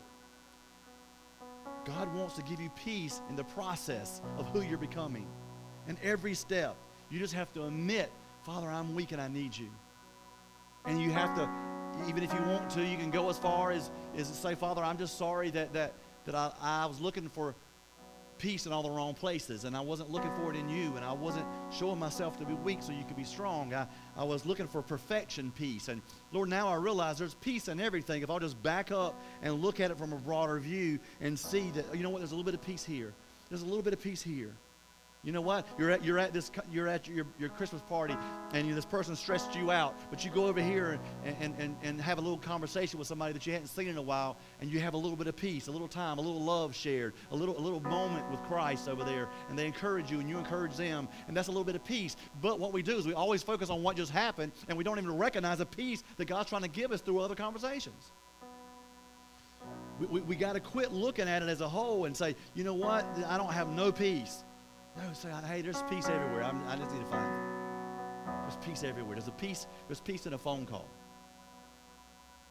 God 1.86 2.14
wants 2.16 2.36
to 2.36 2.44
give 2.44 2.60
you 2.60 2.70
peace 2.72 3.22
in 3.30 3.36
the 3.36 3.44
process 3.44 4.22
of 4.38 4.48
who 4.50 4.62
you're 4.62 4.78
becoming, 4.78 5.28
in 5.88 5.98
every 6.04 6.36
step. 6.36 6.76
You 7.10 7.20
just 7.20 7.34
have 7.34 7.52
to 7.54 7.66
admit, 7.66 8.12
Father, 8.44 8.68
I'm 8.68 8.94
weak 8.94 9.12
and 9.12 9.22
I 9.22 9.28
need 9.28 9.58
you. 9.58 9.70
And 10.86 11.02
you 11.02 11.12
have 11.12 11.36
to 11.36 11.50
even 12.08 12.24
if 12.24 12.34
you 12.34 12.42
want 12.42 12.70
to, 12.72 12.86
you 12.86 12.98
can 12.98 13.12
go 13.12 13.30
as 13.30 13.38
far 13.38 13.72
as, 13.72 13.92
as 14.18 14.30
to 14.30 14.36
say, 14.36 14.56
Father, 14.56 14.84
I'm 14.84 14.98
just 14.98 15.18
sorry 15.18 15.50
that, 15.52 15.74
that, 15.74 15.94
that 16.26 16.36
I, 16.36 16.52
I 16.62 16.86
was 16.86 17.00
looking 17.00 17.28
for 17.30 17.56
peace 18.42 18.66
in 18.66 18.74
all 18.74 18.82
the 18.82 18.90
wrong 18.90 19.14
places, 19.14 19.66
and 19.66 19.78
I 19.78 19.82
wasn't 19.82 20.10
looking 20.10 20.32
for 20.36 20.52
it 20.52 20.58
in 20.58 20.68
you, 20.68 20.96
and 20.96 21.06
I 21.06 21.14
wasn't 21.14 21.46
showing 21.72 22.00
myself 22.00 22.40
to 22.40 22.46
be 22.46 22.54
weak 22.54 22.82
so 22.82 22.92
you 22.92 23.04
could 23.04 23.16
be 23.16 23.24
strong. 23.24 23.72
I, 23.74 23.86
I 24.18 24.24
was 24.24 24.46
looking 24.46 24.68
for 24.68 24.82
perfection 24.82 25.52
peace. 25.52 25.90
And 25.90 26.02
Lord, 26.32 26.50
now 26.50 26.68
I 26.68 26.76
realize 26.76 27.20
there's 27.20 27.36
peace 27.36 27.68
in 27.68 27.80
everything. 27.80 28.24
If 28.24 28.32
I'll 28.32 28.40
just 28.40 28.62
back 28.64 28.92
up 28.92 29.22
and 29.44 29.62
look 29.62 29.80
at 29.80 29.92
it 29.92 29.98
from 29.98 30.12
a 30.12 30.18
broader 30.18 30.60
view 30.60 31.00
and 31.22 31.38
see 31.38 31.70
that, 31.72 31.96
you 31.96 32.02
know 32.02 32.10
what, 32.10 32.20
there's 32.20 32.32
a 32.32 32.36
little 32.36 32.46
bit 32.46 32.56
of 32.56 32.66
peace 32.66 32.84
here. 32.84 33.14
There's 33.50 33.62
a 33.62 33.66
little 33.66 33.84
bit 33.84 33.94
of 33.94 34.02
peace 34.02 34.24
here. 34.24 34.56
You 35.24 35.32
know 35.32 35.42
what? 35.42 35.68
You're 35.78 35.92
at, 35.92 36.04
you're 36.04 36.18
at 36.18 36.34
this 36.34 36.50
you're 36.72 36.88
at 36.88 37.08
your, 37.08 37.28
your 37.38 37.50
Christmas 37.50 37.84
party 37.84 38.18
and 38.54 38.68
you, 38.68 38.74
this 38.74 38.86
person 38.86 39.16
stressed 39.16 39.56
you 39.56 39.70
out, 39.70 39.96
but 40.10 40.26
you 40.26 40.32
go 40.32 40.48
over 40.48 40.60
here 40.60 41.00
and, 41.24 41.36
and, 41.40 41.56
and, 41.60 41.76
and 41.84 42.02
have 42.02 42.18
a 42.18 42.22
little 42.22 42.40
conversation 42.40 42.98
with 42.98 43.08
somebody 43.08 43.32
that 43.32 43.46
you 43.46 43.54
hadn't 43.54 43.68
seen 43.68 43.88
in 43.88 43.98
a 43.98 44.02
while, 44.02 44.38
and 44.62 44.72
you 44.72 44.80
have 44.80 44.96
a 44.96 44.98
little 44.98 45.16
bit 45.16 45.28
of 45.28 45.36
peace, 45.36 45.68
a 45.68 45.72
little 45.72 45.88
time, 45.88 46.18
a 46.18 46.22
little 46.22 46.42
love 46.42 46.76
shared, 46.76 47.14
a 47.30 47.36
little 47.36 47.56
a 47.58 47.62
little 47.62 47.82
moment 47.82 48.30
with 48.32 48.42
Christ 48.44 48.90
over 48.90 49.04
there, 49.04 49.30
and 49.50 49.58
they 49.58 49.68
encourage 49.68 50.10
you 50.10 50.20
and 50.20 50.28
you 50.28 50.40
encourage 50.40 50.76
them, 50.76 51.08
and 51.28 51.38
that's 51.38 51.50
a 51.50 51.52
little 51.52 51.64
bit 51.64 51.76
of 51.76 51.84
peace. 51.84 52.16
But 52.42 52.60
what 52.60 52.74
we 52.74 52.82
do 52.82 52.98
is 52.98 53.06
we 53.06 53.14
always 53.14 53.44
focus 53.44 53.70
on 53.70 53.84
what 53.84 53.98
just 53.98 54.12
happened, 54.12 54.54
and 54.70 54.78
we 54.78 54.84
don't 54.84 54.98
even 54.98 55.16
recognize 55.16 55.60
the 55.60 55.68
peace 55.68 56.04
that 56.18 56.26
God's 56.26 56.50
trying 56.50 56.64
to 56.64 56.68
give 56.68 56.92
us 56.92 57.00
through 57.00 57.20
other 57.20 57.36
conversations. 57.36 58.12
We, 60.00 60.08
we, 60.08 60.22
we 60.22 60.36
got 60.36 60.54
to 60.54 60.60
quit 60.60 60.92
looking 60.92 61.30
at 61.30 61.44
it 61.44 61.50
as 61.50 61.62
a 61.62 61.70
whole 61.70 62.06
and 62.06 62.18
say, 62.18 62.36
you 62.56 62.64
know 62.64 62.74
what? 62.74 63.06
I 63.28 63.38
don't 63.38 63.54
have 63.54 63.70
no 63.70 63.92
peace. 63.92 64.44
No, 64.98 65.14
say, 65.14 65.30
hey, 65.48 65.62
there's 65.62 65.84
peace 65.84 66.10
everywhere. 66.10 66.44
I'm, 66.44 66.62
i 66.68 66.76
just 66.76 66.92
need 66.92 67.00
to 67.00 67.06
find 67.06 67.34
it. 67.34 67.40
There's 68.44 68.58
peace 68.66 68.84
everywhere. 68.84 69.16
There's 69.16 69.28
a 69.28 69.32
peace. 69.32 69.68
There's 69.88 70.02
peace 70.02 70.26
in 70.26 70.34
a 70.34 70.38
phone 70.38 70.66
call. 70.66 70.88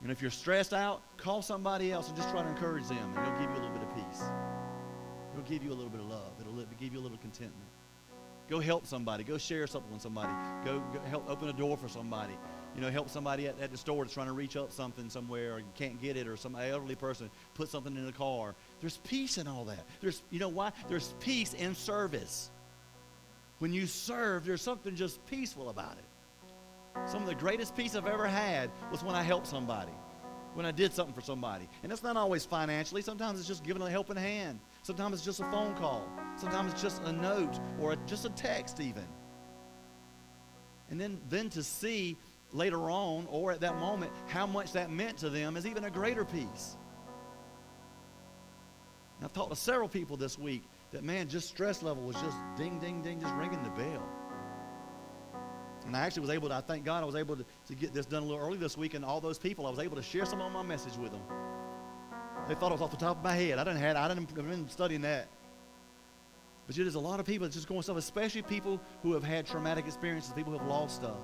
And 0.03 0.11
if 0.11 0.23
you're 0.23 0.31
stressed 0.31 0.73
out, 0.73 1.03
call 1.19 1.43
somebody 1.43 1.93
else 1.93 2.09
and 2.09 2.17
just 2.17 2.31
try 2.31 2.43
to 2.43 2.49
encourage 2.49 2.89
them, 2.89 3.13
and 3.15 3.27
they'll 3.27 3.39
give 3.39 3.51
you 3.51 3.57
a 3.57 3.61
little 3.61 3.71
bit 3.71 3.83
of 3.83 3.95
peace. 3.95 4.23
It'll 5.33 5.45
give 5.45 5.63
you 5.63 5.71
a 5.71 5.77
little 5.77 5.91
bit 5.91 6.01
of 6.01 6.07
love. 6.07 6.33
It'll 6.41 6.55
give 6.79 6.95
you 6.95 6.99
a 6.99 7.03
little 7.03 7.19
contentment. 7.19 7.69
Go 8.49 8.61
help 8.61 8.87
somebody. 8.87 9.23
Go 9.23 9.37
share 9.37 9.67
something 9.67 9.93
with 9.93 10.03
somebody. 10.03 10.33
Go, 10.65 10.83
go 10.93 11.01
help 11.09 11.29
open 11.29 11.49
a 11.51 11.53
door 11.53 11.77
for 11.77 11.89
somebody 11.89 12.37
you 12.75 12.81
know, 12.81 12.91
help 12.91 13.09
somebody 13.09 13.49
at, 13.49 13.59
at 13.61 13.71
the 13.71 13.77
store 13.77 14.05
that's 14.05 14.15
trying 14.15 14.29
to 14.29 14.33
reach 14.33 14.57
up 14.57 14.73
something 14.73 15.11
somewhere 15.11 15.57
or 15.57 15.63
can't 15.77 16.01
get 16.01 16.17
it, 16.17 16.29
or 16.29 16.37
some 16.37 16.55
elderly 16.55 16.95
person 16.95 17.31
put 17.55 17.69
something 17.69 17.97
in 17.97 18.07
the 18.07 18.13
car. 18.13 18.55
There's 18.81 18.97
peace 18.99 19.39
in 19.39 19.47
all 19.47 19.65
that. 19.67 19.85
There's, 20.01 20.23
you 20.31 20.39
know 20.39 20.49
why? 20.49 20.73
There's 20.89 21.15
peace 21.21 21.55
in 21.55 21.75
service. 21.75 22.51
When 23.59 23.73
you 23.73 23.87
serve, 23.87 24.45
there's 24.47 24.63
something 24.63 24.97
just 24.97 25.25
peaceful 25.27 25.69
about 25.69 25.97
it. 25.99 27.09
Some 27.11 27.23
of 27.23 27.29
the 27.29 27.35
greatest 27.35 27.77
peace 27.77 27.95
I've 27.95 28.07
ever 28.07 28.27
had 28.27 28.71
was 28.91 29.05
when 29.05 29.15
I 29.15 29.23
helped 29.23 29.47
somebody, 29.47 29.93
when 30.55 30.65
I 30.65 30.71
did 30.71 30.93
something 30.93 31.15
for 31.15 31.21
somebody. 31.21 31.69
And 31.83 31.93
it's 31.93 32.03
not 32.03 32.17
always 32.17 32.45
financially. 32.45 33.03
Sometimes 33.03 33.39
it's 33.39 33.47
just 33.47 33.63
giving 33.63 33.83
a 33.83 33.91
helping 33.91 34.17
hand. 34.17 34.61
Sometimes 34.83 35.15
it's 35.15 35.25
just 35.25 35.41
a 35.41 35.51
phone 35.51 35.75
call. 35.77 36.09
Sometimes 36.37 36.73
it's 36.73 36.83
just 36.83 37.03
a 37.03 37.13
note 37.13 37.61
or 37.79 37.93
a, 37.93 37.97
just 38.07 38.25
a 38.25 38.31
text 38.31 38.81
even. 38.81 39.07
And 40.91 41.01
then, 41.01 41.21
then 41.29 41.51
to 41.51 41.63
see 41.63 42.17
later 42.53 42.91
on 42.91 43.27
or 43.31 43.53
at 43.53 43.61
that 43.61 43.77
moment 43.77 44.11
how 44.27 44.47
much 44.47 44.73
that 44.73 44.91
meant 44.91 45.19
to 45.19 45.31
them 45.31 45.57
is 45.57 45.67
even 45.67 45.85
a 45.85 45.91
greater 45.91 46.25
peace. 46.25 46.77
I've 49.23 49.33
talked 49.33 49.51
to 49.51 49.57
several 49.57 49.89
people 49.89 50.17
this 50.17 50.39
week 50.39 50.63
that, 50.93 51.05
man, 51.05 51.29
just 51.29 51.49
stress 51.49 51.83
level 51.83 52.03
was 52.03 52.17
just 52.17 52.37
ding, 52.57 52.79
ding, 52.79 53.03
ding, 53.03 53.21
just 53.21 53.35
ringing 53.35 53.63
the 53.63 53.71
bell. 53.71 54.03
And 55.87 55.97
I 55.97 56.01
actually 56.01 56.23
was 56.23 56.31
able 56.31 56.49
to, 56.49 56.55
I 56.55 56.61
thank 56.61 56.85
God 56.85 57.03
I 57.03 57.07
was 57.07 57.17
able 57.17 57.37
to, 57.37 57.45
to 57.69 57.75
get 57.75 57.93
this 57.93 58.07
done 58.07 58.23
a 58.23 58.27
little 58.27 58.45
early 58.45 58.59
this 58.59 58.77
week, 58.77 58.95
and 58.95 59.05
all 59.05 59.21
those 59.21 59.39
people, 59.39 59.67
I 59.67 59.71
was 59.71 59.79
able 59.79 59.97
to 59.97 60.03
share 60.03 60.25
some 60.25 60.41
of 60.41 60.53
my 60.53 60.63
message 60.63 60.97
with 60.97 61.13
them. 61.13 61.23
They 62.49 62.55
thought 62.55 62.71
it 62.71 62.75
was 62.75 62.83
off 62.83 62.91
the 62.91 62.97
top 62.97 63.19
of 63.19 63.25
my 63.25 63.35
head. 63.35 63.59
I 63.59 63.65
didn't 63.65 63.81
have, 63.81 63.97
I 63.97 64.09
didn't 64.09 64.29
have 64.31 64.49
been 64.49 64.69
studying 64.69 65.03
that. 65.03 65.29
But 66.67 66.77
there's 66.77 66.95
a 66.95 67.01
lot 67.01 67.21
of 67.21 67.27
people 67.27 67.47
that's 67.47 67.57
just 67.57 67.69
going 67.69 67.83
stuff, 67.83 67.97
especially 67.97 68.43
people 68.43 68.81
who 69.03 69.13
have 69.13 69.25
had 69.25 69.47
traumatic 69.47 69.87
experiences, 69.87 70.33
people 70.33 70.53
who 70.53 70.59
have 70.59 70.69
lost 70.69 70.97
stuff 70.97 71.21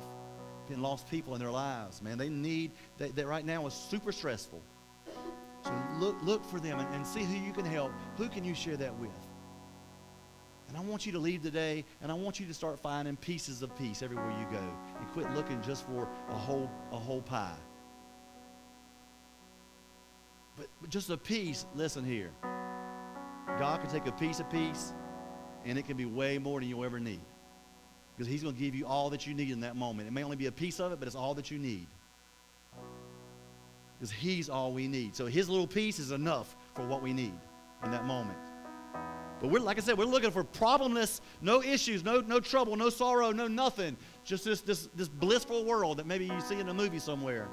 been 0.68 0.82
lost 0.82 1.08
people 1.08 1.34
in 1.34 1.40
their 1.40 1.50
lives, 1.50 2.02
man. 2.02 2.18
They 2.18 2.28
need 2.28 2.72
that 2.98 3.26
right 3.26 3.44
now 3.44 3.66
is 3.66 3.74
super 3.74 4.12
stressful. 4.12 4.60
So 5.66 5.72
look, 5.98 6.16
look 6.22 6.44
for 6.44 6.60
them 6.60 6.78
and, 6.78 6.94
and 6.94 7.06
see 7.06 7.24
who 7.24 7.36
you 7.36 7.52
can 7.52 7.64
help. 7.64 7.92
Who 8.16 8.28
can 8.28 8.44
you 8.44 8.54
share 8.54 8.76
that 8.76 8.94
with? 8.98 9.10
And 10.68 10.76
I 10.76 10.80
want 10.80 11.06
you 11.06 11.12
to 11.12 11.18
leave 11.18 11.42
today, 11.42 11.84
and 12.02 12.10
I 12.10 12.14
want 12.14 12.40
you 12.40 12.46
to 12.46 12.54
start 12.54 12.80
finding 12.80 13.16
pieces 13.16 13.62
of 13.62 13.76
peace 13.78 14.02
everywhere 14.02 14.30
you 14.30 14.46
go, 14.50 14.64
and 14.98 15.08
quit 15.08 15.30
looking 15.32 15.62
just 15.62 15.86
for 15.86 16.08
a 16.28 16.34
whole 16.34 16.70
a 16.90 16.96
whole 16.96 17.22
pie. 17.22 17.56
But, 20.56 20.66
but 20.80 20.90
just 20.90 21.10
a 21.10 21.16
piece. 21.16 21.66
Listen 21.74 22.04
here. 22.04 22.30
God 23.58 23.80
can 23.80 23.90
take 23.90 24.06
a 24.06 24.12
piece 24.12 24.40
of 24.40 24.50
peace, 24.50 24.92
and 25.64 25.78
it 25.78 25.86
can 25.86 25.96
be 25.96 26.04
way 26.04 26.36
more 26.38 26.58
than 26.58 26.68
you'll 26.68 26.84
ever 26.84 26.98
need, 26.98 27.20
because 28.16 28.30
He's 28.30 28.42
going 28.42 28.54
to 28.54 28.60
give 28.60 28.74
you 28.74 28.86
all 28.86 29.08
that 29.10 29.24
you 29.24 29.34
need 29.34 29.50
in 29.50 29.60
that 29.60 29.76
moment. 29.76 30.08
It 30.08 30.12
may 30.12 30.24
only 30.24 30.36
be 30.36 30.46
a 30.46 30.52
piece 30.52 30.80
of 30.80 30.90
it, 30.90 30.98
but 30.98 31.06
it's 31.06 31.16
all 31.16 31.34
that 31.34 31.48
you 31.50 31.58
need, 31.58 31.86
because 33.98 34.10
He's 34.10 34.48
all 34.48 34.72
we 34.72 34.88
need. 34.88 35.14
So 35.16 35.26
His 35.26 35.48
little 35.48 35.66
piece 35.66 35.98
is 35.98 36.10
enough 36.10 36.56
for 36.74 36.86
what 36.86 37.02
we 37.02 37.12
need 37.12 37.34
in 37.84 37.90
that 37.90 38.04
moment. 38.04 38.38
But 39.40 39.50
we're, 39.50 39.60
like 39.60 39.76
I 39.76 39.80
said, 39.80 39.98
we're 39.98 40.06
looking 40.06 40.30
for 40.30 40.44
problemless, 40.44 41.20
no 41.42 41.62
issues, 41.62 42.02
no, 42.02 42.20
no 42.20 42.40
trouble, 42.40 42.74
no 42.76 42.88
sorrow, 42.88 43.32
no 43.32 43.46
nothing. 43.46 43.96
Just 44.24 44.44
this, 44.44 44.62
this, 44.62 44.88
this 44.94 45.08
blissful 45.08 45.64
world 45.64 45.98
that 45.98 46.06
maybe 46.06 46.24
you 46.24 46.40
see 46.40 46.58
in 46.58 46.68
a 46.68 46.74
movie 46.74 46.98
somewhere. 46.98 47.48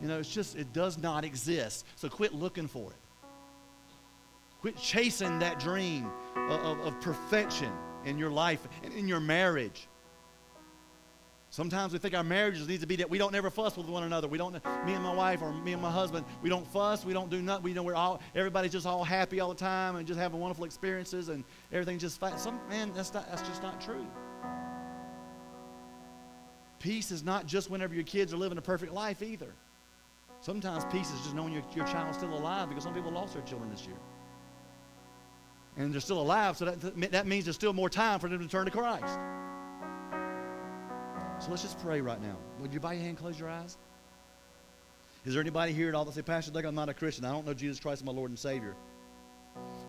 You 0.00 0.08
know, 0.08 0.18
it's 0.18 0.32
just, 0.32 0.56
it 0.56 0.72
does 0.72 0.98
not 0.98 1.24
exist. 1.24 1.86
So 1.96 2.08
quit 2.08 2.34
looking 2.34 2.68
for 2.68 2.90
it. 2.90 2.96
Quit 4.60 4.76
chasing 4.76 5.40
that 5.40 5.58
dream 5.58 6.08
of, 6.36 6.60
of, 6.60 6.80
of 6.80 7.00
perfection 7.00 7.72
in 8.04 8.16
your 8.16 8.30
life 8.30 8.66
and 8.84 8.92
in 8.94 9.08
your 9.08 9.20
marriage. 9.20 9.88
Sometimes 11.52 11.92
we 11.92 11.98
think 11.98 12.14
our 12.14 12.24
marriages 12.24 12.66
need 12.66 12.80
to 12.80 12.86
be 12.86 12.96
that 12.96 13.10
we 13.10 13.18
don't 13.18 13.30
never 13.30 13.50
fuss 13.50 13.76
with 13.76 13.86
one 13.86 14.04
another. 14.04 14.26
We 14.26 14.38
don't, 14.38 14.54
me 14.86 14.94
and 14.94 15.04
my 15.04 15.12
wife 15.12 15.42
or 15.42 15.52
me 15.52 15.74
and 15.74 15.82
my 15.82 15.90
husband, 15.90 16.24
we 16.40 16.48
don't 16.48 16.66
fuss. 16.66 17.04
We 17.04 17.12
don't 17.12 17.28
do 17.28 17.42
nothing. 17.42 17.62
We 17.62 17.74
know 17.74 17.82
we're 17.82 17.94
all, 17.94 18.22
everybody's 18.34 18.72
just 18.72 18.86
all 18.86 19.04
happy 19.04 19.38
all 19.38 19.50
the 19.50 19.54
time 19.54 19.96
and 19.96 20.06
just 20.06 20.18
having 20.18 20.40
wonderful 20.40 20.64
experiences 20.64 21.28
and 21.28 21.44
everything's 21.70 22.00
just 22.00 22.18
fine. 22.18 22.38
Some, 22.38 22.58
man, 22.70 22.90
that's, 22.94 23.12
not, 23.12 23.28
that's 23.28 23.42
just 23.42 23.62
not 23.62 23.82
true. 23.82 24.06
Peace 26.78 27.10
is 27.10 27.22
not 27.22 27.44
just 27.44 27.68
whenever 27.68 27.94
your 27.94 28.04
kids 28.04 28.32
are 28.32 28.38
living 28.38 28.56
a 28.56 28.62
perfect 28.62 28.94
life 28.94 29.22
either. 29.22 29.52
Sometimes 30.40 30.86
peace 30.86 31.12
is 31.12 31.20
just 31.20 31.34
knowing 31.34 31.52
your, 31.52 31.64
your 31.76 31.84
child's 31.84 32.16
still 32.16 32.32
alive 32.32 32.70
because 32.70 32.82
some 32.82 32.94
people 32.94 33.12
lost 33.12 33.34
their 33.34 33.42
children 33.42 33.70
this 33.70 33.84
year. 33.84 33.98
And 35.76 35.92
they're 35.92 36.00
still 36.00 36.22
alive, 36.22 36.56
so 36.56 36.64
that, 36.64 37.12
that 37.12 37.26
means 37.26 37.44
there's 37.44 37.56
still 37.56 37.74
more 37.74 37.90
time 37.90 38.20
for 38.20 38.30
them 38.30 38.38
to 38.38 38.48
turn 38.48 38.64
to 38.64 38.70
Christ. 38.70 39.18
So 41.42 41.50
let's 41.50 41.62
just 41.62 41.80
pray 41.80 42.00
right 42.00 42.22
now. 42.22 42.36
Would 42.60 42.72
you 42.72 42.78
bow 42.78 42.92
your 42.92 43.02
hand, 43.02 43.18
close 43.18 43.36
your 43.36 43.48
eyes? 43.48 43.76
Is 45.24 45.34
there 45.34 45.40
anybody 45.40 45.72
here 45.72 45.88
at 45.88 45.94
all 45.96 46.04
that 46.04 46.14
say, 46.14 46.22
Pastor 46.22 46.52
Doug, 46.52 46.64
I'm 46.64 46.76
not 46.76 46.88
a 46.88 46.94
Christian. 46.94 47.24
I 47.24 47.32
don't 47.32 47.44
know 47.44 47.52
Jesus 47.52 47.80
Christ 47.80 48.00
as 48.00 48.06
my 48.06 48.12
Lord 48.12 48.30
and 48.30 48.38
Savior. 48.38 48.76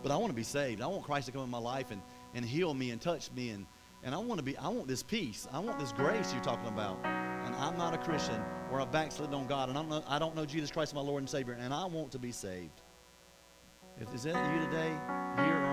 But 0.02 0.12
I 0.12 0.16
want 0.16 0.32
to 0.32 0.36
be 0.36 0.42
saved. 0.42 0.82
I 0.82 0.88
want 0.88 1.04
Christ 1.04 1.28
to 1.28 1.32
come 1.32 1.44
in 1.44 1.52
my 1.52 1.60
life 1.60 1.92
and, 1.92 2.02
and 2.34 2.44
heal 2.44 2.74
me 2.74 2.89
and 2.89 3.00
touch 3.00 3.32
me. 3.34 3.52
And, 3.52 3.68
and 4.04 4.16
I 4.16 4.18
want 4.18 4.39
to 4.39 4.44
be, 4.44 4.58
I 4.58 4.68
want 4.68 4.88
this 4.88 5.04
peace. 5.04 5.48
I 5.54 5.60
want 5.60 5.78
this 5.78 5.92
grace 5.92 6.34
you're 6.34 6.42
talking 6.42 6.70
about. 6.70 6.98
And 7.06 7.54
I'm 7.58 7.78
not 7.78 7.94
a 7.94 8.00
Christian 8.00 8.42
or 8.72 8.82
I've 8.82 8.92
backslidden 8.92 9.36
on 9.36 9.46
God. 9.46 9.70
And 9.70 9.78
I'm 9.78 9.88
not, 9.88 10.06
know, 10.06 10.10
I 10.10 10.18
don't 10.18 10.36
know 10.36 10.48
Jesus 10.48 10.72
Christ 10.72 10.89
as 10.89 10.96
my 10.96 11.02
Lord 11.02 11.22
and 11.22 11.30
Savior. 11.30 11.54
And 11.54 11.72
I 11.72 11.86
want 11.86 12.12
to 12.13 12.20
be 12.20 12.32
saved. 12.32 12.82
If 14.02 14.12
is 14.16 14.24
that 14.24 14.56
you 14.56 14.66
today, 14.66 14.98
here 15.38 15.73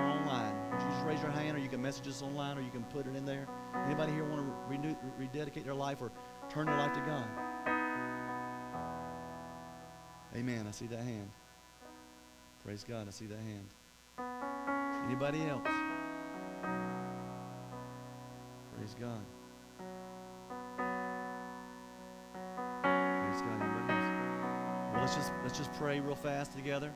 raise 1.10 1.22
your 1.22 1.32
hand 1.32 1.56
or 1.56 1.60
you 1.60 1.68
can 1.68 1.82
message 1.82 2.06
us 2.06 2.22
online 2.22 2.56
or 2.56 2.60
you 2.60 2.70
can 2.70 2.84
put 2.84 3.04
it 3.04 3.16
in 3.16 3.24
there? 3.24 3.48
Anybody 3.84 4.12
here 4.12 4.24
want 4.24 4.46
to 4.46 4.52
renew, 4.68 4.94
rededicate 5.18 5.64
their 5.64 5.74
life 5.74 6.00
or 6.00 6.12
turn 6.48 6.66
their 6.66 6.76
life 6.76 6.92
to 6.92 7.00
God? 7.00 7.28
Amen. 10.36 10.66
I 10.68 10.70
see 10.70 10.86
that 10.86 11.00
hand. 11.00 11.28
Praise 12.64 12.84
God. 12.88 13.08
I 13.08 13.10
see 13.10 13.26
that 13.26 13.38
hand. 13.38 13.66
Anybody 15.06 15.42
else? 15.46 15.66
Praise 18.76 18.94
God. 19.00 19.24
Praise 22.82 23.40
God. 23.42 23.62
Anybody 23.62 23.92
else? 23.94 24.92
Well, 24.92 25.00
let's 25.00 25.16
just 25.16 25.32
let's 25.42 25.58
just 25.58 25.72
pray 25.74 25.98
real 25.98 26.14
fast 26.14 26.52
together. 26.52 26.92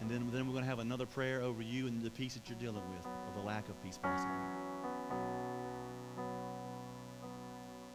And 0.00 0.10
then, 0.10 0.28
then 0.32 0.46
we're 0.46 0.52
going 0.52 0.64
to 0.64 0.70
have 0.70 0.80
another 0.80 1.06
prayer 1.06 1.40
over 1.40 1.62
you 1.62 1.86
and 1.86 2.02
the 2.02 2.10
peace 2.10 2.34
that 2.34 2.48
you're 2.48 2.58
dealing 2.58 2.82
with, 2.90 3.06
or 3.06 3.32
the 3.34 3.40
lack 3.40 3.68
of 3.68 3.82
peace, 3.82 3.98
possibly. 4.02 4.34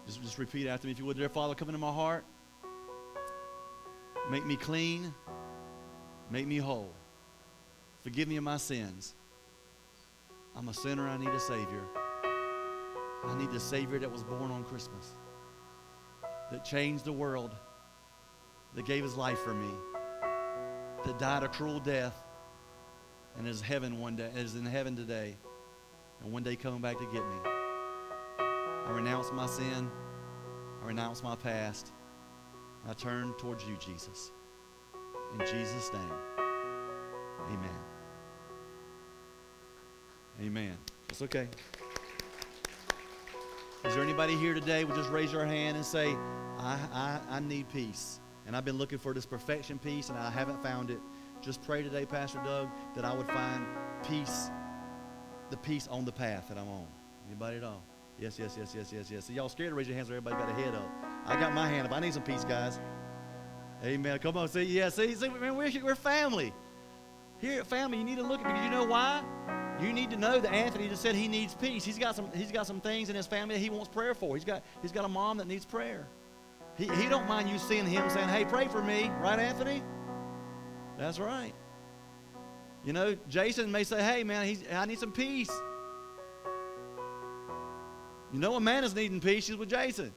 Just, 0.05 0.21
just 0.23 0.37
repeat 0.37 0.67
after 0.67 0.87
me, 0.87 0.91
if 0.91 0.99
you 0.99 1.05
would. 1.05 1.17
Dear 1.17 1.29
Father, 1.29 1.55
come 1.55 1.69
into 1.69 1.79
my 1.79 1.91
heart. 1.91 2.25
Make 4.31 4.45
me 4.45 4.55
clean. 4.55 5.13
Make 6.31 6.47
me 6.47 6.57
whole. 6.57 6.93
Forgive 8.03 8.27
me 8.27 8.37
of 8.37 8.43
my 8.43 8.57
sins. 8.57 9.15
I'm 10.55 10.69
a 10.69 10.73
sinner. 10.73 11.07
I 11.07 11.17
need 11.17 11.29
a 11.29 11.39
Savior. 11.39 11.83
I 13.25 13.37
need 13.37 13.51
the 13.51 13.59
Savior 13.59 13.99
that 13.99 14.11
was 14.11 14.23
born 14.23 14.49
on 14.49 14.63
Christmas, 14.63 15.15
that 16.51 16.63
changed 16.63 17.03
the 17.03 17.11
world, 17.11 17.53
that 18.75 18.85
gave 18.85 19.03
his 19.03 19.15
life 19.15 19.39
for 19.39 19.53
me 19.53 19.69
that 21.05 21.19
died 21.19 21.43
a 21.43 21.47
cruel 21.47 21.79
death 21.79 22.15
and 23.37 23.47
is 23.47 23.61
heaven 23.61 23.99
one 23.99 24.15
day 24.15 24.29
is 24.35 24.55
in 24.55 24.65
heaven 24.65 24.95
today 24.95 25.37
and 26.21 26.31
one 26.31 26.43
day 26.43 26.55
coming 26.55 26.81
back 26.81 26.97
to 26.97 27.05
get 27.05 27.25
me. 27.25 27.35
I 28.39 28.91
renounce 28.91 29.31
my 29.31 29.45
sin. 29.45 29.89
I 30.81 30.87
renounce 30.87 31.23
my 31.23 31.35
past. 31.35 31.91
I 32.87 32.93
turn 32.93 33.33
towards 33.37 33.65
you, 33.65 33.77
Jesus. 33.77 34.31
In 35.33 35.39
Jesus' 35.41 35.91
name. 35.93 36.11
Amen. 37.47 37.79
Amen. 40.41 40.77
It's 41.09 41.21
okay. 41.21 41.47
Is 43.85 43.93
there 43.93 44.03
anybody 44.03 44.35
here 44.35 44.53
today 44.53 44.83
would 44.83 44.95
just 44.95 45.09
raise 45.09 45.31
your 45.31 45.45
hand 45.45 45.77
and 45.77 45.85
say, 45.85 46.15
I, 46.57 46.77
I, 46.91 47.19
I 47.29 47.39
need 47.39 47.69
peace? 47.69 48.19
And 48.49 48.57
I've 48.57 48.65
been 48.65 48.79
looking 48.79 48.97
for 48.97 49.13
this 49.13 49.27
perfection 49.27 49.77
peace, 49.77 50.09
and 50.09 50.17
I 50.17 50.31
haven't 50.31 50.63
found 50.63 50.89
it. 50.89 50.97
Just 51.39 51.61
pray 51.61 51.83
today, 51.83 52.03
Pastor 52.03 52.41
Doug, 52.43 52.67
that 52.95 53.05
I 53.05 53.13
would 53.13 53.27
find 53.27 53.63
peace, 54.03 54.49
the 55.51 55.57
peace 55.57 55.87
on 55.87 56.03
the 56.03 56.11
path 56.11 56.47
that 56.49 56.57
I'm 56.57 56.67
on. 56.67 56.87
Anybody 57.27 57.57
at 57.57 57.63
all? 57.63 57.83
Yes, 58.17 58.39
yes, 58.39 58.55
yes, 58.59 58.73
yes, 58.75 58.91
yes, 58.91 59.11
yes. 59.11 59.25
So 59.25 59.33
y'all 59.33 59.49
scared 59.49 59.69
to 59.69 59.75
raise 59.75 59.87
your 59.87 59.95
hands, 59.95 60.09
or 60.09 60.15
everybody 60.15 60.35
got 60.35 60.49
a 60.49 60.59
head 60.59 60.73
up. 60.73 60.89
I 61.27 61.39
got 61.39 61.53
my 61.53 61.67
hand 61.67 61.85
up. 61.85 61.93
I 61.93 61.99
need 61.99 62.11
some 62.11 62.23
peace, 62.23 62.43
guys. 62.43 62.79
Amen. 63.83 64.17
Come 64.17 64.35
on, 64.35 64.47
see, 64.47 64.63
yeah, 64.63 64.89
see, 64.89 65.13
see, 65.13 65.29
man, 65.29 65.55
we're, 65.55 65.71
we're 65.83 65.93
family. 65.93 66.51
Here 67.37 67.59
at 67.59 67.67
family, 67.67 67.99
you 67.99 68.03
need 68.03 68.17
to 68.17 68.23
look 68.23 68.39
at 68.39 68.47
because 68.47 68.63
you 68.63 68.71
know 68.71 68.85
why? 68.85 69.21
You 69.79 69.93
need 69.93 70.09
to 70.09 70.17
know 70.17 70.39
that 70.39 70.51
Anthony 70.51 70.87
just 70.87 71.03
said 71.03 71.13
he 71.13 71.27
needs 71.27 71.53
peace. 71.53 71.85
He's 71.85 71.99
got 71.99 72.15
some, 72.15 72.31
he's 72.33 72.51
got 72.51 72.65
some 72.65 72.81
things 72.81 73.11
in 73.11 73.15
his 73.15 73.27
family 73.27 73.53
that 73.53 73.61
he 73.61 73.69
wants 73.69 73.89
prayer 73.89 74.15
for. 74.15 74.35
He's 74.35 74.43
got, 74.43 74.63
he's 74.81 74.91
got 74.91 75.05
a 75.05 75.07
mom 75.07 75.37
that 75.37 75.45
needs 75.45 75.65
prayer. 75.65 76.07
He, 76.79 76.87
he 76.95 77.09
don't 77.09 77.27
mind 77.27 77.49
you 77.49 77.59
seeing 77.59 77.85
him 77.85 78.09
saying, 78.09 78.29
hey, 78.29 78.45
pray 78.45 78.69
for 78.69 78.81
me. 78.81 79.11
Right, 79.19 79.37
Anthony? 79.37 79.83
That's 80.97 81.19
right. 81.19 81.53
You 82.85 82.93
know, 82.93 83.17
Jason 83.27 83.69
may 83.69 83.83
say, 83.83 84.01
hey, 84.01 84.23
man, 84.23 84.57
I 84.71 84.85
need 84.85 84.97
some 84.97 85.11
peace. 85.11 85.51
You 88.31 88.39
know, 88.39 88.55
a 88.55 88.61
man 88.61 88.85
is 88.85 88.95
needing 88.95 89.19
peace. 89.19 89.43
She's 89.43 89.57
with 89.57 89.69
Jason. 89.69 90.13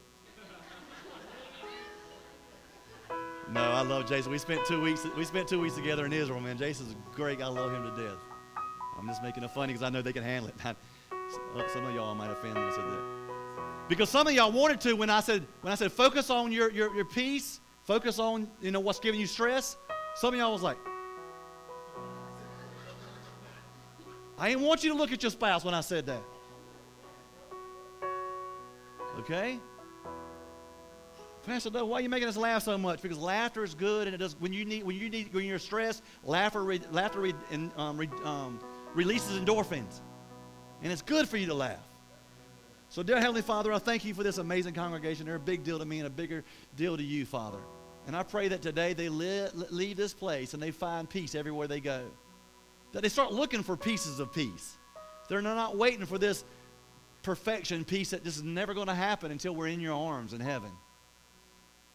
no, 3.51 3.61
I 3.61 3.83
love 3.83 4.07
Jason. 4.07 4.31
We 4.31 4.39
spent 4.39 4.65
two 4.65 4.81
weeks. 4.81 5.05
We 5.17 5.25
spent 5.25 5.49
two 5.49 5.61
weeks 5.61 5.75
together 5.75 6.07
in 6.07 6.13
Israel, 6.13 6.41
man. 6.41 6.57
Jason's 6.57 6.95
great. 7.13 7.43
I 7.43 7.49
love 7.49 7.73
him 7.73 7.83
to 7.83 7.91
death. 8.01 8.19
I'm 8.97 9.09
just 9.09 9.23
making 9.23 9.43
it 9.43 9.51
funny 9.51 9.73
because 9.73 9.83
I 9.83 9.91
know 9.91 10.01
they 10.01 10.13
can 10.13 10.23
handle 10.23 10.49
it. 10.49 10.55
Some 11.73 11.87
of 11.87 11.95
y'all 11.95 12.15
might 12.15 12.31
offend 12.31 12.57
I 12.57 12.71
said 12.71 12.85
that. 12.85 13.22
Because 13.89 14.09
some 14.09 14.27
of 14.27 14.33
y'all 14.33 14.53
wanted 14.53 14.81
to 14.83 14.95
when 14.95 15.11
I 15.11 15.21
said 15.21 15.47
when 15.61 15.73
I 15.73 15.77
said 15.77 15.93
focus 15.93 16.31
on 16.31 16.53
your, 16.53 16.71
your, 16.71 16.95
your 16.95 17.05
peace, 17.05 17.61
focus 17.85 18.19
on 18.19 18.49
you 18.61 18.71
know 18.71 18.81
what's 18.81 19.01
giving 19.01 19.21
you 19.21 19.27
stress. 19.27 19.77
Some 20.15 20.35
of 20.35 20.41
y'all 20.41 20.53
was 20.53 20.63
like, 20.63 20.77
I 24.39 24.51
didn't 24.51 24.65
want 24.65 24.85
you 24.85 24.91
to 24.91 24.97
look 24.97 25.13
at 25.13 25.23
your 25.23 25.31
spouse 25.31 25.65
when 25.65 25.75
I 25.75 25.81
said 25.81 26.07
that. 26.07 26.23
Okay? 29.21 29.59
Pastor 31.45 31.71
Doug, 31.71 31.89
why 31.89 31.99
are 31.99 32.01
you 32.03 32.09
making 32.09 32.29
us 32.29 32.37
laugh 32.37 32.63
so 32.63 32.79
much? 32.79 33.03
Because 33.03 33.19
laughter 33.19 33.65
is 33.65 33.75
good, 33.75 34.07
and 34.07 34.15
it 34.15 34.19
does. 34.19 34.37
When 34.39 34.53
you 34.53 34.65
need, 34.65 34.85
when 34.85 34.97
you 34.97 35.11
need, 35.11 35.35
when 35.35 35.45
you're 35.45 35.59
stressed, 35.59 36.03
laughter, 36.23 36.63
re, 36.63 36.81
laughter, 36.93 37.21
re, 37.21 37.35
and, 37.51 37.73
um, 37.77 37.99
re, 37.99 38.09
um, 38.25 38.61
releases 38.95 39.39
endorphins, 39.41 40.01
and 40.83 40.93
it's 40.93 41.03
good 41.03 41.29
for 41.29 41.37
you 41.37 41.47
to 41.47 41.55
laugh. 41.55 41.92
So, 42.93 43.03
dear 43.03 43.19
Heavenly 43.19 43.41
Father, 43.41 43.73
I 43.73 43.79
thank 43.79 44.05
you 44.05 44.13
for 44.13 44.23
this 44.23 44.37
amazing 44.37 44.75
congregation. 44.75 45.25
They're 45.25 45.37
a 45.37 45.41
big 45.41 45.65
deal 45.65 45.79
to 45.79 45.85
me 45.87 46.01
and 46.01 46.07
a 46.07 46.11
bigger 46.11 46.45
deal 46.77 46.95
to 46.95 47.03
you, 47.03 47.25
Father. 47.25 47.57
And 48.07 48.15
I 48.15 48.23
pray 48.23 48.49
that 48.49 48.61
today 48.61 48.93
they 48.93 49.09
leave 49.09 49.97
this 49.97 50.13
place 50.13 50.53
and 50.53 50.63
they 50.63 50.73
find 50.73 51.09
peace 51.09 51.35
everywhere 51.35 51.67
they 51.67 51.81
go. 51.81 52.03
That 52.93 53.03
they 53.03 53.09
start 53.09 53.33
looking 53.33 53.63
for 53.63 53.79
pieces 53.79 54.21
of 54.21 54.31
peace. 54.35 54.77
They're 55.31 55.41
not 55.41 55.79
waiting 55.79 56.05
for 56.05 56.19
this 56.19 56.45
perfection 57.23 57.87
peace 57.87 58.11
that 58.11 58.25
just 58.25 58.37
is 58.37 58.43
never 58.43 58.75
going 58.75 58.89
to 58.89 58.95
happen 58.95 59.31
until 59.31 59.55
we're 59.55 59.69
in 59.69 59.81
your 59.81 59.95
arms 59.95 60.35
in 60.35 60.41
heaven. 60.41 60.73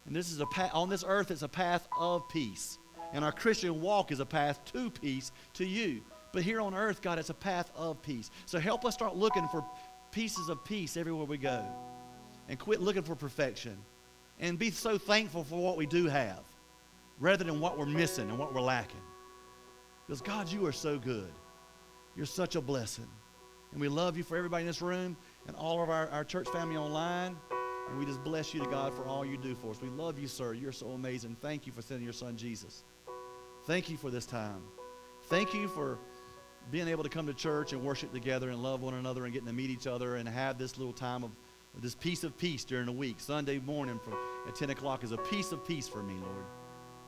And 0.08 0.16
this 0.16 0.32
is 0.32 0.40
a 0.40 0.48
path, 0.48 0.72
on 0.74 0.90
this 0.90 1.04
earth, 1.08 1.30
it's 1.30 1.44
a 1.44 1.48
path 1.48 1.88
of 1.96 2.28
peace. 2.28 2.80
And 3.14 3.24
our 3.24 3.32
Christian 3.32 3.82
walk 3.82 4.12
is 4.12 4.20
a 4.20 4.26
path 4.26 4.66
to 4.74 4.90
peace 4.90 5.32
to 5.54 5.64
you. 5.64 6.02
But 6.34 6.44
here 6.44 6.60
on 6.60 6.76
earth, 6.76 7.02
God, 7.02 7.20
it's 7.20 7.30
a 7.30 7.34
path 7.34 7.72
of 7.76 8.02
peace. 8.02 8.30
So 8.46 8.60
help 8.60 8.84
us 8.84 8.94
start 8.94 9.16
looking 9.16 9.48
for 9.48 9.66
pieces 10.18 10.50
of 10.50 10.66
peace 10.66 10.98
everywhere 10.98 11.28
we 11.28 11.38
go 11.38 11.64
and 12.50 12.58
quit 12.58 12.82
looking 12.82 13.04
for 13.04 13.16
perfection 13.16 13.78
and 14.40 14.58
be 14.58 14.72
so 14.72 14.98
thankful 14.98 15.44
for 15.44 15.62
what 15.62 15.78
we 15.78 15.86
do 15.86 16.08
have 16.08 16.44
rather 17.20 17.44
than 17.44 17.60
what 17.60 17.78
we're 17.78 17.86
missing 17.86 18.28
and 18.28 18.40
what 18.40 18.52
we're 18.52 18.60
lacking. 18.60 19.00
Because, 20.08 20.20
God, 20.20 20.52
you 20.52 20.66
are 20.66 20.72
so 20.72 20.98
good. 20.98 21.32
You're 22.16 22.26
such 22.26 22.56
a 22.56 22.62
blessing. 22.62 23.08
And 23.72 23.80
we 23.80 23.90
love 23.90 24.18
you 24.18 24.24
for 24.24 24.36
everybody 24.36 24.64
in 24.64 24.68
this 24.68 24.82
room 24.82 25.16
and 25.46 25.56
all 25.56 25.84
of 25.84 25.92
our, 25.92 26.08
our 26.10 26.24
church 26.24 26.50
family 26.50 26.78
online. 26.78 27.38
And 27.88 28.00
we 28.00 28.04
just 28.04 28.24
bless 28.24 28.56
you 28.56 28.64
to 28.64 28.70
God 28.72 28.96
for 28.96 29.06
all 29.06 29.24
you 29.24 29.38
do 29.38 29.54
for 29.54 29.70
us. 29.70 29.84
We 29.84 29.90
love 29.90 30.18
you, 30.18 30.28
sir. 30.28 30.56
You're 30.56 30.72
so 30.72 30.88
amazing. 30.88 31.38
Thank 31.42 31.68
you 31.68 31.74
for 31.74 31.84
sending 31.84 32.04
your 32.04 32.14
son, 32.14 32.38
Jesus. 32.38 32.86
Thank 33.68 33.88
you 33.88 33.98
for 33.98 34.10
this 34.10 34.26
time. 34.26 34.64
Thank 35.26 35.54
you 35.54 35.68
for 35.68 36.00
being 36.72 36.88
able 36.88 37.04
to 37.04 37.10
come 37.10 37.28
to 37.28 37.34
church 37.34 37.74
and 37.74 37.84
worship 37.84 38.14
together 38.14 38.50
and 38.50 38.62
love 38.62 38.82
one 38.82 38.94
another 38.94 39.24
and 39.24 39.34
getting 39.34 39.48
to 39.48 39.54
meet 39.54 39.70
each 39.70 39.88
other 39.88 40.16
and 40.16 40.28
have 40.28 40.58
this 40.58 40.78
little 40.78 40.94
time 40.94 41.24
of 41.24 41.32
this 41.82 41.96
piece 41.96 42.24
of 42.24 42.38
peace 42.38 42.64
during 42.64 42.86
the 42.86 42.92
week. 42.92 43.20
Sunday 43.20 43.60
morning 43.60 44.00
from, 44.04 44.16
at 44.48 44.56
10 44.56 44.72
o'clock 44.72 45.04
is 45.04 45.12
a 45.12 45.18
piece 45.18 45.52
of 45.52 45.66
peace 45.66 45.88
for 45.88 46.02
me, 46.02 46.16
Lord. 46.16 46.46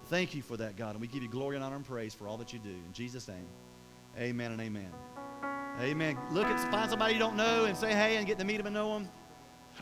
Thank 0.06 0.34
you 0.36 0.42
for 0.42 0.58
that, 0.58 0.78
God. 0.78 0.92
And 0.92 1.02
we 1.02 1.08
give 1.08 1.24
you 1.24 1.30
glory 1.30 1.56
and 1.56 1.66
honor 1.66 1.76
and 1.76 1.86
praise 1.86 2.14
for 2.14 2.28
all 2.28 2.38
that 2.38 2.54
you 2.54 2.60
do. 2.60 2.70
In 2.70 2.94
Jesus' 2.94 3.28
name, 3.28 3.48
amen 4.18 4.52
and 4.52 4.62
amen. 4.62 4.92
Amen. 5.82 6.18
Look 6.32 6.46
at 6.46 6.72
find 6.72 6.90
somebody 6.90 7.14
you 7.14 7.20
don't 7.20 7.36
know 7.36 7.66
and 7.66 7.76
say 7.76 7.94
hey 7.94 8.18
and 8.18 8.28
get 8.28 8.38
to 8.40 8.46
meet 8.46 8.58
them 8.58 8.68
and 8.68 8.74
know 8.74 8.94
them. 8.94 9.10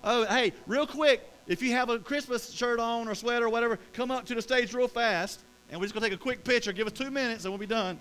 Oh, 0.04 0.26
hey, 0.26 0.54
real 0.68 0.86
quick, 0.86 1.22
if 1.48 1.62
you 1.62 1.72
have 1.72 1.90
a 1.90 1.98
Christmas 1.98 2.52
shirt 2.52 2.80
on 2.80 3.08
or 3.08 3.16
sweater 3.16 3.46
or 3.46 3.50
whatever, 3.50 3.80
come 3.94 4.12
up 4.12 4.26
to 4.26 4.36
the 4.36 4.42
stage 4.42 4.74
real 4.74 4.88
fast, 4.88 5.42
and 5.70 5.80
we're 5.80 5.86
just 5.86 5.94
gonna 5.96 6.06
take 6.06 6.14
a 6.14 6.22
quick 6.22 6.44
picture. 6.44 6.72
Give 6.72 6.88
us 6.88 6.94
two 6.94 7.10
minutes, 7.10 7.46
and 7.46 7.52
we'll 7.52 7.60
be 7.60 7.66
done. 7.66 8.00